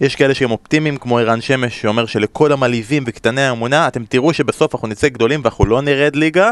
יש 0.00 0.16
כאלה 0.16 0.34
שהם 0.34 0.50
אופטימיים 0.50 0.96
כמו 0.96 1.18
ערן 1.18 1.40
שמש 1.40 1.80
שאומר 1.80 2.06
שלכל 2.06 2.52
המלעיזים 2.52 3.04
וקטני 3.06 3.42
האמונה 3.42 3.88
אתם 3.88 4.04
תראו 4.04 4.34
שבסוף 4.34 4.74
אנחנו 4.74 4.88
נצא 4.88 5.08
גדולים 5.08 5.40
ואנחנו 5.44 5.66
לא 5.66 5.82
נרד 5.82 6.16
ליגה 6.16 6.50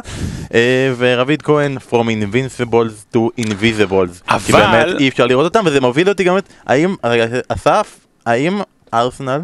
ורביד 0.99 1.43
כהן 1.43 1.77
From 1.91 1.95
Invincibles 2.07 3.15
to 3.17 3.19
Invisibles 3.41 4.29
כי 4.47 4.53
אבל- 4.53 4.61
באמת 4.61 5.01
אי 5.01 5.09
אפשר 5.09 5.27
לראות 5.27 5.45
אותם 5.45 5.63
וזה 5.67 5.81
מוביל 5.81 6.09
אותי 6.09 6.25
גם 6.25 6.39
את 6.39 6.49
האם, 6.67 6.95
אסף, 7.49 7.97
האם 8.27 8.61
ארסנל 8.95 9.41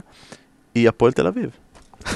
היא 0.75 0.89
הפועל 0.89 1.13
תל 1.13 1.27
אביב? 1.27 1.51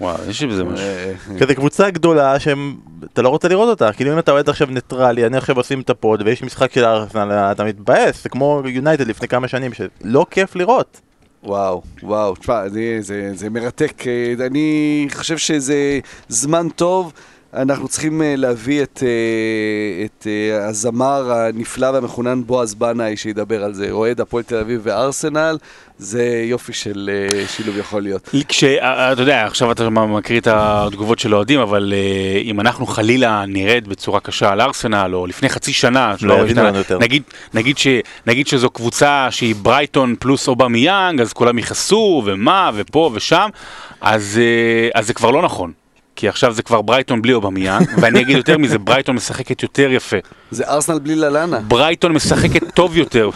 וואו, 0.00 0.16
יש 0.28 0.42
בזה 0.42 0.64
משהו. 0.64 0.86
אה, 0.86 1.12
כזה 1.40 1.54
קבוצה 1.54 1.90
גדולה 1.90 2.40
שאתה 2.40 3.22
לא 3.22 3.28
רוצה 3.28 3.48
לראות 3.48 3.68
אותה, 3.68 3.92
כאילו 3.92 4.12
אם 4.12 4.18
אתה 4.18 4.32
אוהד 4.32 4.48
עכשיו 4.48 4.68
ניטרלי, 4.70 5.26
אני 5.26 5.36
עכשיו 5.36 5.56
עושים 5.56 5.80
את 5.80 5.90
הפוד 5.90 6.22
ויש 6.24 6.42
משחק 6.42 6.72
של 6.72 6.84
ארסנל, 6.84 7.32
אתה 7.32 7.64
מתבאס, 7.64 8.22
זה 8.22 8.28
כמו 8.28 8.62
יונייטד 8.68 9.06
לפני 9.06 9.28
כמה 9.28 9.48
שנים, 9.48 9.70
שלא 9.72 10.26
כיף 10.30 10.56
לראות. 10.56 11.00
וואו, 11.42 11.82
וואו, 12.02 12.34
תשמע, 12.36 12.62
אני- 12.66 13.02
זה, 13.02 13.30
זה 13.34 13.50
מרתק. 13.50 14.02
אה, 14.06 14.46
אני 14.46 15.06
חושב 15.14 15.38
שזה 15.38 15.98
זמן 16.28 16.68
טוב. 16.68 17.12
אנחנו 17.56 17.88
צריכים 17.88 18.22
אה, 18.22 18.34
להביא 18.36 18.82
את, 18.82 19.02
אה, 19.02 20.04
את 20.04 20.26
אה, 20.26 20.68
הזמר 20.68 21.32
הנפלא 21.32 21.86
והמחונן 21.86 22.42
בועז 22.46 22.74
בנאי 22.74 23.16
שידבר 23.16 23.64
על 23.64 23.74
זה. 23.74 23.90
אוהד 23.90 24.20
הפועל 24.20 24.42
תל 24.42 24.56
אביב 24.56 24.80
וארסנל, 24.84 25.58
זה 25.98 26.42
יופי 26.44 26.72
של 26.72 27.10
שילוב 27.48 27.76
יכול 27.76 28.02
להיות. 28.02 28.28
כש... 28.48 28.64
אה, 28.64 29.12
אתה 29.12 29.22
יודע, 29.22 29.44
עכשיו 29.44 29.72
אתה 29.72 29.90
מקריא 29.90 30.40
את 30.40 30.48
התגובות 30.50 31.18
של 31.18 31.32
האוהדים, 31.32 31.60
אבל 31.60 31.92
אם 32.44 32.60
אנחנו 32.60 32.86
חלילה 32.86 33.44
נרד 33.48 33.88
בצורה 33.88 34.20
קשה 34.20 34.52
על 34.52 34.60
ארסנל, 34.60 35.10
או 35.14 35.26
לפני 35.26 35.48
חצי 35.48 35.72
שנה, 35.72 36.12
השתנה, 36.12 36.62
לנו 36.62 36.78
יותר. 36.78 36.98
נגיד, 36.98 37.22
נגיד, 37.54 37.78
ש, 37.78 37.86
נגיד 38.26 38.46
שזו 38.46 38.70
קבוצה 38.70 39.28
שהיא 39.30 39.54
ברייטון 39.54 40.14
פלוס 40.18 40.48
אובמיאנג, 40.48 41.20
אז 41.20 41.32
כולם 41.32 41.58
יכעסו, 41.58 42.22
ומה, 42.26 42.70
ופה 42.74 43.10
ושם, 43.14 43.48
אז, 44.00 44.40
אז 44.94 45.06
זה 45.06 45.14
כבר 45.14 45.30
לא 45.30 45.42
נכון. 45.42 45.72
כי 46.16 46.28
עכשיו 46.28 46.52
זה 46.52 46.62
כבר 46.62 46.82
ברייטון 46.82 47.22
בלי 47.22 47.32
אובמיאנג, 47.32 47.86
ואני 48.00 48.20
אגיד 48.20 48.36
יותר 48.36 48.58
מזה, 48.58 48.78
ברייטון 48.78 49.16
משחקת 49.16 49.62
יותר 49.62 49.92
יפה. 49.92 50.16
זה 50.50 50.64
ארסנל 50.68 50.98
בלי 50.98 51.14
לאלנה. 51.16 51.60
ברייטון 51.60 52.12
משחקת 52.12 52.74
טוב 52.74 52.96
יותר. 52.96 53.30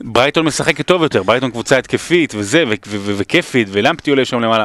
ברייטון 0.00 0.46
משחקת 0.46 0.86
טוב 0.86 1.02
יותר, 1.02 1.22
ברייטון 1.22 1.50
קבוצה 1.50 1.78
התקפית 1.78 2.34
וזה, 2.36 2.64
וכיפית, 2.88 3.68
ולמפטי 3.70 4.10
עולה 4.10 4.24
שם 4.24 4.40
למעלה. 4.40 4.64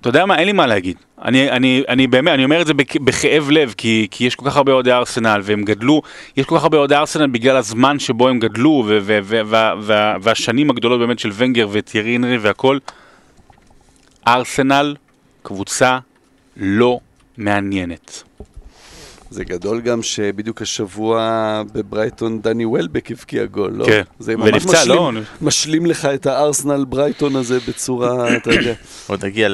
אתה 0.00 0.08
יודע 0.08 0.26
מה, 0.26 0.38
אין 0.38 0.46
לי 0.46 0.52
מה 0.52 0.66
להגיד. 0.66 0.96
אני, 1.24 1.50
אני, 1.50 1.82
אני 1.88 2.06
באמת, 2.06 2.34
אני 2.34 2.44
אומר 2.44 2.60
את 2.60 2.66
זה 2.66 2.74
בכ- 2.74 2.96
בכאב 2.96 3.50
לב, 3.50 3.74
כי, 3.76 4.06
כי 4.10 4.24
יש 4.24 4.34
כל 4.34 4.50
כך 4.50 4.56
הרבה 4.56 4.72
אוהדי 4.72 4.92
ארסנל, 4.92 5.40
והם 5.44 5.62
גדלו, 5.62 6.02
יש 6.36 6.46
כל 6.46 6.56
כך 6.56 6.62
הרבה 6.62 6.78
אוהדי 6.78 6.94
ארסנל 6.94 7.26
בגלל 7.26 7.56
הזמן 7.56 7.98
שבו 7.98 8.28
הם 8.28 8.38
גדלו, 8.38 8.84
ו- 8.86 8.98
ו- 9.02 9.18
ו- 9.24 9.40
וה- 9.80 10.16
והשנים 10.22 10.70
הגדולות 10.70 11.00
באמת 11.00 11.18
של 11.18 11.30
ונגר 11.34 11.68
וטיירי 11.72 12.14
הנרי 12.14 12.38
והכל. 12.38 12.78
ארסנל, 14.34 14.96
קבוצה 15.42 15.98
לא 16.56 17.00
מעניינת. 17.36 18.22
זה 19.30 19.44
גדול 19.44 19.80
גם 19.80 20.02
שבדיוק 20.02 20.62
השבוע 20.62 21.62
בברייטון 21.72 22.40
דני 22.40 22.64
וולבק 22.64 23.10
הבקיע 23.10 23.44
גול, 23.44 23.72
לא? 23.72 23.86
כן, 23.86 24.02
זה 24.18 24.36
ממש 24.36 24.48
ונפצע, 24.48 24.82
משלים, 24.82 25.14
לא? 25.14 25.20
משלים 25.42 25.86
לך 25.86 26.04
את 26.04 26.26
הארסנל 26.26 26.84
ברייטון 26.84 27.36
הזה 27.36 27.58
בצורה, 27.68 28.36
אתה 28.36 28.52
יודע. 28.52 28.72
עוד 29.06 29.24
נגיע 29.24 29.48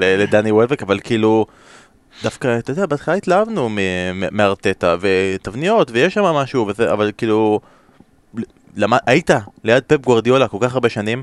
לדני 0.00 0.52
וולבק, 0.52 0.82
אבל 0.82 1.00
כאילו, 1.04 1.46
דווקא, 2.22 2.58
אתה 2.58 2.70
יודע, 2.70 2.86
בהתחלה 2.86 3.14
התלהבנו 3.14 3.68
מארטטה, 4.32 4.96
ותבניות, 5.00 5.90
ויש 5.90 6.14
שם 6.14 6.22
משהו, 6.22 6.66
וזה, 6.66 6.92
אבל 6.92 7.12
כאילו, 7.16 7.60
למד, 8.76 8.98
היית 9.06 9.30
ליד 9.64 9.82
פפ 9.86 10.00
גוורדיולה 10.00 10.48
כל 10.48 10.58
כך 10.60 10.74
הרבה 10.74 10.88
שנים, 10.88 11.22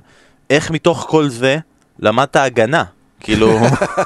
איך 0.50 0.72
מתוך 0.72 1.06
כל 1.10 1.30
זה 1.30 1.58
למדת 2.00 2.36
הגנה? 2.36 2.84
כאילו, 3.20 3.60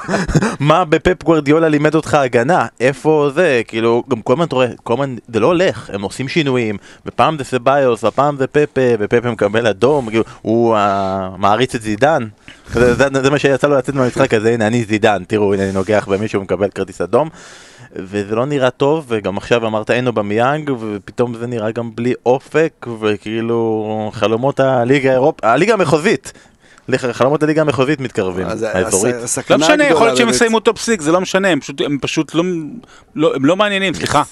מה 0.60 0.84
בפפ 0.84 1.22
גוורדיולה 1.22 1.68
לימד 1.68 1.94
אותך 1.94 2.14
הגנה? 2.14 2.66
איפה 2.80 3.30
זה? 3.34 3.62
כאילו, 3.68 4.02
גם 4.10 4.22
כל 4.22 4.32
הזמן 4.32 4.44
אתה 4.44 4.54
רואה, 4.54 4.66
כל 4.82 4.92
הזמן 4.92 5.16
זה 5.28 5.40
לא 5.40 5.46
הולך, 5.46 5.90
הם 5.92 6.02
עושים 6.02 6.28
שינויים, 6.28 6.76
ופעם 7.06 7.38
זה 7.38 7.44
סביוס, 7.44 8.04
ופעם 8.04 8.36
זה 8.36 8.46
פפה, 8.46 8.80
ופפה 8.98 9.30
מקבל 9.30 9.66
אדום, 9.66 10.08
כאילו, 10.08 10.24
הוא 10.42 10.76
uh, 10.76 10.78
מעריץ 11.38 11.74
את 11.74 11.82
זידן. 11.82 12.26
זה, 12.72 12.94
זה, 12.94 13.08
זה 13.22 13.30
מה 13.30 13.38
שיצא 13.38 13.66
לו 13.66 13.76
לצאת 13.76 13.94
מהמשחק 13.94 14.34
הזה, 14.34 14.54
הנה 14.54 14.66
אני 14.66 14.84
זידן, 14.84 15.22
תראו, 15.28 15.54
הנה 15.54 15.62
אני 15.62 15.72
נוגח 15.72 16.08
במישהו 16.10 16.40
ומקבל 16.40 16.68
כרטיס 16.68 17.00
אדום. 17.00 17.28
וזה 17.96 18.34
לא 18.34 18.46
נראה 18.46 18.70
טוב, 18.70 19.04
וגם 19.08 19.36
עכשיו 19.36 19.66
אמרת 19.66 19.90
אין 19.90 20.04
לו 20.04 20.12
במיאנג, 20.12 20.70
ופתאום 20.80 21.34
זה 21.34 21.46
נראה 21.46 21.70
גם 21.70 21.90
בלי 21.94 22.14
אופק, 22.26 22.86
וכאילו 23.00 24.10
חלומות 24.14 24.60
הליגה 24.60 25.10
האירופ... 25.10 25.44
הליגה 25.44 25.74
המחוזית. 25.74 26.32
חלומות 27.12 27.42
הליגה 27.42 27.60
המחוזית 27.60 28.00
מתקרבים, 28.00 28.46
אז 28.46 28.62
האזורית. 28.62 29.14
לא 29.50 29.58
משנה, 29.58 29.84
יכול 29.84 30.06
להיות 30.06 30.16
שהם 30.16 30.28
יסיימו 30.28 30.60
top 30.60 30.78
six, 30.78 31.04
זה 31.04 31.12
לא 31.12 31.20
משנה, 31.20 31.48
הם 31.48 31.60
פשוט, 31.60 31.80
הם 31.80 31.98
פשוט 32.00 32.34
לא, 32.34 32.42
לא, 33.14 33.34
הם 33.34 33.44
לא 33.44 33.56
מעניינים, 33.56 33.94
סליחה. 33.94 34.22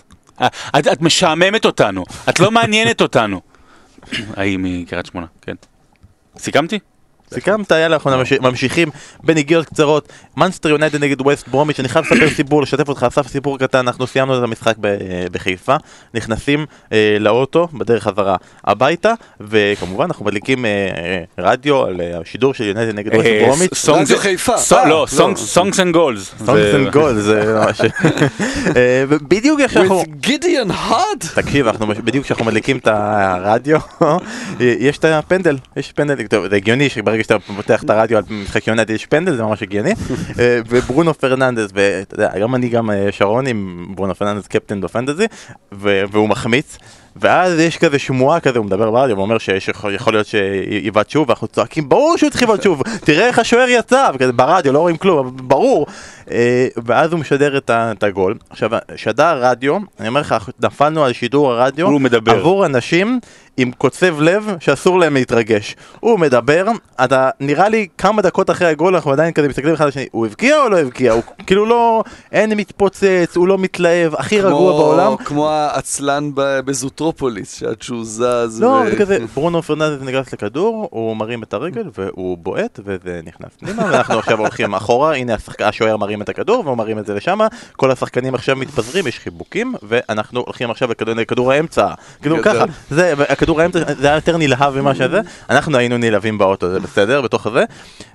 את, 0.78 0.86
את 0.92 1.02
משעממת 1.02 1.64
אותנו, 1.64 2.04
את 2.28 2.40
לא 2.40 2.50
מעניינת 2.50 3.00
אותנו. 3.00 3.40
ההיא 4.36 4.58
מקריית 4.60 5.06
שמונה, 5.06 5.26
כן. 5.42 5.54
סיכמתי? 6.38 6.78
סיכמת, 7.34 7.70
יאללה, 7.70 7.96
אנחנו 7.96 8.10
ממש- 8.10 8.32
ממשיכים 8.32 8.88
בנגיעות 9.24 9.66
קצרות. 9.66 10.08
מנסטר 10.36 10.68
יונייטד 10.68 11.04
נגד 11.04 11.20
ווסט 11.20 11.48
ברומיץ', 11.48 11.80
אני 11.80 11.88
חייב 11.88 12.04
לספר 12.04 12.30
סיפור, 12.30 12.62
לשתף 12.62 12.88
אותך, 12.88 13.02
אסף 13.08 13.28
סיפור 13.28 13.58
קטן, 13.58 13.78
אנחנו 13.78 14.06
סיימנו 14.06 14.38
את 14.38 14.42
המשחק 14.42 14.74
בחיפה, 15.32 15.76
נכנסים 16.14 16.66
אה, 16.92 17.16
לאוטו 17.20 17.68
בדרך 17.72 18.02
חזרה 18.02 18.36
הביתה, 18.64 19.12
וכמובן 19.40 20.04
אנחנו 20.04 20.24
מדליקים 20.24 20.64
אה, 20.64 20.70
אה, 20.70 21.22
רדיו 21.38 21.84
על 21.84 22.00
השידור 22.20 22.54
של 22.54 22.64
יונייטד 22.64 22.94
נגד 22.98 23.14
ווסט 23.14 23.28
ברומיץ'. 23.46 23.74
Songs- 23.74 24.10
רדיו 24.10 24.18
חיפה. 24.18 24.54
לא, 24.72 24.88
לא. 24.88 25.06
Songs 25.36 25.80
and 25.80 25.92
Goals. 25.94 26.34
Songs 26.46 26.74
and 26.74 26.90
Goal, 26.92 27.14
זה 27.14 27.54
ממש... 27.66 27.80
ובדיוק 29.08 29.60
איך 29.60 29.72
שאנחנו... 29.72 30.02
with 30.02 30.06
גידיאן 30.20 30.70
הוד? 30.70 31.18
תקשיב, 31.34 31.66
בדיוק 32.04 32.24
כשאנחנו 32.24 32.44
מדליקים 32.44 32.78
את 32.78 32.86
הרדיו, 32.90 33.78
יש 34.60 34.98
את 34.98 35.04
הפנדל, 35.04 35.56
יש 35.76 35.92
פנדל, 35.92 36.26
טוב, 36.26 36.48
זה 36.48 36.56
הגיוני 36.56 36.88
שברגע 36.88 37.19
שאתה 37.22 37.38
פותח 37.38 37.82
את 37.82 37.90
הרדיו 37.90 38.18
על 38.18 38.24
משחק 38.30 38.66
יונייטד 38.66 38.90
יש 38.90 39.06
פנדל, 39.06 39.36
זה 39.36 39.42
ממש 39.42 39.62
הגיוני, 39.62 39.90
אה, 40.38 40.60
וברונו 40.68 41.14
פרננדס, 41.14 41.70
ואתה 41.74 42.14
יודע, 42.14 42.38
גם 42.38 42.54
אני 42.54 42.68
גם 42.68 42.90
אה, 42.90 43.08
שרון 43.10 43.46
עם 43.46 43.86
ברונו 43.94 44.14
פרננדס 44.14 44.46
קפטן 44.46 44.80
בפנטזי, 44.80 45.26
והוא 45.72 46.28
מחמיץ. 46.28 46.78
ואז 47.16 47.58
יש 47.58 47.78
כזה 47.78 47.98
שמועה 47.98 48.40
כזה, 48.40 48.58
הוא 48.58 48.66
מדבר 48.66 48.90
ברדיו, 48.90 49.16
הוא 49.16 49.22
אומר 49.22 49.38
שיכול 49.38 50.12
להיות 50.12 50.26
שיבעט 50.26 51.10
שוב, 51.10 51.28
ואנחנו 51.28 51.46
צועקים, 51.46 51.88
ברור 51.88 52.16
שהוא 52.16 52.30
צריך 52.30 52.42
לבעט 52.42 52.62
שוב, 52.62 52.82
תראה 53.04 53.26
איך 53.26 53.38
השוער 53.38 53.68
יצא, 53.68 54.10
ברדיו, 54.36 54.72
לא 54.72 54.78
רואים 54.78 54.96
כלום, 54.96 55.36
ברור. 55.36 55.86
אה, 56.30 56.68
ואז 56.84 57.12
הוא 57.12 57.20
משדר 57.20 57.58
את 57.68 58.02
הגול. 58.02 58.34
עכשיו, 58.50 58.70
שדר 58.96 59.44
רדיו, 59.44 59.78
אני 60.00 60.08
אומר 60.08 60.20
לך, 60.20 60.34
נפלנו 60.62 61.04
על 61.04 61.12
שידור 61.12 61.52
הרדיו, 61.52 61.86
הוא 61.86 62.00
מדבר. 62.00 62.32
עבור 62.32 62.66
אנשים 62.66 63.20
עם 63.56 63.72
קוצב 63.72 64.20
לב 64.20 64.46
שאסור 64.60 64.98
להם 64.98 65.14
להתרגש. 65.14 65.76
הוא 66.00 66.18
מדבר, 66.18 66.64
אתה 67.04 67.30
נראה 67.40 67.68
לי 67.68 67.86
כמה 67.98 68.22
דקות 68.22 68.50
אחרי 68.50 68.68
הגול 68.68 68.94
אנחנו 68.94 69.12
עדיין 69.12 69.32
כזה 69.32 69.48
מסתכלים 69.48 69.74
אחד 69.74 69.84
על 69.84 69.88
השני, 69.88 70.06
הוא 70.12 70.26
הבקיע 70.26 70.62
או 70.62 70.68
לא 70.68 70.78
הבקיע? 70.78 71.12
הוא 71.12 71.22
כאילו 71.46 71.66
לא, 71.66 72.02
אין 72.32 72.52
מתפוצץ, 72.52 73.36
הוא 73.36 73.48
לא 73.48 73.58
מתלהב, 73.58 74.14
הכי 74.14 74.40
רגוע 74.40 74.72
בעולם. 74.72 75.16
כמו 75.16 75.50
העצלן 75.50 76.30
ב- 76.34 76.60
בזוטרו. 76.60 77.10
מטרופוליס, 77.10 77.54
שעד 77.58 77.82
שהוא 77.82 78.04
זז. 78.04 78.60
לא, 78.62 78.66
ו- 78.66 78.90
זה 78.90 78.96
כזה, 78.96 79.18
ברונו 79.34 79.62
פרננדס 79.62 80.02
ניגש 80.02 80.26
לכדור, 80.32 80.88
הוא 80.90 81.16
מרים 81.16 81.42
את 81.42 81.54
הרגל 81.54 81.84
והוא 81.98 82.38
בועט 82.38 82.80
וזה 82.84 83.20
נכנס 83.24 83.50
פנימה, 83.60 83.84
ואנחנו 83.84 84.18
עכשיו 84.18 84.38
הולכים 84.38 84.74
אחורה, 84.74 85.16
הנה 85.16 85.34
השוער 85.60 85.96
מרים 85.96 86.19
את 86.22 86.28
הכדור 86.28 86.62
והוא 86.66 86.76
מרים 86.76 86.98
את 86.98 87.06
זה 87.06 87.14
לשם, 87.14 87.40
כל 87.72 87.90
השחקנים 87.90 88.34
עכשיו 88.34 88.56
מתפזרים, 88.56 89.06
יש 89.06 89.18
חיבוקים, 89.18 89.74
ואנחנו 89.82 90.40
הולכים 90.40 90.70
עכשיו 90.70 90.88
לכדור- 90.90 91.52
האמצע, 91.52 91.88
כדור 92.22 92.38
גדול. 92.38 92.54
ככה, 92.54 92.64
זה, 92.90 93.14
הכדור 93.28 93.60
האמצע, 93.60 93.78
זה 93.98 94.06
היה 94.06 94.14
יותר 94.16 94.36
נלהב 94.36 94.80
ממה 94.80 94.94
שזה, 94.94 95.20
אנחנו 95.50 95.78
היינו 95.78 95.98
נלהבים 95.98 96.38
באוטו, 96.38 96.70
זה 96.70 96.80
בסדר, 96.80 97.20
בתוך 97.20 97.46
זה, 97.52 97.64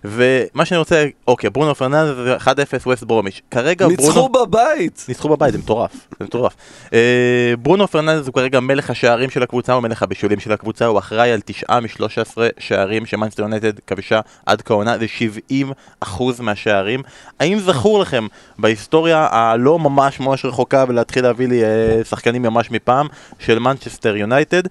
ומה 0.04 0.66
שאני 0.66 0.78
רוצה, 0.78 1.06
אוקיי, 1.28 1.50
ברונו 1.50 1.76
פרננדס 1.76 2.16
זה 2.16 2.36
1-0 2.38 2.48
ווסט 2.86 3.04
ברומיש, 3.04 3.42
כרגע 3.52 3.88
ברונו... 3.88 4.04
ניצחו 4.04 4.30
בבית! 4.30 5.06
ניצחו 5.08 5.30
בבית, 5.30 5.52
זה 5.54 5.58
מטורף, 5.58 5.92
זה 6.20 6.26
מטורף. 6.26 6.56
אה, 6.94 7.54
ברונו 7.60 7.88
פרננדס 7.88 8.28
הוא 8.28 8.34
כרגע 8.34 8.60
מלך 8.60 8.90
השערים 8.90 9.30
של 9.30 9.44
הקבוצה, 9.44 9.74
הוא 9.74 9.84
מלך 9.84 10.04
הבישולים 10.04 10.40
של 10.40 10.52
הקבוצה, 10.52 10.86
הוא 10.86 11.00
אחראי 11.00 11.32
על 11.32 11.40
תשעה 11.46 11.80
מ-13 11.80 12.38
שערים 12.60 13.06
שמאנסטר 13.06 13.44
יונייטד 13.44 13.80
כבשה 13.88 14.20
עד 14.46 14.62
כה 14.62 14.74
עונה, 14.74 14.98
זה 14.98 15.08
70 15.08 15.72
אחוז 16.00 16.40
מהשערים. 16.40 17.02
האם 17.40 17.60
זכור 17.60 17.95
לכם 18.00 18.28
בהיסטוריה 18.60 19.28
הלא 19.32 19.80
ממש 19.80 20.20
ממש 20.20 20.46
רחוקה 20.46 20.86
ולהתחיל 20.88 21.24
להביא 21.24 21.48
לי 21.48 21.64
אה, 21.64 22.04
שחקנים 22.04 22.42
ממש 22.42 22.72
מפעם 22.72 23.08
של 23.40 23.60
מנצ'סטר 23.60 24.16
יונייטד, 24.16 24.64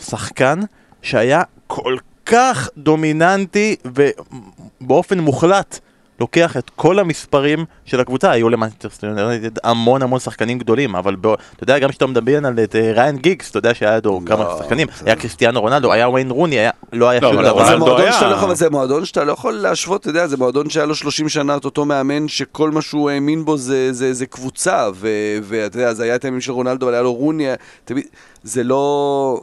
שחקן 0.00 0.60
שהיה 1.02 1.42
כל 1.66 1.96
כך 2.26 2.68
דומיננטי 2.76 3.76
ובאופן 3.84 5.18
מוחלט 5.18 5.78
לוקח 6.20 6.56
את 6.56 6.70
כל 6.76 6.98
המספרים 6.98 7.64
של 7.84 8.00
הקבוצה, 8.00 8.30
היו 8.30 8.48
למנצ'סטר 8.48 9.06
יונייטד 9.06 9.50
המון 9.64 10.02
המון 10.02 10.20
שחקנים 10.20 10.58
גדולים, 10.58 10.96
אבל 10.96 11.14
בוא, 11.16 11.34
אתה 11.56 11.64
יודע, 11.64 11.78
גם 11.78 11.88
כשאתה 11.90 12.06
מדבר 12.06 12.46
על 12.46 12.58
את 12.64 12.76
אה, 12.76 12.92
ריין 12.94 13.16
גיגס, 13.16 13.50
אתה 13.50 13.58
יודע 13.58 13.74
שהיה 13.74 13.98
לו 14.04 14.20
כמה 14.26 14.44
שחקנים, 14.58 14.86
היה 15.06 15.16
קריסטיאנו 15.16 15.60
רונלדו, 15.60 15.92
היה 15.92 16.08
וויין 16.08 16.30
רוני, 16.30 16.54
היה- 16.58 16.70
לא 16.92 17.08
היה 17.08 17.20
לא, 17.20 17.32
שום 17.32 17.42
דבר. 17.42 17.64
זה 17.66 17.76
מועדון 17.76 18.00
היה- 18.00 18.12
שאתה 18.12 18.28
לא 18.28 18.34
יכול, 18.34 18.46
אבל 18.48 18.54
זה 18.54 18.70
מועדון 18.70 19.04
שאתה 19.04 19.24
לא 19.24 19.32
יכול 19.32 19.52
להשוות, 19.54 20.00
אתה 20.00 20.10
יודע, 20.10 20.26
זה 20.26 20.36
מועדון 20.36 20.70
שהיה 20.70 20.86
לו 20.86 20.94
30 20.94 21.28
שנה 21.28 21.56
את 21.56 21.64
אותו 21.64 21.84
מאמן, 21.84 22.28
שכל 22.28 22.70
מה 22.70 22.82
שהוא 22.82 23.10
האמין 23.10 23.44
בו 23.44 23.56
זה, 23.56 23.92
זה, 23.92 24.12
זה 24.14 24.26
קבוצה, 24.26 24.88
ו- 24.94 25.08
ואתה 25.42 25.76
יודע, 25.78 25.94
זה 25.94 26.02
היה 26.04 26.14
את 26.14 26.24
הימים 26.24 26.40
של 26.40 26.52
רונלדו, 26.52 26.86
אבל 26.86 26.94
היה 26.94 27.02
לו 27.02 27.12
רוני, 27.14 27.46
תמיד, 27.84 28.04
זה 28.42 28.64
לא... 28.64 29.40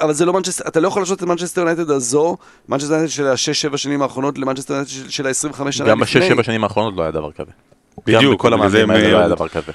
אבל 0.00 0.12
זה 0.12 0.24
לא 0.26 0.32
מנצ'סטר, 0.32 0.68
אתה 0.68 0.80
לא 0.80 0.88
יכול 0.88 1.02
להשוות 1.02 1.18
את 1.18 1.28
מנצ'סטר 1.28 1.60
יונייטד 1.60 1.90
הזו, 1.90 2.36
מנצ'סטר 2.68 2.92
יונייטד 2.92 3.12
של 3.12 3.26
השש-שבע 3.26 3.76
שנים 3.76 4.02
האחרונות 4.02 4.38
למנצ'סטר 4.38 4.74
יונייטד 4.74 4.90
של- 4.92 5.08
של 5.10 5.26
ה-25 5.26 5.72
שנה 5.72 5.88
גם 5.88 6.00
לפני. 6.02 6.20
בשש-שבע 6.20 6.42
שנים 6.42 6.64
האחרונות 6.64 6.94
לא 6.96 7.02
היה 7.02 7.10
דבר 7.10 7.32
כזה. 7.32 7.50
בדיוק, 8.06 8.22
גם 8.46 8.58
בכל 8.58 8.68
זה 8.70 8.82
המאמנים 8.82 8.90
האלה 8.90 9.12
לא 9.12 9.18
היה 9.18 9.28
דבר 9.28 9.48
כזה. 9.48 9.72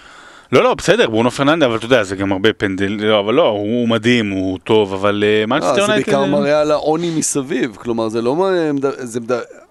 לא, 0.52 0.64
לא, 0.64 0.74
בסדר, 0.74 1.10
ברונו 1.10 1.32
פרננדס, 1.32 1.66
אבל 1.66 1.76
אתה 1.76 1.86
יודע, 1.86 2.04
זה 2.04 2.16
גם 2.16 2.32
הרבה 2.32 2.54
פנדל, 2.54 2.98
לא, 3.00 3.20
אבל 3.20 3.34
לא, 3.34 3.48
הוא 3.48 3.88
מדהים, 3.88 4.30
הוא 4.30 4.60
טוב, 4.64 4.94
אבל 4.94 5.24
אה, 5.28 5.42
לא, 5.42 5.46
מנצ'סטר 5.48 5.74
זה 5.76 5.82
יונייטד... 5.82 6.06
בעיקר 6.12 6.26
מראה 6.26 6.62
על 6.62 6.72
העוני 6.72 7.10
מסביב, 7.18 7.76
כלומר 7.76 8.10
זה 8.10 8.22
לא... 8.22 8.36
מ- 8.36 8.76
זה, 9.06 9.20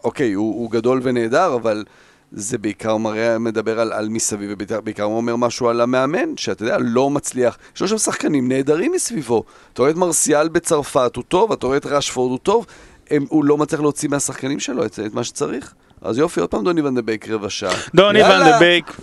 אוקיי, 0.05 0.33
הוא, 0.33 0.55
הוא 0.55 0.71
גדול 0.71 1.01
ונהדר, 1.03 1.55
אבל 1.55 1.85
זה 2.33 2.59
בעיקר 2.59 2.97
מראה, 2.97 3.39
מדבר 3.39 3.81
על, 3.81 3.93
על 3.93 4.09
מסביב, 4.09 4.51
ובעיקר 4.59 5.03
הוא 5.03 5.17
אומר 5.17 5.37
משהו 5.37 5.69
על 5.69 5.81
המאמן, 5.81 6.37
שאתה 6.37 6.63
יודע, 6.63 6.77
לא 6.81 7.11
מצליח. 7.11 7.59
יש 7.75 7.83
לו 7.83 7.89
שם 7.89 7.99
שחקנים 7.99 8.49
נהדרים 8.49 8.93
מסביבו. 8.93 9.45
אתה 9.73 9.83
רואה 9.83 9.91
את 9.91 9.97
מרסיאל 9.97 10.49
בצרפת, 10.49 11.17
הוא 11.17 11.25
טוב, 11.29 11.53
אתה 11.53 11.67
רואה 11.67 11.77
את 11.77 11.87
רשפורד, 11.87 12.31
הוא 12.31 12.39
טוב, 12.39 12.67
הם, 13.11 13.25
הוא 13.29 13.45
לא 13.45 13.57
מצליח 13.57 13.81
להוציא 13.81 14.09
מהשחקנים 14.09 14.61
שלו 14.61 14.85
את, 14.85 14.99
את 15.07 15.15
מה 15.15 15.25
שצריך. 15.25 15.75
אז 16.03 16.19
יופי, 16.19 16.41
עוד 16.41 16.51
פעם 16.51 16.65
דוני 16.65 16.81
ון 16.81 16.95
דה 16.95 17.03
בייק 17.03 17.29
רבע 17.29 17.51
שעה. 17.51 17.75
דוני. 17.95 18.23
ון 18.23 18.45
דה 18.45 18.59
בייק, 18.59 18.97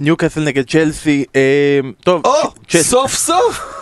ניוקאסל 0.00 0.40
נגד 0.40 0.70
צ'לסי, 0.70 1.24
אה, 1.36 1.80
טוב, 2.04 2.26
או. 2.26 2.32
סוף 2.82 3.14
סוף! 3.14 3.73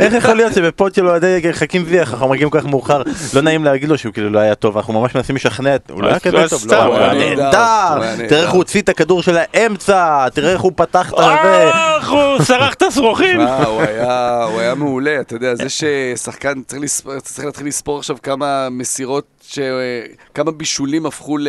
איך 0.00 0.12
יכול 0.14 0.34
להיות 0.34 0.52
שבפוד 0.54 0.94
של 0.94 1.08
אוהדי 1.08 1.40
חכים 1.52 1.84
זייח 1.84 2.12
אנחנו 2.14 2.28
מגיעים 2.28 2.50
כל 2.50 2.60
כך 2.60 2.66
מאוחר 2.66 3.02
לא 3.34 3.40
נעים 3.42 3.64
להגיד 3.64 3.88
לו 3.88 3.98
שהוא 3.98 4.12
כאילו 4.12 4.30
לא 4.30 4.38
היה 4.38 4.54
טוב 4.54 4.76
אנחנו 4.76 5.00
ממש 5.00 5.14
מנסים 5.14 5.36
לשכנע 5.36 5.74
את- 5.76 5.90
הוא 5.90 6.02
לא 6.02 6.08
היה 6.08 6.18
כזה 6.18 6.36
טוב, 6.50 6.66
לא, 6.72 6.82
הוא 6.84 6.96
היה 6.96 7.14
נהדר. 7.14 7.48
תראה 8.28 8.42
איך 8.42 8.50
הוא 8.50 8.58
הוציא 8.58 8.80
את 8.82 8.88
הכדור 8.88 9.22
של 9.22 9.36
האמצע 9.38 10.28
תראה 10.28 10.52
איך 10.52 10.60
הוא 10.60 10.72
פתח 10.76 11.12
את 11.12 11.18
הזה 11.18 11.70
איך 11.98 12.10
הוא 12.10 12.42
שרח 12.44 12.74
את 12.74 12.82
השרוכים. 12.82 13.40
הוא 13.40 13.80
היה, 13.82 14.74
מעולה, 14.76 15.20
אתה 15.20 15.34
יודע, 15.34 15.54
זה 15.54 15.64
ששחקן 15.68 16.62
צריך, 16.66 17.44
להתחיל 17.44 17.66
לספור 17.66 17.98
עכשיו 17.98 18.16
כמה 18.22 18.68
מסירות, 18.70 19.24
ש... 19.48 19.58
כמה 20.34 20.50
בישולים 20.50 21.06
הפכו 21.06 21.38
ל... 21.38 21.48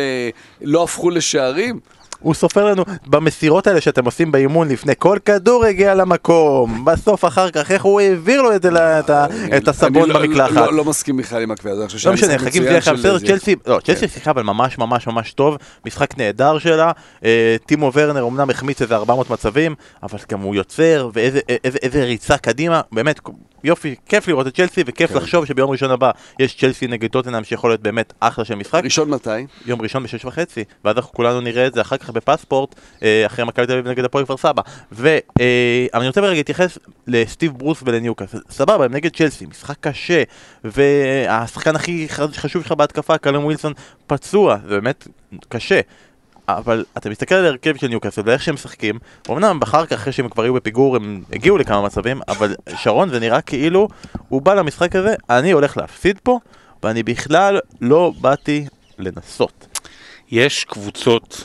לא 0.62 0.84
הפכו 0.84 1.10
לשערים. 1.10 1.80
הוא 2.20 2.34
סופר 2.34 2.64
לנו 2.64 2.82
במסירות 3.06 3.66
האלה 3.66 3.80
שאתם 3.80 4.04
עושים 4.04 4.32
באימון 4.32 4.68
לפני 4.68 4.92
כל 4.98 5.18
כדור 5.24 5.64
הגיע 5.64 5.94
למקום. 5.94 6.84
בסוף 6.84 7.24
אחר 7.24 7.50
כך 7.50 7.70
איך 7.70 7.82
הוא 7.82 8.00
העביר 8.00 8.42
לו 8.42 8.54
את 8.56 8.62
זה, 8.62 8.68
את 8.98 9.10
את 9.56 9.68
הסבון 9.68 10.02
אני 10.02 10.12
לא- 10.12 10.20
במקלחת? 10.20 10.52
לא, 10.56 10.74
לא 10.74 10.84
מסכים 10.84 11.16
בכלל 11.16 11.42
עם 11.42 11.50
הקביעה 11.50 11.74
הזאת, 11.76 11.90
אני 11.94 12.00
לא 12.06 12.12
משנה, 12.12 12.38
חכים 12.38 12.62
היה 12.62 12.82
של 12.82 12.94
בסדר. 12.96 13.18
צ'לסי, 13.18 13.54
לא, 13.66 13.78
כן. 13.84 13.94
צ'לסי 13.94 14.08
שיחקה 14.08 14.30
אבל 14.30 14.42
ממש 14.42 14.78
ממש 14.78 15.06
ממש 15.06 15.32
טוב, 15.32 15.56
משחק 15.86 16.18
נהדר 16.18 16.58
שלה, 16.58 16.92
אה, 17.24 17.56
טימו 17.66 17.90
ורנר 17.94 18.26
אמנם 18.28 18.50
החמיץ 18.50 18.82
איזה 18.82 18.96
400 18.96 19.30
מצבים, 19.30 19.74
אבל 20.02 20.18
גם 20.32 20.40
הוא 20.40 20.54
יוצר, 20.54 21.10
ואיזה 21.12 21.40
איזה- 21.64 21.78
איזה 21.82 22.04
ריצה 22.04 22.38
קדימה, 22.38 22.80
באמת, 22.92 23.20
יופי, 23.64 23.94
כיף 24.06 24.28
לראות 24.28 24.46
את 24.46 24.56
צ'לסי, 24.56 24.82
וכיף 24.86 25.10
כן. 25.10 25.16
לחשוב 25.16 25.44
שביום 25.46 25.70
ראשון 25.70 25.90
הבא 25.90 26.10
יש 26.38 26.56
צ'לסי 26.56 26.86
נגד 26.86 27.10
טוטנאם 27.10 27.44
שיכול 27.44 27.70
להיות 27.70 27.80
באמת 27.80 28.12
אחלה 28.20 28.44
של 28.44 28.54
משחק, 28.54 28.84
ראשון 28.84 29.10
מתי? 29.10 29.30
יום 29.66 29.82
ראשון 29.82 30.02
בשש 30.02 30.24
וחצי, 30.24 30.64
ואז 30.84 30.96
אנחנו 30.96 31.12
כולנו 31.12 31.40
נראה 31.40 31.66
את 31.66 31.74
זה 31.74 31.80
אחר 31.80 31.96
כך 31.96 32.10
בפספורט, 32.10 32.74
אה, 33.02 33.26
אחרי 33.26 33.44
מכבי 33.44 33.66
תל 33.66 33.72
אביב 33.72 33.88
נגד 33.88 34.04
הפועל 34.04 34.24
כפר 34.24 34.36
סבא. 34.36 34.62
ו... 34.92 35.18
אה, 35.40 36.06
רוצה 36.06 36.20
רגע 36.20 36.34
להתייחס 36.34 36.78
לסטיב 37.06 37.52
ברוס 37.52 37.82
ולניוקאסל. 37.84 38.38
סבבה, 38.50 38.84
הם 38.84 38.94
נגד 38.94 39.16
צ'לסי, 39.16 39.46
משחק 39.46 39.76
קשה, 39.80 40.22
והשחקן 40.64 41.76
הכי 41.76 42.08
חשוב 42.08 42.62
שלך 42.62 42.72
בהתקפה, 42.72 43.18
קלום 43.18 43.44
ווילסון, 43.44 43.72
פצוע, 44.06 44.56
זה 44.68 44.80
באמת 44.80 45.08
קשה. 45.48 45.80
אבל 46.48 46.84
אתה 46.98 47.10
מסתכל 47.10 47.34
על 47.34 47.44
ההרכב 47.44 47.76
של 47.76 47.88
ניוקאסל 47.88 48.22
ואיך 48.24 48.42
שהם 48.42 48.54
משחקים, 48.54 48.98
אמנם 49.30 49.58
אחר 49.62 49.86
כך 49.86 49.92
אחרי 49.92 50.12
שהם 50.12 50.28
כבר 50.28 50.42
היו 50.42 50.54
בפיגור 50.54 50.96
הם 50.96 51.22
הגיעו 51.32 51.58
לכמה 51.58 51.82
מצבים, 51.82 52.20
אבל 52.28 52.54
שרון 52.76 53.08
זה 53.08 53.20
נראה 53.20 53.40
כאילו 53.40 53.88
הוא 54.28 54.42
בא 54.42 54.54
למשחק 54.54 54.96
הזה, 54.96 55.14
אני 55.30 55.50
הולך 55.50 55.76
להפסיד 55.76 56.18
פה, 56.22 56.38
ואני 56.82 57.02
בכלל 57.02 57.58
לא 57.80 58.12
באתי 58.20 58.66
לנסות. 58.98 59.78
יש 60.30 60.64
קבוצות, 60.64 61.44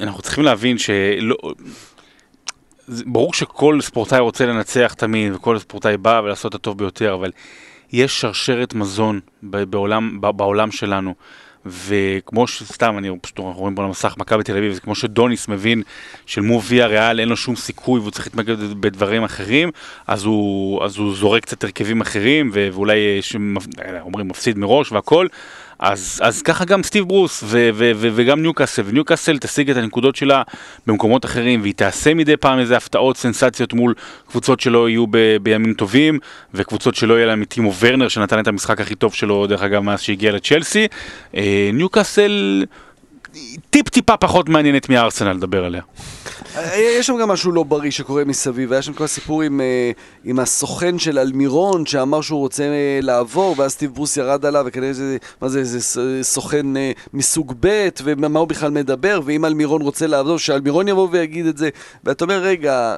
אנחנו 0.00 0.22
צריכים 0.22 0.44
להבין 0.44 0.78
שלא... 0.78 1.36
ברור 2.88 3.34
שכל 3.34 3.80
ספורטאי 3.80 4.18
רוצה 4.18 4.46
לנצח 4.46 4.94
תמיד, 4.98 5.32
וכל 5.34 5.58
ספורטאי 5.58 5.96
בא 5.96 6.20
ולעשות 6.24 6.50
את 6.50 6.54
הטוב 6.54 6.78
ביותר, 6.78 7.14
אבל 7.14 7.30
יש 7.92 8.20
שרשרת 8.20 8.74
מזון 8.74 9.20
בעולם, 9.42 10.20
בעולם 10.20 10.70
שלנו. 10.70 11.14
וכמו 11.66 12.46
שסתם, 12.46 12.98
אני 12.98 13.10
פשוט 13.20 13.38
רואים 13.38 13.74
פה 13.74 13.82
על 13.82 13.88
המסך 13.88 14.14
מכבי 14.18 14.42
תל 14.42 14.56
אביב, 14.56 14.72
זה 14.72 14.80
כמו 14.80 14.94
שדוניס 14.94 15.48
מבין 15.48 15.82
של 16.26 16.40
מו 16.40 16.62
ויה 16.62 16.86
ריאל 16.86 17.20
אין 17.20 17.28
לו 17.28 17.36
שום 17.36 17.56
סיכוי 17.56 18.00
והוא 18.00 18.10
צריך 18.10 18.26
להתמקד 18.26 18.60
בדברים 18.80 19.24
אחרים, 19.24 19.70
אז 20.06 20.24
הוא, 20.24 20.84
אז 20.84 20.96
הוא 20.96 21.14
זורק 21.14 21.42
קצת 21.42 21.64
הרכבים 21.64 22.00
אחרים, 22.00 22.50
ואולי 22.52 23.16
אה, 23.16 23.22
שמפ... 23.22 23.66
אומרים 24.00 24.28
מפסיד 24.28 24.58
מראש 24.58 24.92
והכל, 24.92 25.26
אז, 25.78 26.20
אז 26.22 26.42
ככה 26.42 26.64
גם 26.64 26.82
סטיב 26.82 27.04
ברוס 27.04 27.42
ו- 27.46 27.70
ו- 27.74 27.92
ו- 27.94 28.08
וגם 28.14 28.42
ניוקאסל, 28.42 28.82
וניוקאסל 28.86 29.38
תשיג 29.38 29.70
את 29.70 29.76
הנקודות 29.76 30.16
שלה 30.16 30.42
במקומות 30.86 31.24
אחרים, 31.24 31.60
והיא 31.60 31.74
תעשה 31.74 32.14
מדי 32.14 32.36
פעם 32.36 32.58
איזה 32.58 32.76
הפתעות, 32.76 33.16
סנסציות 33.16 33.72
מול 33.72 33.94
קבוצות 34.30 34.60
שלא 34.60 34.88
יהיו 34.88 35.06
ב- 35.10 35.36
בימים 35.42 35.74
טובים, 35.74 36.18
וקבוצות 36.54 36.94
שלא 36.94 37.14
יהיה 37.14 37.26
להם 37.26 37.40
מטימו 37.40 37.74
ורנר 37.80 38.08
שנתן 38.08 38.38
את 38.40 38.48
המשחק 38.48 38.80
הכי 38.80 38.94
טוב 38.94 39.14
שלו, 39.14 39.46
דרך 39.46 39.62
אגב, 39.62 39.82
מאז 39.82 40.00
שהגיע 40.00 40.32
לצ'לסי. 40.32 40.86
אה, 41.36 41.70
ניוקאסל 41.72 42.64
טיפ 42.64 42.87
טיפה 43.70 44.16
פחות 44.16 44.48
מעניינת 44.48 44.88
מארסנל 44.88 45.32
לדבר 45.32 45.64
עליה. 45.64 45.82
יש 46.76 47.06
שם 47.06 47.16
גם 47.20 47.28
משהו 47.28 47.52
לא 47.52 47.62
בריא 47.62 47.90
שקורה 47.90 48.24
מסביב, 48.24 48.72
היה 48.72 48.82
שם 48.82 48.92
כל 48.92 49.04
הסיפור 49.04 49.42
עם, 49.42 49.60
אה, 49.60 49.90
עם 50.24 50.38
הסוכן 50.38 50.98
של 50.98 51.18
אלמירון 51.18 51.86
שאמר 51.86 52.20
שהוא 52.20 52.40
רוצה 52.40 52.62
אה, 52.62 52.98
לעבור 53.02 53.54
ואז 53.58 53.72
סטיב 53.72 53.94
ברוס 53.94 54.16
ירד 54.16 54.46
עליו 54.46 54.64
וכנראה 54.66 54.92
זה, 54.92 55.16
מה 55.42 55.48
זה, 55.48 55.64
זה 55.64 56.22
סוכן 56.22 56.76
אה, 56.76 56.92
מסוג 57.14 57.54
ב' 57.60 57.88
ומה 58.04 58.38
הוא 58.38 58.48
בכלל 58.48 58.70
מדבר 58.70 59.20
ואם 59.24 59.44
אלמירון 59.44 59.82
רוצה 59.82 60.06
לעבור, 60.06 60.38
שאלמירון 60.38 60.88
יבוא 60.88 61.08
ויגיד 61.10 61.46
את 61.46 61.58
זה 61.58 61.68
ואתה 62.04 62.24
אומר 62.24 62.38
רגע, 62.38 62.96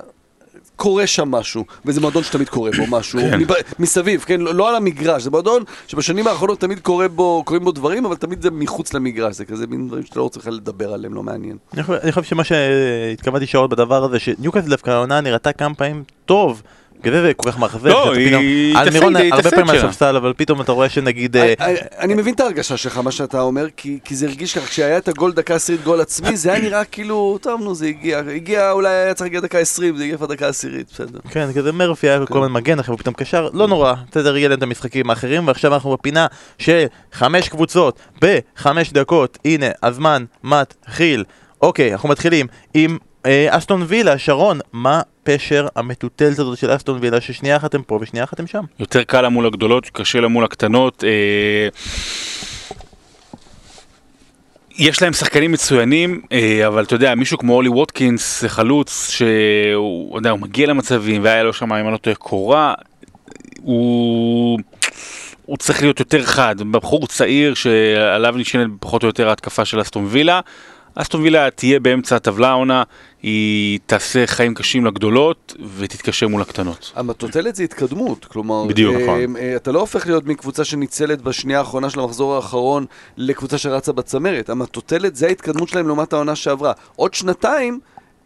קורה 0.81 1.07
שם 1.07 1.31
משהו, 1.31 1.64
וזה 1.85 2.01
מועדון 2.01 2.22
שתמיד 2.22 2.49
קורה 2.49 2.70
בו 2.76 2.97
משהו, 2.97 3.20
כן. 3.20 3.41
מסביב, 3.78 4.20
כן, 4.20 4.41
לא, 4.41 4.55
לא 4.55 4.68
על 4.68 4.76
המגרש, 4.76 5.22
זה 5.22 5.31
מועדון 5.31 5.62
שבשנים 5.87 6.26
האחרונות 6.26 6.61
תמיד 6.61 6.81
קורה 6.81 7.09
בו, 7.09 7.43
קורים 7.47 7.64
בו 7.64 7.72
דברים, 7.72 8.07
אבל 8.07 8.16
תמיד 8.16 8.43
זה 8.43 8.51
מחוץ 8.51 8.95
למגרש, 8.95 9.37
זה 9.37 9.45
כזה 9.45 9.66
מין 9.66 9.89
דברים 9.89 10.05
שאתה 10.05 10.18
לא 10.18 10.24
רוצה 10.24 10.51
לדבר 10.51 10.93
עליהם, 10.93 11.14
לא 11.14 11.22
מעניין. 11.22 11.57
אני 11.74 12.12
חושב, 12.12 12.22
שמה 12.22 12.45
שהתכוונתי 12.45 13.47
שעות 13.47 13.70
בדבר 13.70 14.05
הזה, 14.05 14.18
שניוקאסל 14.18 14.68
דווקא 14.70 14.91
העונה 14.91 15.20
נראתה 15.20 15.53
כמה 15.53 15.74
פעמים 15.74 16.03
טוב, 16.26 16.62
זה 17.05 17.22
זה 17.22 17.34
כל 17.34 17.51
כך 17.51 17.59
מאכזב, 17.59 17.86
לא, 17.86 18.12
היא 18.14 18.74
תפסיד, 18.76 18.92
מירון 18.92 19.16
היא 19.16 19.32
הרבה 19.34 19.51
פעמים. 19.51 19.66
מהספסל, 19.66 20.16
אבל 20.16 20.32
פתאום 20.36 20.61
אתה 20.61 20.72
רואה 20.72 20.88
שנגיד... 20.88 21.36
אה, 21.36 21.55
אני- 21.98 22.14
מבין 22.14 22.34
את 22.34 22.40
ההרגשה 22.40 22.76
שלך, 22.76 22.98
מה 22.98 23.11
שאתה 23.12 23.40
אומר, 23.40 23.66
כי 23.76 23.98
כי 24.05 24.14
זה 24.16 24.26
הרגיש 24.26 24.59
ככה, 24.59 24.66
כשהיה 24.66 24.98
את 24.98 25.09
הגול 25.09 25.32
דקה 25.32 25.55
עשירית 25.55 25.84
גול 25.84 26.01
עצמי, 26.01 26.36
זה 26.36 26.53
היה 26.53 26.62
נראה 26.62 26.84
כאילו, 26.84 27.38
טוב 27.42 27.61
נו, 27.61 27.74
זה 27.74 27.86
הגיע, 27.86 28.18
הגיע, 28.34 28.70
אולי 28.70 28.88
היה 28.88 29.14
צריך 29.14 29.22
להגיע 29.26 29.40
דקה 29.40 29.59
עשרים, 29.59 29.96
זה 29.96 30.03
הגיע 30.05 30.16
כבר 30.16 30.26
דקה 30.26 30.48
עשירית, 30.48 30.86
בסדר. 30.92 31.18
כן, 31.30 31.48
כזה 31.55 31.72
מרפי 31.72 32.09
היה 32.09 32.26
כל 32.26 32.38
הזמן 32.42 32.53
מגן, 32.53 32.78
עכשיו 32.78 32.92
הוא 32.94 32.98
פתאום 32.98 33.14
קשר, 33.14 33.48
לא 33.53 33.68
נורא, 33.68 33.94
בסדר, 34.11 34.36
יהיה 34.36 34.48
להם 34.48 34.59
את 34.59 34.62
המשחקים 34.62 35.11
האחרים, 35.11 35.46
ועכשיו 35.48 35.74
אנחנו 35.74 35.96
בפינה 35.96 36.26
של 36.59 36.84
חמש 37.12 37.48
קבוצות 37.48 37.98
בחמש 38.20 38.92
דקות, 38.92 39.38
הנה, 39.44 39.66
הזמן 39.82 40.24
מתחיל. 40.44 41.24
אוקיי, 41.62 41.92
אנחנו 41.92 42.09
מתחילים 42.09 42.46
עם 42.74 42.98
אה, 43.26 43.46
אסטון 43.51 43.84
וילה, 43.88 44.18
שרון, 44.18 44.61
מה 44.72 45.01
פשר 45.35 45.66
המטוטלת 45.76 46.39
הזאת 46.39 46.59
של 46.59 46.76
אסטון 46.76 46.99
וילה, 47.01 47.20
ששנייה 47.20 47.57
אחת 47.57 47.74
הם 47.74 47.83
פה 47.83 47.99
ושנייה 48.01 48.24
אחת 48.24 48.41
הם 48.41 48.47
שם? 48.47 48.64
יותר 48.78 49.03
קל 49.03 49.20
לה 49.20 49.28
מול 49.28 49.47
הגדולות, 49.47 49.91
קשה 49.91 50.20
לה 50.20 50.28
מול 50.28 50.45
הקטנות. 50.45 51.05
אה, 51.05 51.68
יש 54.78 55.03
להם 55.03 55.12
שחקנים 55.12 55.53
מצוינים, 55.53 56.22
אה, 56.33 56.66
אבל 56.66 56.85
אתה 56.85 56.95
יודע, 56.95 57.14
מישהו 57.14 57.39
כמו 57.39 57.55
אולי 57.55 57.68
ווטקינס, 57.68 58.45
חלוץ, 58.45 59.11
שהוא 59.11 60.18
יודע, 60.18 60.31
הוא 60.31 60.39
מגיע 60.39 60.66
למצבים, 60.66 61.24
והיה 61.24 61.43
לו 61.43 61.53
שם, 61.53 61.72
אם 61.72 61.85
אני 61.85 61.93
לא 61.93 61.97
טועה, 61.97 62.16
קורה, 62.16 62.74
הוא... 63.62 64.59
הוא 65.47 65.57
צריך 65.57 65.83
להיות 65.83 66.01
יותר 66.01 66.22
חד, 66.22 66.57
בחור 66.70 67.07
צעיר 67.07 67.55
שעליו 67.55 68.35
נשענת 68.37 68.70
פחות 68.81 69.03
או 69.03 69.09
יותר 69.09 69.28
ההתקפה 69.28 69.64
של 69.64 69.81
אסטון 69.81 70.07
וילה. 70.09 70.41
אסטון 70.95 71.22
וילה 71.22 71.51
תהיה 71.51 71.81
באמצע 71.81 72.16
הטבלה 72.16 72.49
העונה, 72.49 72.83
היא 73.23 73.79
תעשה 73.87 74.27
חיים 74.27 74.55
קשים 74.55 74.87
לגדולות 74.87 75.57
ותתקשר 75.77 76.29
מול 76.29 76.43
הקטנות. 76.43 76.93
המטוטלת 76.97 77.55
זה 77.55 77.62
התקדמות, 77.62 78.25
כלומר, 78.25 78.64
בדיוק, 78.64 78.95
אה, 78.97 79.03
נכון. 79.03 79.37
אה, 79.37 79.57
אתה 79.57 79.73
לא 79.73 79.81
הופך 79.81 80.07
להיות 80.07 80.27
מקבוצה 80.27 80.64
שניצלת 80.64 81.23
בשנייה 81.23 81.59
האחרונה 81.59 81.91
של 81.91 82.01
המחזור 82.01 82.35
האחרון 82.35 82.87
לקבוצה 83.16 83.59
שרצה 83.59 83.93
בצמרת. 83.93 84.51
המטוטלת 84.51 85.16
זה 85.16 85.27
ההתקדמות 85.27 85.68
שלהם 85.68 85.87
לעומת 85.87 86.12
העונה 86.12 86.37
שעברה. 86.37 86.73
עוד 86.97 87.14
שנתיים 87.14 87.81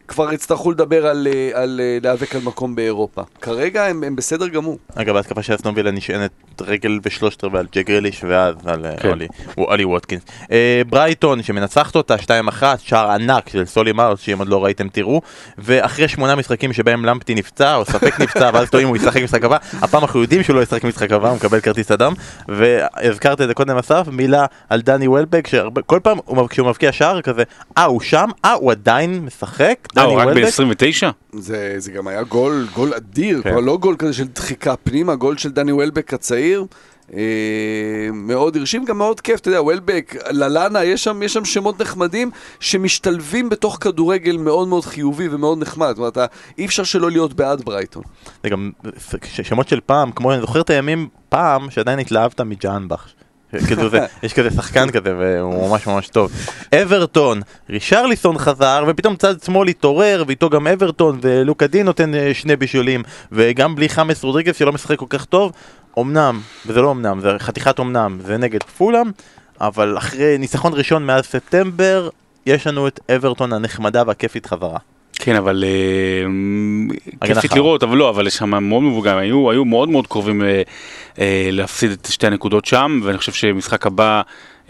כבר 0.07 0.33
יצטרכו 0.33 0.71
לדבר 0.71 1.07
על, 1.07 1.27
אה, 1.33 1.61
על 1.61 1.81
אה, 1.83 1.97
להיאבק 2.01 2.35
על 2.35 2.41
מקום 2.43 2.75
באירופה. 2.75 3.21
כרגע 3.41 3.85
הם, 3.85 4.03
הם 4.03 4.15
בסדר 4.15 4.47
גמור. 4.47 4.77
אגב, 4.95 5.15
ההתקפה 5.15 5.41
של 5.43 5.55
אסטון 5.55 5.73
וילה 5.75 5.91
נשענת 5.91 6.31
רגל 6.61 6.99
ושלושת 7.03 7.43
רבעי 7.43 7.59
על 7.59 7.67
ג'ק 7.71 7.85
גריליש 7.87 8.23
ואז 8.27 8.55
על 8.65 8.85
אה, 8.85 8.97
כן. 8.97 9.09
אולי- 9.09 9.27
אולי 9.57 9.85
ווטקינס. 9.85 10.21
אה, 10.51 10.81
ברייטון 10.89 11.43
שמנצחת 11.43 11.95
אותה 11.95 12.15
2-1, 12.17 12.27
שער 12.77 13.11
ענק 13.11 13.49
של 13.49 13.65
סולי 13.65 13.91
מאוס, 13.91 14.19
שאם 14.19 14.39
עוד 14.39 14.47
לא 14.49 14.63
ראיתם 14.65 14.87
תראו, 14.89 15.21
ואחרי 15.57 16.07
שמונה 16.07 16.35
משחקים 16.35 16.73
שבהם 16.73 17.05
למפטי 17.05 17.35
נפצע, 17.35 17.75
או 17.75 17.85
ספק 17.85 18.19
נפצע, 18.21 18.49
ואז 18.53 18.69
טועים 18.69 18.87
הוא 18.87 18.97
ישחק 18.97 19.21
משחק 19.23 19.43
הבא, 19.43 19.57
הפעם 19.81 20.01
אנחנו 20.03 20.21
יודעים 20.21 20.43
שהוא 20.43 20.55
לא 20.55 20.61
ישחק 20.61 20.83
משחק 20.83 21.11
הבא, 21.11 21.27
הוא 21.29 21.35
מקבל 21.35 21.59
כרטיס 21.59 21.91
אדם, 21.91 22.13
והזכרת 22.47 23.41
את 23.41 23.47
זה 23.47 23.53
קודם 23.53 23.77
אסף, 23.77 24.07
מילה 24.11 24.45
על 24.69 24.81
דני 24.81 25.07
וולבק, 25.07 25.47
שכל 25.47 25.99
פעם 26.03 26.17
הוא- 26.25 26.47
כשהוא 26.49 26.67
מבקיע 26.67 26.91
שער 26.91 27.21
כזה, 27.21 27.43
אה 27.77 27.83
הוא 27.83 28.01
שם? 28.01 28.29
אה 28.45 28.51
הוא 28.53 28.71
עדיין 28.71 29.25
משחק? 29.25 29.75
אה, 29.97 30.03
דני 30.03 30.13
הוא 30.13 30.21
רק 30.21 30.27
וולבק? 30.27 30.59
ב-29? 30.59 31.11
זה, 31.39 31.75
זה 31.77 31.91
גם 31.91 32.07
היה 32.07 32.23
גול, 32.23 32.67
גול 32.73 32.93
אדיר, 32.93 33.41
כן. 33.41 33.63
לא 33.63 33.77
גול 33.77 33.95
כזה 33.99 34.13
של 34.13 34.27
דחיקה 34.27 34.75
פנימה, 34.75 35.15
גול 35.15 35.37
של 35.37 35.51
דני 35.51 35.71
וולבק 35.71 36.13
הצעיר. 36.13 36.65
אה, 37.13 37.19
מאוד 38.13 38.57
הרשים, 38.57 38.85
גם 38.85 38.97
מאוד 38.97 39.21
כיף, 39.21 39.39
אתה 39.39 39.49
יודע, 39.49 39.61
וולבק, 39.61 40.15
ללאנה, 40.31 40.83
יש 40.83 41.03
שם, 41.03 41.23
יש 41.23 41.33
שם 41.33 41.45
שמות 41.45 41.81
נחמדים 41.81 42.31
שמשתלבים 42.59 43.49
בתוך 43.49 43.77
כדורגל 43.81 44.37
מאוד 44.37 44.67
מאוד 44.67 44.85
חיובי 44.85 45.27
ומאוד 45.31 45.57
נחמד. 45.61 45.87
זאת 45.89 45.97
אומרת, 45.97 46.13
אתה- 46.13 46.25
אי 46.57 46.65
אפשר 46.65 46.83
שלא 46.83 47.11
להיות 47.11 47.33
בעד 47.33 47.65
ברייטון. 47.65 48.03
זה 48.43 48.49
גם 48.49 48.71
שמות 49.21 49.67
של 49.67 49.79
פעם, 49.85 50.11
כמו 50.11 50.33
אני 50.33 50.41
זוכר 50.41 50.61
את 50.61 50.69
הימים 50.69 51.07
פעם 51.29 51.69
שעדיין 51.69 51.99
התלהבת 51.99 52.41
מג'אנבך. 52.41 53.05
יש 54.23 54.33
כזה 54.33 54.51
שחקן 54.51 54.89
כזה 54.89 55.15
והוא 55.17 55.69
ממש 55.69 55.87
ממש 55.87 56.07
טוב. 56.07 56.31
אברטון, 56.81 57.41
רישרליסון 57.69 58.37
חזר 58.37 58.83
ופתאום 58.87 59.15
צד 59.15 59.41
שמאל 59.41 59.67
התעורר 59.67 60.23
ואיתו 60.27 60.49
גם 60.49 60.67
אברטון 60.67 61.19
ולוקה 61.21 61.67
דין 61.67 61.85
נותן 61.85 62.15
אה, 62.15 62.33
שני 62.33 62.55
בישולים 62.55 63.03
וגם 63.31 63.75
בלי 63.75 63.89
חמאס 63.89 64.23
רודריגס 64.23 64.55
שלא 64.55 64.73
משחק 64.73 64.97
כל 64.99 65.05
כך 65.09 65.25
טוב. 65.25 65.51
אמנם, 65.99 66.41
וזה 66.65 66.81
לא 66.81 66.91
אמנם, 66.91 67.19
זה 67.21 67.29
חתיכת 67.39 67.79
אמנם, 67.79 68.19
זה 68.25 68.37
נגד 68.37 68.63
פולאם, 68.63 69.11
אבל 69.61 69.97
אחרי 69.97 70.37
ניצחון 70.37 70.73
ראשון 70.73 71.05
מאז 71.05 71.25
ספטמבר 71.25 72.09
יש 72.45 72.67
לנו 72.67 72.87
את 72.87 72.99
אברטון 73.15 73.53
הנחמדה 73.53 74.03
והכיפית 74.07 74.45
חזרה. 74.45 74.77
כן, 75.25 75.35
אבל 75.35 75.63
אה, 75.63 77.27
כיפית. 77.27 77.53
לראות, 77.53 77.83
אבל 77.83 77.97
לא, 77.97 78.09
אבל 78.09 78.27
יש 78.27 78.33
שם 78.33 78.63
מאוד 78.63 78.83
מבוגרים, 78.83 79.17
היו, 79.17 79.51
היו 79.51 79.65
מאוד 79.65 79.89
מאוד 79.89 80.07
קרובים 80.07 80.43
אה, 80.43 80.61
אה, 81.19 81.49
להפסיד 81.51 81.91
את 81.91 82.07
שתי 82.11 82.27
הנקודות 82.27 82.65
שם, 82.65 82.99
ואני 83.03 83.17
חושב 83.17 83.31
שמשחק 83.31 83.85
הבא, 83.85 84.21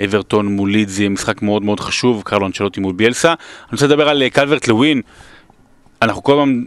אברטון 0.04 0.46
מול 0.46 0.72
לידס 0.72 1.00
יהיה 1.00 1.10
משחק 1.10 1.42
מאוד 1.42 1.64
מאוד 1.64 1.80
חשוב, 1.80 2.22
קרלו 2.26 2.46
אנצ'לוטי 2.48 2.80
מול 2.80 2.94
ביאלסה. 2.94 3.30
אני 3.30 3.72
רוצה 3.72 3.88
לדבר 3.88 4.10
על 4.10 4.24
אה, 4.24 4.30
קלברט 4.30 4.68
לווין, 4.68 5.02
אנחנו 6.02 6.24
כל 6.24 6.34
הזמן, 6.34 6.64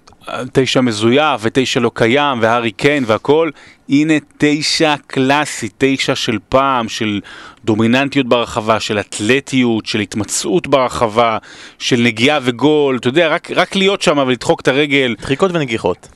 תשע 0.53 0.81
מזויף 0.81 1.41
ותשע 1.41 1.81
לא 1.81 1.91
קיים 1.95 2.39
והארי 2.43 2.71
קיין 2.71 3.05
והכל, 3.07 3.51
הנה 3.89 4.15
תשע 4.39 4.95
קלאסי, 5.07 5.69
תשע 5.79 6.15
של 6.15 6.39
פעם, 6.49 6.89
של 6.89 7.21
דומיננטיות 7.65 8.27
ברחבה, 8.27 8.81
של 8.81 8.99
אתלטיות, 9.01 9.87
של 9.87 10.01
התמצאות 10.01 10.67
ברחבה, 10.67 11.39
של 11.79 12.01
נגיעה 12.01 12.39
וגול, 12.43 12.97
אתה 12.97 13.09
יודע, 13.09 13.29
רק, 13.29 13.51
רק 13.51 13.77
להיות 13.77 14.03
שם 14.03 14.19
ולדחוק 14.27 14.61
את 14.61 14.69
הרגל, 14.69 15.15
דחיקות 15.21 15.51
ונגיחות. 15.55 16.09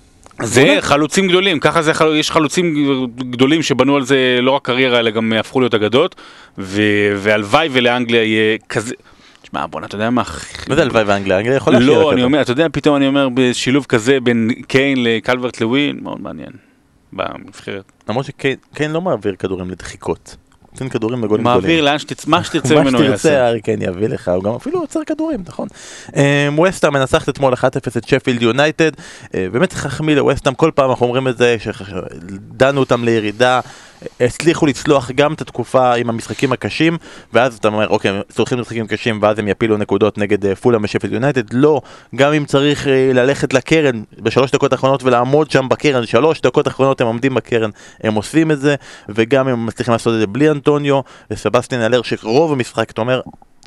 זה 0.42 0.76
חלוצים 0.80 1.28
גדולים, 1.28 1.60
ככה 1.60 1.82
זה, 1.82 1.92
יש 2.14 2.30
חלוצים 2.30 2.74
גדולים 3.18 3.62
שבנו 3.62 3.96
על 3.96 4.02
זה 4.04 4.38
לא 4.42 4.50
רק 4.50 4.62
קריירה 4.64 4.98
אלא 4.98 5.10
גם 5.10 5.32
הפכו 5.32 5.60
להיות 5.60 5.74
אגדות, 5.74 6.14
והלוואי 6.58 7.68
ולאנגליה 7.72 8.22
יהיה 8.22 8.58
כזה, 8.68 8.94
תשמע 9.42 9.66
בואנה 9.66 9.86
אתה 9.86 9.94
יודע 9.94 10.10
מה, 10.10 10.22
מה 10.68 10.74
זה 10.74 10.82
הלוואי 10.82 11.02
ואנגליה? 11.02 11.38
אנגליה 11.38 11.56
יכולה 11.56 11.78
שיהיה 11.80 11.96
לה 11.96 12.02
לא, 12.02 12.12
אני. 12.12 12.22
אומר, 12.22 12.40
אתה 12.40 12.52
יודע, 12.52 12.66
פתאום 12.72 12.96
אני 12.96 13.06
אומר, 13.06 13.28
בשילוב 13.34 13.86
כזה 13.88 14.20
בין 14.20 14.50
קיין 14.68 15.02
לקלברט 15.02 15.60
לווין, 15.60 15.98
מאוד 16.02 16.20
מעניין. 16.20 16.52
בנבחרת. 17.12 17.92
למרות 18.08 18.26
שקיין 18.26 18.92
לא 18.92 19.00
מעביר 19.00 19.34
כדורים 19.34 19.70
לדחיקות. 19.70 20.36
נותן 20.72 20.88
כדורים 20.88 21.24
לגולים 21.24 21.44
מעביר 21.44 21.62
גדולים. 21.62 21.84
לאן 21.84 21.98
שתצא, 21.98 22.30
מה 22.30 22.44
שתרצה 22.44 22.74
מה 22.74 22.82
ממנו 22.82 22.98
שתרצה 22.98 23.10
יעשה. 23.10 23.44
הארי 23.44 23.60
קיין 23.60 23.82
יביא 23.82 24.08
לך, 24.08 24.28
הוא 24.28 24.44
גם 24.44 24.54
אפילו 24.54 24.80
עוצר 24.80 25.00
כדורים, 25.06 25.42
נכון. 25.46 25.68
ווסטהאם 26.56 26.92
מנצחת 26.92 27.28
אתמול 27.28 27.52
1-0 27.52 27.58
את 27.98 28.08
שפילד 28.08 28.42
יונייטד, 28.42 28.90
אה, 29.34 29.46
באמת 29.52 29.70
צריך 29.70 29.84
להחמיא 29.84 30.14
לווסטהאם, 30.14 30.54
כל 30.54 30.70
פעם 30.74 30.90
אנחנו 30.90 31.06
אומרים 31.06 31.28
את 31.28 31.38
זה, 31.38 31.56
שדנו 31.58 32.80
אותם 32.80 33.04
לירידה, 33.04 33.60
הצליחו 34.20 34.66
לצלוח 34.66 35.10
גם 35.10 35.32
את 35.32 35.40
התקופה 35.40 35.94
עם 35.94 36.08
המשחקים 36.08 36.52
הקשים, 36.52 36.98
ואז 37.32 37.56
אתה 37.56 37.68
אומר, 37.68 37.88
אוקיי, 37.88 38.20
צורכים 38.28 38.58
משחקים 38.60 38.86
קשים, 38.86 39.18
ואז 39.22 39.38
הם 39.38 39.48
יפילו 39.48 39.76
נקודות 39.76 40.18
נגד 40.18 40.46
אה, 40.46 40.54
פולאם 40.54 40.84
ושפילד 40.84 41.12
יונייטד, 41.12 41.52
לא, 41.52 41.80
גם 42.16 42.32
אם 42.32 42.44
צריך 42.44 42.88
אה, 42.88 43.10
ללכת 43.14 43.54
לקרן 43.54 44.02
בשלוש 44.18 44.50
דקות 44.50 44.72
האחרונות 44.72 45.02
ולעמוד 45.02 45.50
שם 45.50 45.68
בקרן, 45.68 46.06
שלוש 46.06 46.40
דקות 46.40 46.66
האחרונות 46.66 47.00
הם 47.00 47.06
עומדים 47.06 47.34
בקרן, 47.34 47.70
הם 48.02 48.14
עושים 48.14 48.50
את 48.50 48.60
זה, 48.60 48.74
וגם 49.08 49.48
אם 49.48 49.52
הם 49.52 49.66
מצליחים 49.66 49.92
לעשות 49.92 50.14
את 50.14 50.18
זה 50.18 50.26
בלי 50.26 50.50
אנטוניו, 50.50 51.00
וסבסטיאן 51.30 51.80
אלר 51.80 52.02
שרוב 52.02 52.52
המשחק, 52.52 52.90
אתה 52.90 53.00
אומר, 53.00 53.20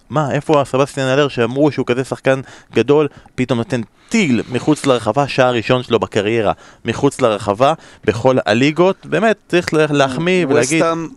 מה, 0.09 0.31
איפה 0.31 0.61
הסבסטיאן 0.61 1.07
אלר 1.07 1.27
שאמרו 1.27 1.71
שהוא 1.71 1.85
כזה 1.85 2.03
שחקן 2.03 2.41
גדול, 2.73 3.07
פתאום 3.35 3.57
נותן 3.57 3.81
טיל 4.09 4.41
מחוץ 4.51 4.85
לרחבה, 4.85 5.27
שער 5.27 5.53
ראשון 5.53 5.83
שלו 5.83 5.99
בקריירה, 5.99 6.53
מחוץ 6.85 7.21
לרחבה, 7.21 7.73
בכל 8.05 8.37
הליגות, 8.45 9.05
באמת 9.05 9.37
צריך 9.47 9.73
לה- 9.73 9.85
להחמיא 9.89 10.45
ולהגיד, 10.45 10.81
ווסטהאם, 10.81 11.07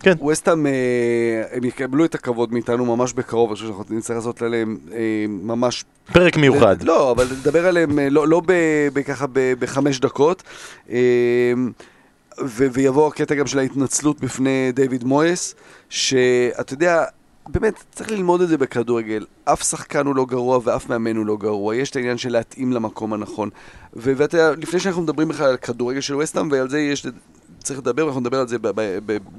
כן. 0.00 0.14
ווסטהאם, 0.20 0.66
אה, 0.66 0.72
הם 1.52 1.64
יקבלו 1.64 2.04
את 2.04 2.14
הכבוד 2.14 2.52
מאיתנו 2.52 2.96
ממש 2.96 3.12
בקרוב, 3.12 3.48
אני 3.50 3.54
חושב 3.54 3.66
שאנחנו 3.66 3.84
נצטרך 3.96 4.16
לעשות 4.16 4.42
עליהם 4.42 4.78
אה, 4.92 4.98
ממש 5.28 5.84
פרק 6.12 6.36
מיוחד. 6.36 6.82
לא, 6.82 7.10
אבל 7.10 7.24
לדבר 7.30 7.66
עליהם 7.66 7.98
אה, 7.98 8.08
לא, 8.10 8.28
לא 8.28 8.40
ב- 8.46 8.52
ב- 8.92 9.02
ככה 9.02 9.26
ב- 9.32 9.52
בחמש 9.58 10.00
דקות. 10.00 10.42
ויבוא 12.44 13.08
הקטע 13.08 13.34
גם 13.34 13.46
של 13.46 13.58
ההתנצלות 13.58 14.20
בפני 14.20 14.72
דיוויד 14.74 15.04
מויס, 15.04 15.54
שאתה 15.88 16.72
יודע, 16.74 17.04
באמת, 17.48 17.84
צריך 17.92 18.10
ללמוד 18.10 18.40
את 18.40 18.48
זה 18.48 18.58
בכדורגל. 18.58 19.26
אף 19.44 19.62
שחקן 19.62 20.06
הוא 20.06 20.16
לא 20.16 20.24
גרוע 20.24 20.58
ואף 20.64 20.88
מאמן 20.88 21.16
הוא 21.16 21.26
לא 21.26 21.36
גרוע. 21.36 21.76
יש 21.76 21.90
את 21.90 21.96
העניין 21.96 22.18
של 22.18 22.32
להתאים 22.32 22.72
למקום 22.72 23.12
הנכון. 23.12 23.50
ואתה 23.92 24.36
יודע, 24.36 24.54
לפני 24.56 24.80
שאנחנו 24.80 25.02
מדברים 25.02 25.28
בכלל 25.28 25.46
על 25.46 25.56
כדורגל 25.56 26.00
של 26.00 26.16
וסטהאם, 26.16 26.48
ועל 26.50 26.70
זה 26.70 26.80
יש... 26.80 27.06
צריך 27.62 27.78
לדבר, 27.78 28.04
ואנחנו 28.04 28.20
נדבר 28.20 28.40
על 28.40 28.48
זה 28.48 28.56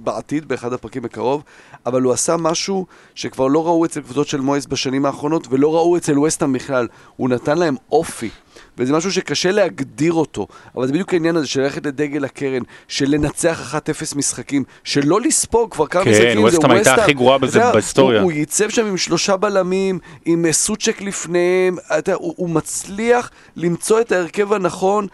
בעתיד, 0.04 0.48
באחד 0.48 0.74
הפרקים 0.74 1.02
בקרוב, 1.02 1.44
אבל 1.86 2.02
הוא 2.02 2.14
עשה 2.14 2.38
משהו 2.38 2.86
שכבר 3.16 3.48
לא 3.48 3.66
ראו 3.66 3.86
אצל 3.86 4.02
קבוצות 4.02 4.28
של 4.28 4.42
מויס 4.42 4.66
בשנים 4.66 5.06
האחרונות, 5.06 5.48
ולא 5.50 5.76
ראו 5.76 5.98
אצל 5.98 6.20
וסטהאם 6.20 6.54
בכלל. 6.54 6.88
הוא 7.16 7.30
נתן 7.30 7.58
להם 7.58 7.76
אופי. 7.92 8.30
וזה 8.78 8.94
משהו 8.94 9.12
שקשה 9.12 9.52
להגדיר 9.52 10.14
אותו, 10.14 10.48
אבל 10.76 10.88
זה 10.88 10.94
בדיוק 10.94 11.14
העניין 11.14 11.36
הזה 11.36 11.48
של 11.48 11.62
ללכת 11.62 11.86
לדגל 11.86 12.26
הקרן, 12.26 12.62
של 12.88 13.06
לנצח 13.10 13.76
1-0 13.76 14.18
משחקים, 14.18 14.64
של 14.84 15.02
לא 15.06 15.22
לספוג 15.22 15.72
כבר 15.72 15.88
כמה 15.88 16.04
כן, 16.04 16.12
משחקים, 16.12 16.44
ווסטהאם 16.44 16.72
הייתה 16.72 16.96
הכי 16.96 17.14
גרועה 17.14 17.38
בזה 17.38 17.60
בהיסטוריה. 17.60 18.22
הוא, 18.22 18.32
ייצב 18.32 18.70
שם 18.70 18.86
עם 18.86 18.98
שלושה 18.98 19.38
בלמים, 19.38 20.00
עם 20.26 20.46
אה, 20.46 20.54
סוצ'ק 20.54 21.02
לפניהם, 21.02 21.78
הוא 22.16 22.50
מצליח 22.50 23.32
למצוא 23.56 24.02
את 24.02 24.12
ההרכב 24.12 24.54
הנכון, 24.54 25.08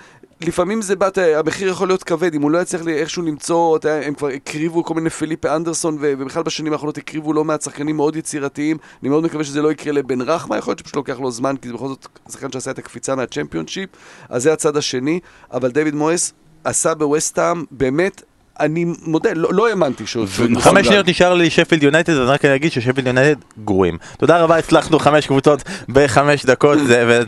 לפעמים 0.48 0.82
זה 0.82 0.96
בת, 0.96 1.18
המחיר 1.18 1.70
יכול 1.70 1.88
להיות 1.88 2.04
כבד, 2.04 2.34
אם 2.36 2.42
הוא 2.42 2.52
לא 2.52 2.58
יצליח 2.58 2.82
לי 2.82 3.00
איכשהו 3.00 3.24
למצוא, 3.24 3.78
יודע, 3.78 3.94
הם 3.94 4.14
כבר 4.14 4.28
הקריבו 4.28 4.84
כל 4.84 4.94
מיני 4.94 5.10
פליפה 5.10 5.56
אנדרסון, 5.56 5.98
ובכלל 6.02 6.44
בשנים 6.44 6.74
האחרונות 6.74 6.98
הקריבו 6.98 7.34
לא 7.34 7.44
מעט 7.44 7.62
שחקנים 7.62 7.96
מאוד 7.96 8.16
יצירתיים. 8.16 8.78
אני 9.02 9.10
מאוד 9.10 9.24
מקווה 9.24 9.44
שזה 9.44 9.62
לא 9.62 9.72
יקרה 9.72 9.94
לבן 9.94 10.22
רחמה, 10.22 10.58
יכול 10.58 10.72
להיות 10.72 10.80
שפשוט 10.80 10.96
לוקח 10.96 11.20
לו 11.20 11.32
זמן, 11.32 11.56
כי 11.58 11.68
זה 11.68 11.74
בכל 11.74 11.88
זאת 11.88 12.08
שחקן 12.30 12.52
שעשה 12.52 12.72
את 12.72 12.80
הקפיצה 12.80 13.16
מהצ'מפיונשיפ, 13.16 13.90
אז 14.30 14.44
זה 14.44 14.54
הצד 14.54 14.78
השני, 14.78 15.20
אבל 15.52 15.72
דיוויד 15.72 15.96
מויס 15.96 16.34
עשה 16.64 16.94
בווסטהאם, 16.94 17.64
באמת, 17.72 18.22
אני 18.60 18.86
מודה, 19.06 19.30
לא, 19.36 19.54
לא 19.54 19.70
האמנתי 19.70 20.06
שהוא... 20.08 20.28
שהוא 20.28 20.48
חמש. 20.62 20.88
שניות 20.88 21.08
נשאר 21.08 21.34
לי 21.34 21.50
שפילד 21.50 21.84
יונייטד, 21.84 22.14
אז 22.14 22.30
רק 22.30 22.46
אני 22.46 22.56
אגיד 22.56 22.72
ששפילד 22.72 23.08
יונייטד 23.08 23.40
גרועים. 23.66 23.98
תודה 24.18 24.38
רבה, 24.40 24.58
הצלחנו 24.58 25.00
חמש 25.00 25.28
קבוצות 25.28 25.64
בחמש 25.90 26.46
דקות. 26.46 26.78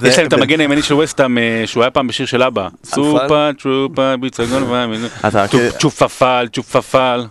יש 0.03 0.17
להם 0.17 0.27
את 0.27 0.33
המגן 0.33 0.59
הימני 0.59 0.81
של 0.81 0.93
וסטאם, 0.93 1.37
אה, 1.37 1.63
שהוא 1.65 1.83
היה 1.83 1.91
פעם 1.91 2.07
בשיר 2.07 2.25
של 2.25 2.43
אבא. 2.43 2.67
סופה 2.83 3.49
טרופה 3.61 4.17
ביצגון 4.17 4.63
צ'ופפל, 5.79 6.47
צ'ופפל. 6.53 7.25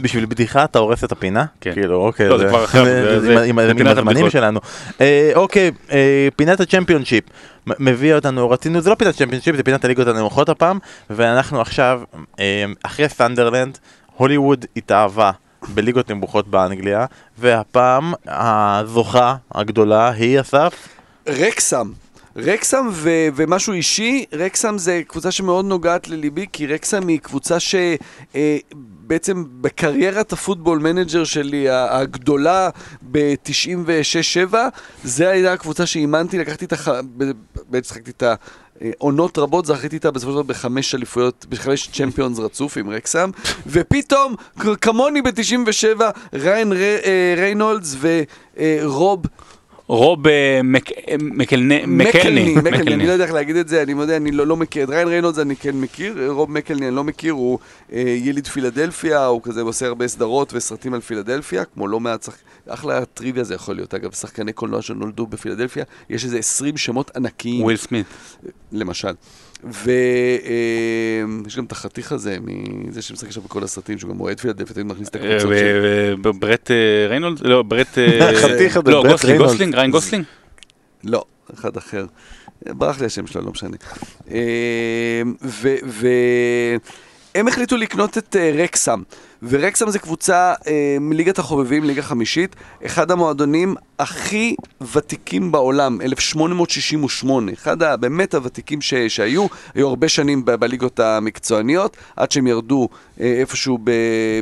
בשביל 0.00 0.26
בדיחה 0.26 0.64
אתה 0.64 0.78
הורס 0.78 1.04
את 1.04 1.12
הפינה? 1.12 1.44
כן. 1.60 1.72
כאילו, 1.72 1.96
אוקיי. 1.96 2.28
לא, 2.28 2.38
זה 2.38 2.48
כבר 2.48 2.66
זה- 3.20 3.42
עם- 3.44 3.58
הזמנים. 3.58 4.30
שלנו. 4.30 4.60
אוקיי, 5.34 5.70
פינת 6.36 6.60
הצ'מפיונשיפ 6.60 7.24
מביא 7.66 8.14
אותנו, 8.14 8.50
רצינו, 8.50 8.80
זה 8.80 8.90
לא 8.90 8.94
פינת 8.94 9.14
צ'מפיונשיפ, 9.14 9.56
זה 9.56 9.62
פינת 9.62 9.84
הליגות 9.84 10.06
הנמוכות 10.06 10.48
הפעם, 10.48 10.78
ואנחנו 11.10 11.60
עכשיו, 11.60 12.02
אה, 12.40 12.64
אחרי 12.82 13.08
סנדרלנד, 13.08 13.78
הוליווד 14.16 14.64
התאהבה. 14.76 15.30
בליגות 15.74 16.10
נמוכות 16.10 16.48
באנגליה, 16.48 17.06
והפעם 17.38 18.12
הזוכה 18.26 19.36
הגדולה 19.54 20.10
היא 20.10 20.40
אסף. 20.40 20.88
רקסם. 21.28 21.90
רקסם 22.36 22.88
ו- 22.92 23.28
ומשהו 23.34 23.72
אישי, 23.72 24.24
רקסם 24.32 24.78
זה 24.78 25.02
קבוצה 25.06 25.30
שמאוד 25.30 25.64
נוגעת 25.64 26.08
לליבי, 26.08 26.46
כי 26.52 26.66
רקסם 26.66 27.08
היא 27.08 27.20
קבוצה 27.20 27.56
שבעצם 27.60 29.44
בקריירת 29.60 30.32
ה 30.32 30.37
Football 30.37 30.78
Manager 30.78 31.24
שלי 31.24 31.66
הגדולה 31.70 32.70
ב-96-7, 33.10 34.54
זה 35.04 35.28
הייתה 35.28 35.52
הקבוצה 35.52 35.86
שאימנתי, 35.86 36.38
לקחתי 36.38 36.64
את 36.64 36.72
הח... 36.72 36.88
בעצם 37.68 37.88
שחקתי 37.88 38.10
את 38.10 38.22
ה... 38.22 38.34
עונות 38.98 39.38
רבות, 39.38 39.66
זכיתי 39.66 39.96
איתה 39.96 40.10
בסופו 40.10 40.30
של 40.30 40.34
דבר 40.34 40.42
בחמש 40.42 40.94
אליפויות, 40.94 41.46
בחמש 41.48 41.88
צ'מפיונס 41.92 42.38
רצוף 42.38 42.76
עם 42.76 42.90
רקסם, 42.90 43.30
ופתאום, 43.66 44.34
כמוני 44.80 45.22
ב-97, 45.22 46.02
ריין 46.34 46.72
אה, 46.72 47.34
ריינולדס 47.36 47.96
ורוב 48.00 49.22
רוב 49.92 50.26
אה, 50.26 50.32
אה, 50.32 50.60
מקלני- 50.62 51.86
מקלני, 51.86 52.54
מקלני. 52.56 52.94
אני 52.94 53.06
לא 53.06 53.12
יודע 53.12 53.24
איך 53.24 53.32
להגיד 53.32 53.56
את 53.56 53.68
זה, 53.68 53.82
אני 53.82 53.94
מודה, 53.94 54.16
אני 54.16 54.32
לא, 54.32 54.46
לא 54.46 54.56
מכיר, 54.56 54.84
את 54.84 54.88
ריין 54.88 55.08
ריינולדס 55.08 55.38
אני 55.38 55.56
כן 55.56 55.76
מכיר, 55.76 56.30
רוב 56.30 56.50
מקלני 56.50 56.88
אני 56.88 56.96
לא 56.96 57.04
מכיר, 57.04 57.32
הוא 57.32 57.58
אה, 57.92 58.00
יליד 58.00 58.46
פילדלפיה, 58.46 59.24
הוא 59.26 59.42
כזה 59.42 59.60
עושה 59.60 59.86
הרבה 59.86 60.08
סדרות 60.08 60.52
וסרטים 60.54 60.94
על 60.94 61.00
פילדלפיה, 61.00 61.64
כמו 61.64 61.88
לא 61.88 62.00
מעט 62.00 62.22
שחק... 62.22 62.36
אחלה 62.68 63.04
טריוויה 63.04 63.44
זה 63.44 63.54
יכול 63.54 63.74
להיות, 63.76 63.94
אגב, 63.94 64.12
שחקני 64.12 64.52
קולנוע 64.52 64.82
שנולדו 64.82 65.26
בפילדלפיה, 65.26 65.84
יש 66.10 66.24
איזה 66.24 66.38
20 66.38 66.76
שמות 66.76 67.10
ענקיים, 67.16 67.62
וויל 67.62 67.76
סמית. 67.76 68.06
למשל. 68.72 69.12
ויש 69.64 71.56
גם 71.56 71.64
את 71.64 71.72
החתיך 71.72 72.12
הזה, 72.12 72.36
מזה 72.40 73.02
שמשחק 73.02 73.26
עכשיו 73.26 73.42
בכל 73.42 73.64
הסרטים, 73.64 73.98
שהוא 73.98 74.10
גם 74.10 74.20
אוהד 74.20 74.40
פילדלפיה, 74.40 74.74
תמיד 74.74 74.86
מכניס 74.86 75.08
את 75.08 75.16
אה, 75.16 75.20
הקבוצות 75.20 75.58
שלו. 75.58 75.68
ו- 75.82 76.12
ו- 76.24 76.32
ברט 76.32 76.70
אה, 76.70 77.06
ריינולד? 77.08 77.40
לא, 77.40 77.62
ברט... 77.62 77.98
אה, 77.98 78.30
החתיך 78.38 78.76
הזה, 78.76 78.90
לא, 78.90 79.02
ברט 79.02 79.12
גוסלינג, 79.12 79.24
ריינולדס. 79.24 79.52
גוסלינג, 79.52 79.74
ריין 79.74 79.90
גוסלינג? 79.90 80.24
לא, 81.04 81.24
אחד 81.54 81.76
אחר. 81.76 82.06
ברח 82.66 83.00
לי 83.00 83.06
השם 83.06 83.26
שלו, 83.26 83.42
לא 83.42 83.50
משנה. 83.50 83.76
והם 87.34 87.48
החליטו 87.48 87.76
לקנות 87.76 88.18
את 88.18 88.36
אה, 88.36 88.52
רקסם, 88.64 89.02
ורקסם 89.48 89.90
זה 89.90 89.98
קבוצה 89.98 90.54
אה, 90.66 90.96
מליגת 91.00 91.38
החובבים, 91.38 91.84
ליגה 91.84 92.02
חמישית, 92.02 92.56
אחד 92.86 93.10
המועדונים 93.10 93.74
הכי 93.98 94.54
ותיקים 94.92 95.52
בעולם, 95.52 96.00
1868, 96.00 97.52
אחד 97.52 97.82
ה- 97.82 97.96
באמת 97.96 98.34
הוותיקים 98.34 98.80
ש, 98.80 98.94
שהיו, 98.94 99.46
היו 99.74 99.88
הרבה 99.88 100.08
שנים 100.08 100.44
ב- 100.44 100.50
בליגות 100.54 101.00
המקצועניות, 101.00 101.96
עד 102.16 102.30
שהם 102.30 102.46
ירדו 102.46 102.88
אה, 103.20 103.26
איפשהו 103.40 103.78
ב, 103.84 103.90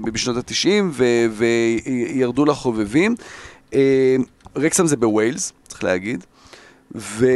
בשנות 0.05 0.37
ה-90 0.37 1.03
וירדו 1.37 2.45
לחובבים. 2.45 3.15
אה, 3.75 4.17
רקסם 4.57 4.87
זה 4.87 4.97
בווילס, 4.97 5.53
צריך 5.69 5.85
להגיד. 5.85 6.25
ו... 6.95 7.27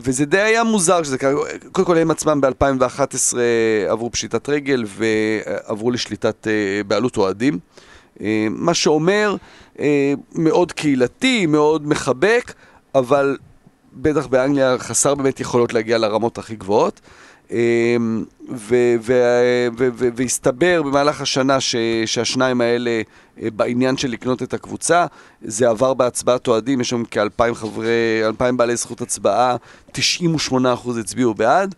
וזה 0.00 0.24
די 0.24 0.40
היה 0.40 0.64
מוזר 0.64 1.02
שזה 1.02 1.18
קרה, 1.18 1.32
קודם 1.72 1.86
כל 1.86 1.98
הם 1.98 2.10
עצמם 2.10 2.40
ב-2011 2.40 3.36
עברו 3.88 4.10
פשיטת 4.10 4.48
רגל 4.48 4.84
ועברו 4.86 5.90
לשליטת 5.90 6.46
אה, 6.46 6.82
בעלות 6.86 7.16
אוהדים, 7.16 7.58
אה, 8.20 8.46
מה 8.50 8.74
שאומר 8.74 9.36
אה, 9.78 10.14
מאוד 10.34 10.72
קהילתי, 10.72 11.46
מאוד 11.46 11.86
מחבק, 11.86 12.52
אבל 12.94 13.36
בטח 13.92 14.26
באנגליה 14.26 14.78
חסר 14.78 15.14
באמת 15.14 15.40
יכולות 15.40 15.72
להגיע 15.72 15.98
לרמות 15.98 16.38
הכי 16.38 16.56
גבוהות. 16.56 17.00
ו- 18.50 18.94
והסתבר 19.96 20.82
במהלך 20.82 21.20
השנה 21.20 21.60
ש- 21.60 21.76
שהשניים 22.06 22.60
האלה 22.60 23.02
אה, 23.42 23.48
בעניין 23.50 23.96
של 23.96 24.08
לקנות 24.10 24.42
את 24.42 24.54
הקבוצה, 24.54 25.06
זה 25.42 25.68
עבר 25.68 25.94
בהצבעת 25.94 26.46
אוהדים, 26.46 26.80
יש 26.80 26.90
שם 26.90 27.04
כאלפיים 27.04 27.54
חברי, 27.54 28.22
אלפיים 28.24 28.56
בעלי 28.56 28.76
זכות 28.76 29.00
הצבעה, 29.00 29.56
98% 29.92 29.94
הצביעו 31.00 31.34
בעד. 31.34 31.74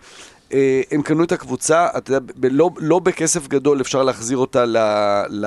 אה, 0.53 0.81
הם 0.91 1.03
קנו 1.03 1.25
את 1.25 1.33
הקבוצה, 1.33 1.87
אתה 1.97 2.13
יודע, 2.13 2.49
לא, 2.51 2.71
לא 2.79 2.99
בכסף 2.99 3.49
גדול 3.49 3.81
אפשר 3.81 4.03
להחזיר 4.03 4.39
אותה 4.39 4.65
ל... 4.65 4.77
ל... 5.29 5.47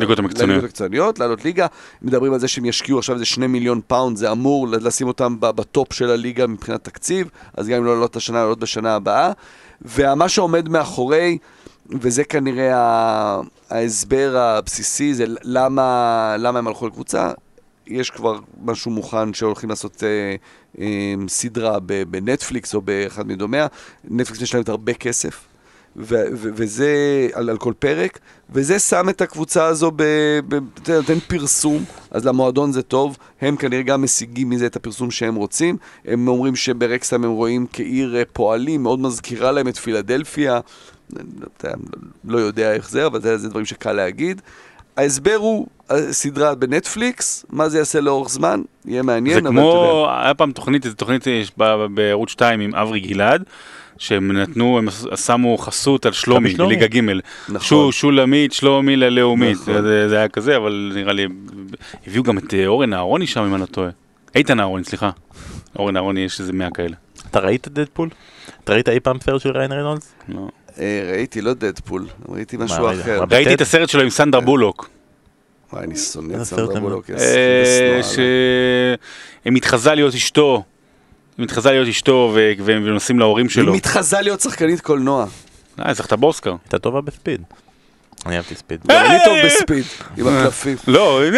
ליגות 0.00 0.62
המקצועניות. 0.62 1.18
לעלות 1.18 1.44
ליגה. 1.44 1.66
מדברים 2.02 2.32
על 2.32 2.40
זה 2.40 2.48
שהם 2.48 2.64
ישקיעו 2.64 2.98
עכשיו 2.98 3.14
איזה 3.14 3.24
שני 3.24 3.46
מיליון 3.46 3.80
פאונד, 3.86 4.16
זה 4.16 4.32
אמור 4.32 4.68
לשים 4.68 5.08
אותם 5.08 5.36
בטופ 5.40 5.92
של 5.92 6.10
הליגה 6.10 6.46
מבחינת 6.46 6.84
תקציב, 6.84 7.28
אז 7.56 7.68
גם 7.68 7.76
אם 7.76 7.84
לא 7.84 7.94
לעלות 7.94 8.16
השנה, 8.16 8.38
לעלות 8.38 8.58
בשנה 8.58 8.94
הבאה. 8.94 9.32
ומה 9.82 10.28
שעומד 10.28 10.68
מאחורי, 10.68 11.38
וזה 12.00 12.24
כנראה 12.24 12.72
ההסבר 13.70 14.36
הבסיסי, 14.36 15.14
זה 15.14 15.24
למה, 15.42 16.36
למה 16.38 16.58
הם 16.58 16.68
הלכו 16.68 16.86
לקבוצה. 16.86 17.30
יש 17.90 18.10
כבר 18.10 18.38
משהו 18.62 18.90
מוכן 18.90 19.34
שהולכים 19.34 19.70
לעשות 19.70 20.04
אה, 20.04 20.34
אה, 20.78 21.14
סדרה 21.28 21.78
בנטפליקס 22.10 22.74
או 22.74 22.80
באחד 22.80 23.26
מדומיה. 23.26 23.66
נטפליקס 24.04 24.42
משלמת 24.42 24.68
הרבה 24.68 24.94
כסף, 24.94 25.44
ו- 25.96 26.24
ו- 26.32 26.50
וזה 26.54 27.28
על, 27.32 27.50
על 27.50 27.58
כל 27.58 27.72
פרק, 27.78 28.18
וזה 28.50 28.78
שם 28.78 29.08
את 29.08 29.20
הקבוצה 29.20 29.64
הזו, 29.64 29.90
ב- 29.96 30.40
ב- 30.48 30.90
נותן 30.90 31.20
פרסום, 31.20 31.84
אז 32.10 32.26
למועדון 32.26 32.72
זה 32.72 32.82
טוב, 32.82 33.16
הם 33.40 33.56
כנראה 33.56 33.82
גם 33.82 34.02
משיגים 34.02 34.50
מזה 34.50 34.66
את 34.66 34.76
הפרסום 34.76 35.10
שהם 35.10 35.34
רוצים. 35.34 35.76
הם 36.04 36.28
אומרים 36.28 36.56
שברקסטם 36.56 37.24
הם 37.24 37.30
רואים 37.30 37.66
כעיר 37.72 38.16
אה, 38.16 38.22
פועלים, 38.32 38.82
מאוד 38.82 39.00
מזכירה 39.00 39.52
להם 39.52 39.68
את 39.68 39.76
פילדלפיה. 39.76 40.60
לא 41.12 41.70
לא 42.24 42.38
יודע 42.38 42.72
איך 42.72 42.90
זה, 42.90 43.06
אבל 43.06 43.22
זה, 43.22 43.38
זה 43.38 43.48
דברים 43.48 43.64
שקל 43.64 43.92
להגיד. 43.92 44.42
ההסבר 44.96 45.34
הוא 45.34 45.66
סדרה 46.10 46.54
בנטפליקס, 46.54 47.46
מה 47.50 47.68
זה 47.68 47.78
יעשה 47.78 48.00
לאורך 48.00 48.28
זמן, 48.28 48.62
יהיה 48.84 49.02
מעניין, 49.02 49.42
זה 49.42 49.48
אבל 49.48 49.58
אתה 49.58 49.66
יודע. 49.66 49.88
כמו, 49.90 50.06
היה 50.22 50.34
פעם 50.34 50.52
תוכנית, 50.52 50.84
איזו 50.84 50.96
תוכנית 50.96 51.26
יש 51.26 51.52
ב- 51.58 51.86
בערוץ 51.94 52.30
2 52.30 52.60
עם 52.60 52.74
אברי 52.74 53.00
גלעד, 53.00 53.44
שהם 53.98 54.32
נתנו, 54.32 54.78
הם 54.78 54.88
שמו 55.16 55.58
חסות 55.58 56.06
על 56.06 56.12
שלומי. 56.12 56.54
בליגה 56.54 56.86
ג'. 56.86 57.00
נכון. 57.48 57.60
שו, 57.60 57.92
שולמית, 57.92 58.52
שלומי 58.52 58.96
ללאומית. 58.96 59.58
נכון. 59.62 59.82
זה, 59.82 60.08
זה 60.08 60.16
היה 60.18 60.28
כזה, 60.28 60.56
אבל 60.56 60.92
נראה 60.94 61.12
לי, 61.12 61.26
הביאו 62.06 62.22
גם 62.22 62.38
את 62.38 62.54
אה, 62.54 62.66
אורן 62.66 62.92
אהרוני 62.94 63.26
שם, 63.26 63.40
אם 63.40 63.54
אני 63.54 63.60
לא 63.60 63.66
טועה. 63.66 63.90
איתן 64.34 64.60
אהרוני, 64.60 64.84
סליחה. 64.84 65.10
אורן 65.78 65.96
אהרוני, 65.96 66.20
יש 66.20 66.40
איזה 66.40 66.52
100 66.52 66.68
כאלה. 66.70 66.96
אתה 67.30 67.38
ראית 67.40 67.68
דדפול? 67.68 68.08
אתה 68.64 68.72
ראית 68.72 68.88
אי 68.88 69.00
פעם 69.00 69.16
סרט 69.20 69.40
של 69.40 69.50
ריין 69.50 69.72
ריינולדס? 69.72 70.12
לא. 70.28 70.48
אה, 70.78 71.10
ראיתי, 71.12 71.40
לא 71.40 71.54
דדפול, 71.54 72.06
ראיתי 72.28 72.56
משהו 72.56 72.90
אחר. 72.90 73.24
ראיתי? 73.30 73.54
את 73.54 73.60
הסרט 73.60 73.88
שלו 73.88 74.02
עם 74.02 74.10
סנדרה 74.10 74.40
בולוק. 74.40 74.90
וואי, 75.72 75.84
אני 75.84 75.96
שונא 75.96 76.36
את 76.36 76.42
סנדרה 76.42 76.76
הם- 76.76 76.82
בולוק, 76.82 77.10
אה. 77.10 78.02
שהיא 78.02 79.52
מתחזה 79.52 79.94
להיות 79.94 80.14
אשתו. 80.14 80.62
היא 81.38 81.44
מתחזה 81.44 81.70
להיות 81.70 81.88
אשתו 81.88 82.32
ו- 82.34 82.52
והם 82.58 82.86
נוסעים 82.88 83.18
להורים 83.18 83.46
היא 83.46 83.52
שלו. 83.52 83.72
מתחזה 83.74 84.20
להיות 84.20 84.40
שחקנית 84.40 84.80
קולנוע. 84.80 85.26
אה, 85.86 85.94
זכתה 85.94 86.16
באוסקר. 86.16 86.54
הייתה 86.64 86.78
טובה 86.78 87.00
בספיד. 87.00 87.42
אני 88.26 88.36
אהבתי 88.36 88.54
ספיד. 88.54 88.80
גם 88.88 89.04
אני 89.06 89.18
טוב 89.24 89.36
בספיד, 89.44 89.84
עם 90.16 90.26
הקלפים. 90.28 90.76
לא, 90.88 91.22
אה, 91.22 91.30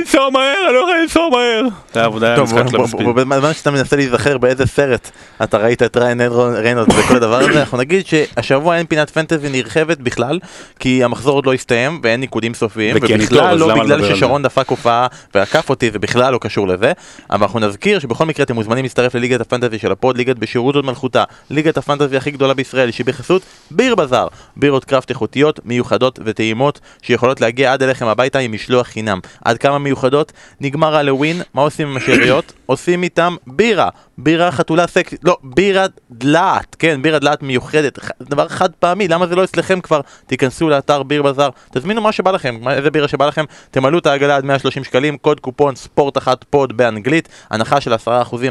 לנסוע 0.00 0.30
מהר, 0.30 0.54
אני 0.66 0.74
לא 0.74 0.78
יכול 0.78 0.94
לנסוע 1.02 1.28
מהר. 1.30 1.62
זה 1.94 2.04
עבודה, 2.04 2.34
היה 2.34 2.42
משחק 2.42 2.72
לא. 2.72 2.86
בוא- 2.86 3.12
בזמן 3.12 3.52
שאתה 3.54 3.70
מנסה 3.70 3.96
להיזכר 3.96 4.38
באיזה 4.38 4.66
סרט 4.66 5.10
אתה 5.42 5.58
ראית 5.58 5.82
את 5.82 5.96
ריין 5.96 6.20
ריינולד 6.54 6.88
וכל 6.98 7.16
הדבר 7.16 7.38
הזה, 7.38 7.60
אנחנו 7.60 7.78
נגיד 7.78 8.06
שהשבוע 8.06 8.76
אין 8.76 8.86
פינת 8.86 9.10
פנטזי 9.10 9.48
נרחבת 9.48 9.98
בכלל, 9.98 10.38
כי 10.78 11.04
המחזור 11.04 11.34
עוד 11.34 11.46
לא 11.46 11.52
הסתיים 11.54 12.00
ואין 12.02 12.20
ניקודים 12.20 12.54
סופיים, 12.54 12.96
ובכלל 12.96 13.58
לא 13.58 13.74
בגלל 13.84 14.14
ששרון 14.14 14.42
דפק 14.42 14.68
הופעה 14.68 15.06
ועקף 15.34 15.70
אותי, 15.70 15.90
זה 15.90 15.98
בכלל 15.98 16.32
לא 16.32 16.38
קשור 16.38 16.68
לזה, 16.68 16.92
אבל 17.30 17.42
אנחנו 17.42 17.60
נזכיר 17.60 17.98
שבכל 17.98 18.24
מקרה 18.26 18.44
אתם 18.44 18.54
מוזמנים 18.54 18.84
להצטרף 18.84 19.14
לליגת 19.14 19.40
הפנטזי 19.40 19.78
של 19.78 19.92
הפוד, 19.92 20.16
ליגת 20.16 20.36
בשירות 20.38 20.74
עוד 20.74 20.84
מלכותה, 20.84 21.24
ליגת 21.50 21.78
הפנטזי 21.78 22.16
הכי 22.16 22.30
גדולה 22.30 22.54
בישראל, 22.54 22.90
שהיא 22.90 23.06
בחסות 23.06 23.42
ביר 23.70 23.94
בזאר, 23.94 24.26
בירות 24.56 24.84
קראפט 24.84 25.10
איכותיות, 25.10 25.60
מיוחדות 25.64 26.18
וטעימות, 26.26 26.80
שיכולות 27.02 27.40
להגיע 27.40 27.72
עד 27.72 27.82
אליכם 27.82 28.06
הביתה 28.06 28.38
עם 28.38 28.52
משלוח 28.52 28.86
חינם. 28.86 29.20
עד 29.44 29.58
כמה 29.58 29.78
מיוחדות? 29.78 30.32
נגמר 30.60 30.96
האלווין, 30.96 31.42
מה 31.54 31.62
עושים 31.62 31.88
עם 31.88 31.96
השאריות? 31.96 32.52
עושים 32.66 33.02
איתם 33.02 33.36
בירה, 33.46 33.88
בירה 34.18 34.52
חתולה 34.52 34.86
סקסית, 34.86 35.20
לא, 35.24 35.36
בירה 35.42 35.86
דלעת, 36.10 36.76
כן, 36.78 37.02
בירה 37.02 37.18
דלעת 37.18 37.42
מיוחדת, 37.42 37.98
דבר 38.20 38.48
חד 38.48 38.70
פעמי, 38.72 39.08
למה 39.08 39.26
זה 39.26 39.36
לא 39.36 39.44
אצלכם 39.44 39.80
כבר? 39.80 40.00
תיכנסו 40.26 40.68
לאתר 40.68 41.02
ביר 41.02 41.22
בזאר, 41.22 41.48
תזמינו 41.72 42.00
מה 42.00 42.12
שבא 42.12 42.30
לכם, 42.30 42.68
איזה 42.70 42.90
בירה 42.90 43.08
שבא 43.08 43.26
לכם, 43.26 43.44
תמלאו 43.70 43.98
את 43.98 44.06
העגלה 44.06 44.36
עד 44.36 44.44
130 44.44 44.84
שקלים, 44.84 45.16
קוד 45.18 45.40
קופון 45.40 45.76
ספורט 45.76 46.18
אחת 46.18 46.44
פוד 46.50 46.76
באנגלית, 46.76 47.28
הנחה 47.50 47.80
של 47.80 47.94
10% 47.94 47.98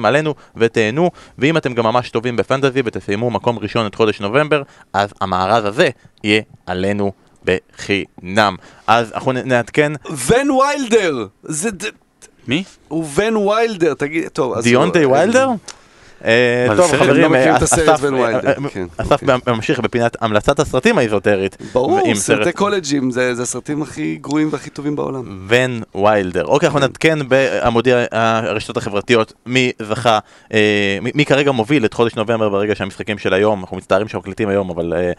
עלינו 0.03 0.35
ותהנו, 0.55 1.11
ואם 1.37 1.57
אתם 1.57 1.73
גם 1.73 1.83
ממש 1.83 2.09
טובים 2.09 2.35
בפנטזי 2.35 2.81
ותסיימו 2.85 3.31
מקום 3.31 3.59
ראשון 3.59 3.85
את 3.85 3.95
חודש 3.95 4.21
נובמבר, 4.21 4.61
אז 4.93 5.13
המארז 5.21 5.65
הזה 5.65 5.89
יהיה 6.23 6.41
עלינו 6.65 7.11
בחינם. 7.45 8.55
אז 8.87 9.11
אנחנו 9.15 9.31
נעדכן, 9.31 9.91
ון 10.27 10.51
ויילדר! 10.51 11.25
זה... 11.43 11.69
מי? 12.47 12.63
הוא 12.87 13.05
ון 13.15 13.35
ויילדר, 13.37 13.93
תגיד, 13.93 14.27
טוב, 14.27 14.53
אז... 14.57 14.63
דיונטי 14.63 15.05
ויילדר? 15.05 15.49
אה, 16.25 16.65
מה, 16.69 16.75
זה 16.75 16.81
טוב? 16.81 16.91
חברים, 16.91 17.33
לא 17.33 17.37
אה, 17.37 17.57
אסף, 17.57 17.77
אה, 17.79 17.93
אה, 18.35 18.39
כן, 18.41 18.63
אוקיי. 18.63 19.37
ממשיך 19.47 19.79
בפינת 19.79 20.17
המלצת 20.21 20.59
הסרטים 20.59 20.97
האיזוטרית. 20.97 21.57
ברור, 21.73 21.99
סרטי 22.15 22.43
סרט- 22.43 22.55
קולג'ים, 22.55 23.11
זה 23.11 23.41
הסרטים 23.41 23.81
הכי 23.81 24.15
גרועים 24.21 24.49
והכי 24.51 24.69
טובים 24.69 24.95
בעולם. 24.95 25.45
ון 25.47 25.81
ויילדר. 25.95 26.45
אוקיי, 26.45 26.67
אנחנו 26.67 26.79
נעדכן 26.79 27.19
בעמודי 27.29 27.91
הרשתות 28.11 28.77
החברתיות 28.77 29.33
מי 29.45 29.71
זכה, 29.81 30.19
אה, 30.53 30.97
מי- 31.15 31.25
כרגע 31.25 31.51
מוביל 31.51 31.85
את 31.85 31.93
חודש 31.93 32.15
נובמבר 32.15 32.49
ברגע 32.49 32.75
שהמשחקים 32.75 33.17
של 33.17 33.33
היום, 33.33 33.61
אנחנו 33.61 33.77
מצטערים 33.77 34.07
שאנחנו 34.07 34.19
מקליטים 34.21 34.49
היום, 34.49 34.69
אבל 34.69 34.93
אה, 34.93 35.11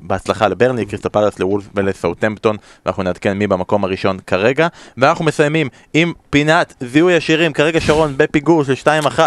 בהצלחה 0.00 0.48
לברני, 0.48 0.86
קריסטל 0.86 1.08
פלאס, 1.08 1.38
לוולף 1.38 1.68
ולסאוטמפטון, 1.74 2.56
ואנחנו 2.86 3.02
נעדכן 3.02 3.32
מי 3.32 3.46
במקום 3.46 3.84
הראשון 3.84 4.18
כרגע. 4.26 4.68
ואנחנו 4.96 5.24
מסיימים 5.24 5.68
עם 5.94 6.12
פינת 6.30 6.74
זיהוי 6.80 7.16
השירים, 7.16 7.52
כרגע 7.52 7.80
שרון 7.80 8.14
בפיגור 8.16 8.64
של 8.64 8.72
2-1, 8.84 9.18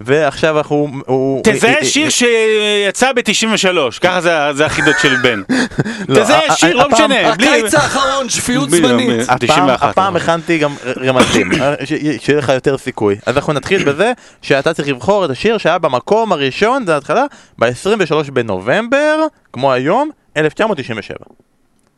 ועכשיו 0.00 0.58
אנחנו... 0.58 0.88
הוא- 1.06 1.40
תזהה 1.44 1.70
אה, 1.74 1.78
אה, 1.78 1.84
שיר 1.84 2.08
שיצא 2.08 3.12
ב-93, 3.12 4.00
ככה 4.00 4.20
זה- 4.20 4.52
זה 4.52 4.66
החידות 4.66 4.94
של 5.02 5.16
בן. 5.22 5.42
לא, 6.08 6.22
תזהה 6.22 6.56
שיר, 6.56 6.76
לא 6.76 6.88
משנה. 6.88 7.28
הקיץ 7.32 7.74
האחרון, 7.74 8.28
שפיות 8.28 8.70
זמנית. 8.70 9.06
בלי- 9.08 9.22
הפעם, 9.22 9.38
91, 9.38 9.82
הפעם 9.90 10.06
אבל. 10.16 10.16
הכנתי 10.22 10.58
גם 10.58 10.74
רמזים, 10.96 11.50
אה, 11.62 11.74
שיהיה 12.20 12.38
לך 12.38 12.48
יותר 12.48 12.78
סיכוי. 12.78 13.16
אז 13.26 13.36
אנחנו 13.36 13.52
נתחיל 13.52 13.84
בזה 13.84 14.12
שאתה 14.42 14.74
צריך 14.74 14.88
לבחור 14.88 15.24
את 15.24 15.30
השיר 15.30 15.58
שהיה 15.58 15.78
במקום 15.78 16.32
הראשון, 16.32 16.86
זה 16.86 16.94
ההתחלה, 16.94 17.24
ב-23 17.58 18.30
בנובמבר, 18.32 19.18
כמו 19.52 19.72
היום, 19.72 20.10
1997. 20.36 21.16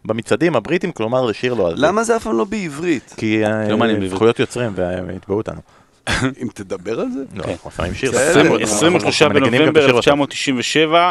במצעדים 0.06 0.56
הבריטים, 0.56 0.92
כלומר 0.92 1.26
זה 1.26 1.34
שיר 1.34 1.54
לא 1.54 1.66
הזוי. 1.72 1.86
למה 1.86 2.04
זה 2.04 2.16
אף 2.16 2.22
פעם 2.22 2.38
לא 2.38 2.44
בעברית? 2.44 3.14
כי 3.16 3.44
אה, 3.46 3.68
לא. 3.68 4.08
זכויות 4.08 4.38
יוצרים 4.38 4.72
והם 4.74 5.10
יתבעו 5.10 5.36
אותנו. 5.36 5.60
אם 6.42 6.48
תדבר 6.54 7.00
על 7.00 7.06
זה? 7.10 7.20
לא, 7.34 7.44
אנחנו 7.44 7.70
שמים 7.70 7.94
שיר. 7.94 8.10
בסדר. 8.10 8.40
אנחנו- 8.40 8.58
23 8.58 9.22
אנחנו 9.22 9.34
מנגנים 9.40 9.62
גם 9.62 9.68
את 9.68 9.74
בנובמבר 9.74 9.98
השיר 9.98 10.12
הזה. 10.14 10.22
1997, 10.22 11.10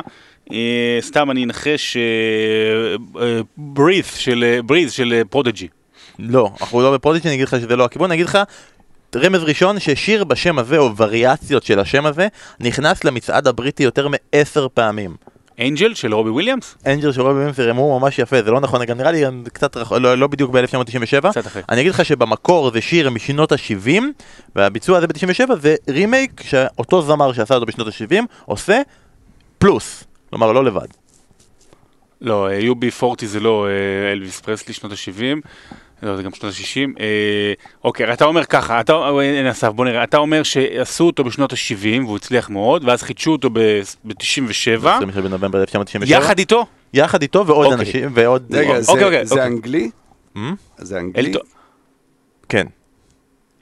אה, 0.52 0.98
סתם 1.02 1.32
אני 1.32 1.44
אנחש 1.44 1.98
Breathe 3.58 4.06
של 4.16 4.60
Breathe 4.66 4.92
של 4.92 5.22
פרודג'י. 5.30 5.68
לא, 6.20 6.50
אנחנו 6.62 6.82
לא 6.82 6.94
בפרודיג'י, 6.94 7.28
אני 7.28 7.36
אגיד 7.36 7.48
לך 7.48 7.56
שזה 7.60 7.76
לא 7.76 7.86
הכיוון, 7.86 8.12
אני 8.12 8.16
אגיד 8.16 8.26
לך 8.26 8.38
רמז 9.16 9.44
ראשון 9.44 9.80
ששיר 9.80 10.24
בשם 10.24 10.60
הזה, 10.60 10.78
או 10.78 10.96
וריאציות 10.98 11.64
של 11.64 11.80
השם 11.80 12.06
הזה, 12.06 12.28
נכנס 12.60 13.04
למצעד 13.04 13.48
הבריטי 13.48 13.84
יותר 13.84 14.08
מעשר 14.08 14.68
פעמים. 14.74 15.16
Angel 15.60 15.94
של 15.94 16.14
רובי 16.14 16.30
וויליאמס? 16.30 16.76
Angel 16.86 17.12
של 17.12 17.22
רובי 17.22 17.34
וויליאמס 17.34 17.60
רימו 17.60 18.00
ממש 18.00 18.20
יפה, 18.20 18.44
זה 18.44 18.52
לא 18.52 18.60
נכון, 18.60 18.86
גם 18.86 18.98
נראה 18.98 19.12
לי 19.12 19.24
קצת 19.54 19.78
רחוק, 19.78 19.98
לא, 19.98 20.18
לא 20.18 20.28
בדיוק 20.28 20.52
ב-1997. 20.52 21.30
קצת 21.30 21.48
אחרי. 21.48 21.62
אני 21.70 21.82
אגיד 21.82 21.92
לך 21.92 22.06
שבמקור 22.06 22.72
זה 22.72 22.82
שיר 22.82 23.10
משנות 23.10 23.52
ה-70, 23.52 24.02
והביצוע 24.56 24.98
הזה 24.98 25.08
ב-97 25.08 25.56
זה 25.56 25.76
רימייק 25.90 26.42
שאותו 26.44 27.02
זמר 27.02 27.34
שעשה 27.34 27.54
אותו 27.54 27.66
בשנות 27.66 27.88
ה-70 27.88 28.24
עושה 28.46 28.82
פלוס, 29.58 30.04
כלומר 30.30 30.52
לא 30.52 30.66
לבד. 30.66 30.88
לא, 32.22 32.50
UB40 32.72 33.26
זה 33.26 33.40
לא 33.40 33.68
אה, 33.68 34.12
אלוויס 34.12 34.42
פרסלי 34.42 34.74
שנות 34.74 34.92
ה-70. 34.92 35.48
לא, 36.04 36.16
זה 36.16 36.24
גם 36.24 36.34
שנות 36.34 36.54
ה-60. 36.54 36.90
אוקיי, 37.84 38.14
אתה 38.14 38.26
אומר 38.26 38.46
ככה, 38.46 38.80
אתה, 38.82 38.94
אה, 38.94 39.10
הנה 39.40 39.52
אסף, 39.52 39.68
בוא 39.68 39.86
נראה, 39.86 40.04
אתה 40.04 40.18
אומר 40.18 40.44
שעשו 40.44 41.04
אותו 41.04 41.24
בשנות 41.24 41.54
ה-70 41.54 42.04
והוא 42.06 42.16
הצליח 42.16 42.50
מאוד, 42.50 42.84
ואז 42.86 43.04
חידשו 43.04 43.32
אותו 43.32 43.50
ב-97, 43.50 44.20
27 44.20 44.98
בנובמבר 45.22 45.62
1997. 45.62 46.18
יחד 46.18 46.40
איתו? 46.40 46.66
יחד 46.94 47.22
איתו 47.22 47.48
ועוד 47.48 47.66
אוקיי. 47.66 47.80
אנשים, 47.80 48.10
ועוד... 48.14 48.44
רגע, 48.56 48.70
עוד- 48.74 48.82
זה- 48.82 48.92
אוקיי, 48.92 49.06
אוקיי, 49.06 49.26
זה 49.26 49.36
אוקיי. 49.36 49.48
אנגלי? 49.48 49.90
Hmm? 50.36 50.40
זה 50.78 51.00
אנגלי? 51.00 51.28
אלטון- 51.30 51.42
כן. 52.50 52.68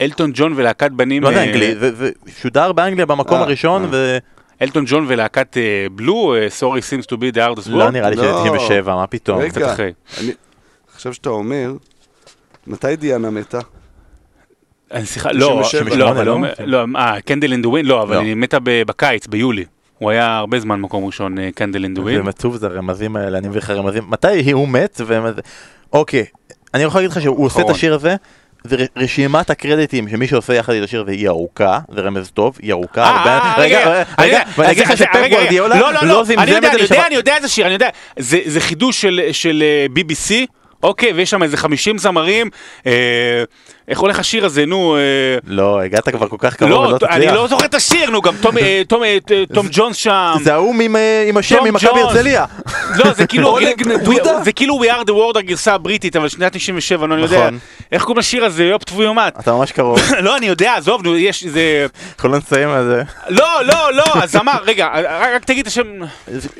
אלטון 0.00 0.30
ג'ון 0.34 0.52
ולהקת 0.56 0.90
בנים... 0.90 1.22
לא 1.22 1.30
זה 1.32 1.36
אה, 1.38 1.44
אנגלי, 1.44 1.74
זה 1.76 1.94
זה 1.94 2.10
שודר 2.40 2.72
באנגליה 2.72 3.06
במקום 3.06 3.36
אה, 3.38 3.42
הראשון, 3.42 3.82
אה. 3.84 3.88
ו... 3.92 4.18
אלטון 4.62 4.84
ג'ון 4.86 5.04
ולהקת 5.08 5.56
אה, 5.56 5.62
בלו, 5.92 6.34
אה, 6.34 6.46
Sorry 6.60 6.80
seems 6.80 7.06
to 7.06 7.16
be 7.16 7.34
the 7.34 7.38
hardest 7.38 7.70
לא 7.70 7.88
word. 7.88 7.90
נראה 7.90 8.10
לי 8.10 8.16
שזה 8.16 8.24
לא. 8.26 8.40
97, 8.44 8.94
מה 8.94 9.06
פתאום. 9.06 9.48
קצת 9.48 9.56
רגע, 9.56 9.72
אחרי. 9.72 9.92
אני- 10.20 10.32
עכשיו 10.94 11.14
שאתה 11.14 11.28
אומר, 11.30 11.72
מתי 12.66 12.96
דיאנה 12.96 13.30
מתה? 13.30 13.58
אני 14.92 15.06
סליחה, 15.06 15.32
לא, 15.32 15.60
97, 15.64 15.96
לא, 15.96 16.24
לא? 16.24 16.24
לא, 16.24 16.84
לא, 16.86 16.98
אה, 16.98 17.20
קנדל 17.20 17.52
אין 17.52 17.62
דה 17.62 17.68
ווין, 17.68 17.86
לא, 17.86 18.02
אבל 18.02 18.14
לא. 18.16 18.20
היא 18.20 18.34
מתה 18.36 18.58
בקיץ, 18.62 19.26
ביולי. 19.26 19.64
הוא 19.98 20.10
היה 20.10 20.36
הרבה 20.36 20.60
זמן 20.60 20.80
מקום 20.80 21.04
ראשון, 21.04 21.38
אה, 21.38 21.48
קנדל 21.54 21.84
דה 21.94 22.00
זה. 22.16 22.22
מצוב 22.22 22.56
זה 22.56 22.66
הרמזים 22.66 23.16
האלה, 23.16 23.38
אני 23.38 23.48
מביא 23.48 23.58
לך 23.58 23.70
רמזים. 23.70 24.02
מתי 24.08 24.52
הוא 24.52 24.68
מת? 24.68 25.00
אוקיי, 25.92 26.24
אני 26.74 26.82
יכול 26.82 26.98
להגיד 27.00 27.10
לך 27.10 27.20
שהוא 27.22 27.44
עושה 27.46 27.60
את. 27.60 27.70
השיר 27.70 27.94
הזה. 27.94 28.16
זה 28.64 28.76
ר- 28.76 28.86
רשימת 29.02 29.50
הקרדיטים 29.50 30.08
שמי 30.08 30.26
שעושה 30.26 30.54
יחד 30.54 30.72
את 30.72 30.84
השיר 30.84 31.02
הזה 31.02 31.10
היא 31.12 31.28
ארוכה, 31.28 31.78
זה 31.94 32.00
רמז 32.00 32.30
טוב, 32.30 32.58
היא 32.62 32.72
ארוכה. 32.72 33.02
אה, 33.02 33.08
אה, 33.38 33.54
רגע, 33.58 33.78
רגע, 33.90 34.04
רגע, 34.18 34.42
ואני 34.58 34.70
אגיד 34.72 34.82
לך 34.86 34.96
שפפ 34.96 35.06
רגע, 35.14 35.20
רגע, 35.24 35.36
גוורדיולה 35.36 35.80
לא, 35.80 35.92
לא, 35.92 36.00
לא 36.02 36.08
לא, 36.08 36.24
זמזם 36.24 36.38
אני 36.38 36.50
יודע, 36.50 36.68
את 36.68 36.74
אני 36.74 36.78
זה 36.78 36.84
יודע, 36.84 36.94
לשבת- 36.96 37.06
אני 37.06 37.14
יודע 37.14 37.36
איזה 37.36 37.48
שיר, 37.48 37.64
אני 37.66 37.72
יודע. 37.74 37.88
זה 38.18 38.38
זה 38.46 38.60
חידוש 38.60 39.00
של- 39.00 39.20
של 39.32 39.62
אה, 39.62 39.86
BBC, 39.94 40.32
אוקיי, 40.82 41.12
ויש 41.12 41.30
שם 41.30 41.42
איזה 41.42 41.56
50 41.56 41.98
זמרים. 41.98 42.50
אה, 42.86 43.44
איך 43.88 43.98
הולך 43.98 44.18
השיר 44.18 44.44
הזה, 44.44 44.66
נו? 44.66 44.96
אה, 44.96 45.00
לא, 45.46 45.80
הגעת 45.80 46.08
כבר 46.08 46.28
כל 46.28 46.36
כך 46.38 46.56
קרוב 46.56 46.70
לא, 46.70 46.88
אני 46.90 46.98
תצליח. 46.98 47.34
לא 47.34 47.48
זוכר 47.48 47.64
את 47.64 47.74
השיר, 47.74 48.10
נו, 48.10 48.22
גם 48.22 48.34
תום, 48.40 48.58
אה, 48.58 48.82
אה, 49.02 49.18
תום 49.54 49.66
ג'ונס 49.70 49.96
שם. 49.96 50.34
זה 50.42 50.54
ההוא 50.54 50.74
עם, 50.82 50.96
עם 51.28 51.36
השם 51.36 51.64
ממכבי 51.64 51.90
ג'ונס. 51.90 52.04
הרצליה. 52.04 52.44
לא, 52.96 53.12
זה 53.12 53.26
כאילו? 53.26 53.58
זה 54.44 54.52
כאילו 54.52 54.80
We 54.82 54.86
are 54.86 55.04
the 55.06 55.10
world 55.10 55.38
הגרסה 55.38 55.74
הבריטית, 55.74 56.16
אבל 56.16 56.28
שנת 56.28 56.56
97, 56.56 57.06
נו, 57.06 57.14
אני 57.14 57.22
יודע. 57.22 57.40
נכון. 57.40 57.58
איך 57.92 58.02
קוראים 58.02 58.18
לשיר 58.18 58.44
הזה, 58.44 58.64
יופ 58.64 58.84
טפו 58.84 59.02
יומת? 59.02 59.38
אתה 59.38 59.52
ממש 59.52 59.72
קרוב. 59.72 59.98
לא, 60.20 60.36
אני 60.36 60.46
יודע, 60.46 60.74
עזוב, 60.76 61.02
נו, 61.02 61.16
יש, 61.16 61.44
זה... 61.44 61.86
יכולים 62.18 62.36
לסיים 62.36 62.68
על 62.68 62.84
זה. 62.84 63.02
לא, 63.28 63.64
לא, 63.64 63.92
לא, 63.94 64.04
הזמר, 64.14 64.58
רגע, 64.64 64.88
רק 65.34 65.44
תגיד 65.44 65.60
את 65.60 65.66
השם... 65.66 65.86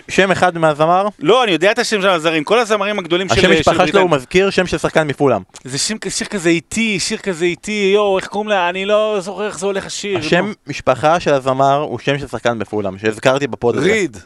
שם 0.09 0.31
אחד 0.31 0.59
מהזמר, 0.59 1.09
לא, 1.21 1.45
אני 1.45 1.53
יודע 1.53 1.71
את 1.71 1.79
השם 1.79 2.03
של 2.03 2.09
הזרים, 2.09 2.45
כל 2.45 2.59
הזמרים 2.59 2.99
הגדולים 2.99 3.29
של... 3.29 3.35
השם 3.35 3.53
משפחה 3.53 3.87
שלו. 3.87 4.01
הוא 4.01 4.11
מזכיר 4.11 4.51
שם 4.51 4.67
של 4.67 4.79
שחקן 4.79 5.07
מפולאם. 5.07 5.41
זה 5.65 5.79
שיר 5.79 6.27
כזה 6.31 6.49
איטי, 6.49 7.01
שיר 7.13 7.21
כזה 7.21 7.45
איטי, 7.45 7.91
יואו, 7.95 8.19
איך 8.19 8.27
קוראים 8.27 8.49
לה, 8.51 8.69
אני 8.69 8.85
לא 8.85 9.17
זוכר 9.21 9.47
איך 9.47 9.59
זה 9.59 9.67
הולך 9.67 9.87
השיר. 9.87 10.19
השם 10.19 10.53
משפחה 10.67 11.21
של 11.21 11.35
הזמר 11.35 11.77
הוא 11.81 11.99
שם 11.99 12.19
של 12.19 12.27
שחקן 12.27 12.59
בפולאם, 12.59 12.99
שהזכרתי 12.99 13.47
בפוד 13.47 13.77
הזה. 13.77 13.93
ריד. 13.93 14.17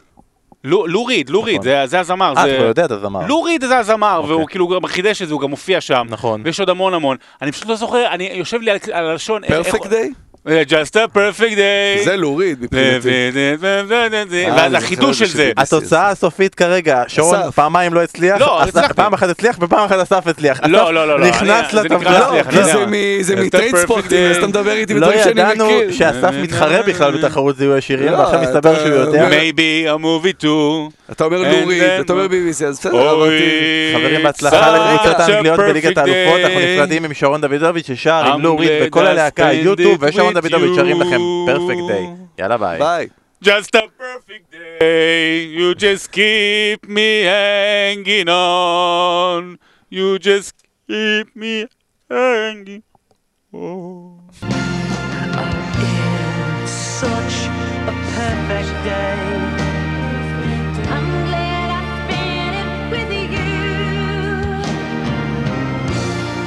לו 0.63 0.87
לו 0.87 1.05
ריד, 1.05 1.29
לו 1.29 1.43
ריד, 1.43 1.55
נכון. 1.55 1.63
זה- 1.63 1.83
זה 1.85 1.99
הזמר. 1.99 2.33
אה, 2.37 2.43
זה- 2.43 2.55
אתה 2.57 2.63
יודע 2.65 2.85
את 2.85 2.91
הזמר. 2.91 3.27
לו 3.27 3.41
ריד 3.43 3.65
זה 3.65 3.77
הזמר, 3.77 4.17
אוקיי. 4.17 4.31
והוא 4.31 4.47
כאילו 4.47 4.67
גם 4.67 4.85
חידש 4.87 5.21
את 5.21 5.27
זה, 5.27 5.33
הוא 5.33 5.41
גם 5.41 5.49
מופיע 5.49 5.81
שם. 5.81 6.07
נכון. 6.09 6.41
ויש 6.45 6.59
עוד 6.59 6.69
המון 6.69 6.93
המון. 6.93 7.17
אני 7.41 7.51
פשוט 7.51 7.65
לא 7.67 7.75
זוכר, 7.75 8.07
אני 8.11 8.29
יושב 8.33 8.61
לי 8.61 8.71
על 8.71 8.77
על 8.93 9.05
הלשון. 9.05 9.41
פרפקט 9.47 9.75
איך- 9.75 9.87
דיי? 9.91 10.11
Just 10.47 10.95
a 10.95 11.17
perfect 11.17 11.55
day. 11.55 12.03
זה 12.05 12.15
להוריד 12.15 12.57
מבחינתי. 12.61 13.09
ואז 14.55 14.71
זה 14.71 14.77
החידוש 14.77 15.19
של 15.19 15.25
זה. 15.27 15.51
התוצאה 15.57 16.09
הסופית 16.09 16.55
כרגע, 16.55 17.03
שרון. 17.07 17.51
פעמיים 17.55 17.93
לא 17.93 18.03
הצליח, 18.03 18.41
לא. 18.41 18.61
פעם 18.95 19.13
אחת 19.13 19.29
הצליח 19.29 19.57
ופעם 19.61 19.85
אחת 19.85 19.99
אסף 19.99 20.27
הצליח. 20.27 20.59
לא, 20.65 20.93
לא, 20.93 21.07
לא, 21.07 21.19
לא, 21.19 21.27
נכנס 21.27 21.73
לטבלה. 21.73 22.29
אני 22.39 22.63
זה 22.63 22.71
יודע. 22.71 22.85
מ- 22.85 23.21
זה 23.21 23.33
Just 23.33 23.37
a 23.37 23.41
מטרייד 23.41 23.75
perfect 23.75 23.77
ספורטים, 23.77 24.09
day. 24.27 24.31
אז 24.31 24.37
אתה 24.37 24.47
מדבר 24.47 24.71
איתי 24.71 24.93
לא 24.93 24.99
בדברים 24.99 25.23
שאני 25.23 25.41
ידענו 25.41 25.65
מכיר. 25.65 25.91
שאסף 25.91 26.31
מתחרה 26.41 26.81
בכלל 26.81 27.17
בתחרות 27.17 27.57
זיהוי 27.57 27.77
השירים, 27.77 28.11
לא, 28.11 28.17
ועכשיו 28.17 28.41
מסתבר 28.41 28.75
שהוא 28.75 28.87
יודע. 28.95 29.29
Maybe 29.29 29.97
a 29.99 30.03
movie 30.03 30.43
too. 30.43 30.91
אתה 31.11 31.23
אומר 31.23 31.41
להוריד, 31.41 31.81
then- 31.83 32.01
אתה 32.01 32.13
אומר 32.13 32.25
BBC, 32.25 32.65
אז 32.65 32.79
בסדר, 32.79 33.13
אמרתי. 33.13 33.93
חברים 33.95 34.23
בהצלחה 34.23 34.75
a 34.75 35.21
האנגליות 35.21 35.59
בליגת 35.59 35.97
האלופות, 35.97 36.39
אנחנו. 36.43 36.59
נפרדים 36.59 37.05
עם 37.05 37.13
שרון 37.13 37.41
דוידוביץ' 37.41 37.87
ששר 37.87 38.11
עם 38.25 38.45
glad 38.45 38.47
וכל 38.87 39.07
הלהקה, 39.07 39.53
יוטיוב 39.53 39.97
ושרון 40.01 40.36
with 40.36 40.40
דוידוביץ' 40.40 40.76
שרים 40.76 41.00
לכם 41.00 41.20
you. 41.20 41.46
פרפקט 41.46 41.86
דיי. 41.88 42.06
יאללה 42.38 42.56
ביי. 42.56 42.78
ביי. 42.78 43.08
Just 43.44 43.74
a 43.74 43.82
perfect 43.98 44.52
day. 44.52 45.50
You 45.58 45.74
just 45.74 46.12
keep 46.12 46.88
me 46.88 47.24
hanging 47.24 48.28
on. 48.28 49.58
You 49.90 50.18
just 50.20 50.54
keep 50.88 51.34
me 51.34 51.66
hanging 52.08 52.82
on. 53.52 54.22
such 57.02 57.36
a 57.90 57.94
perfect 58.14 58.72
day. 58.84 59.18
I'm 60.94 61.06
glad 61.26 61.68
I 61.78 61.82
spent 61.98 62.54
it 62.62 62.70
with 62.92 63.10
you. 63.34 63.54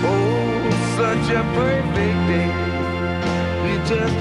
Oh, 0.10 0.64
such 0.98 1.28
a 1.36 1.44
perfect 1.56 1.79
day. 1.79 1.79
distant 3.91 4.20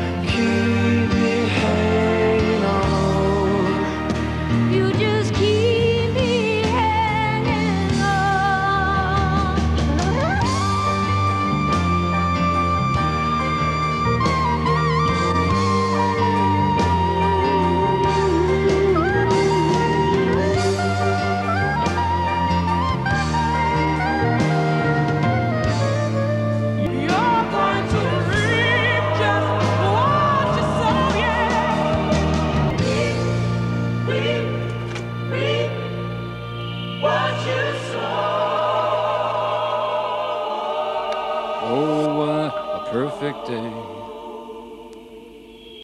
perfect 43.34 43.50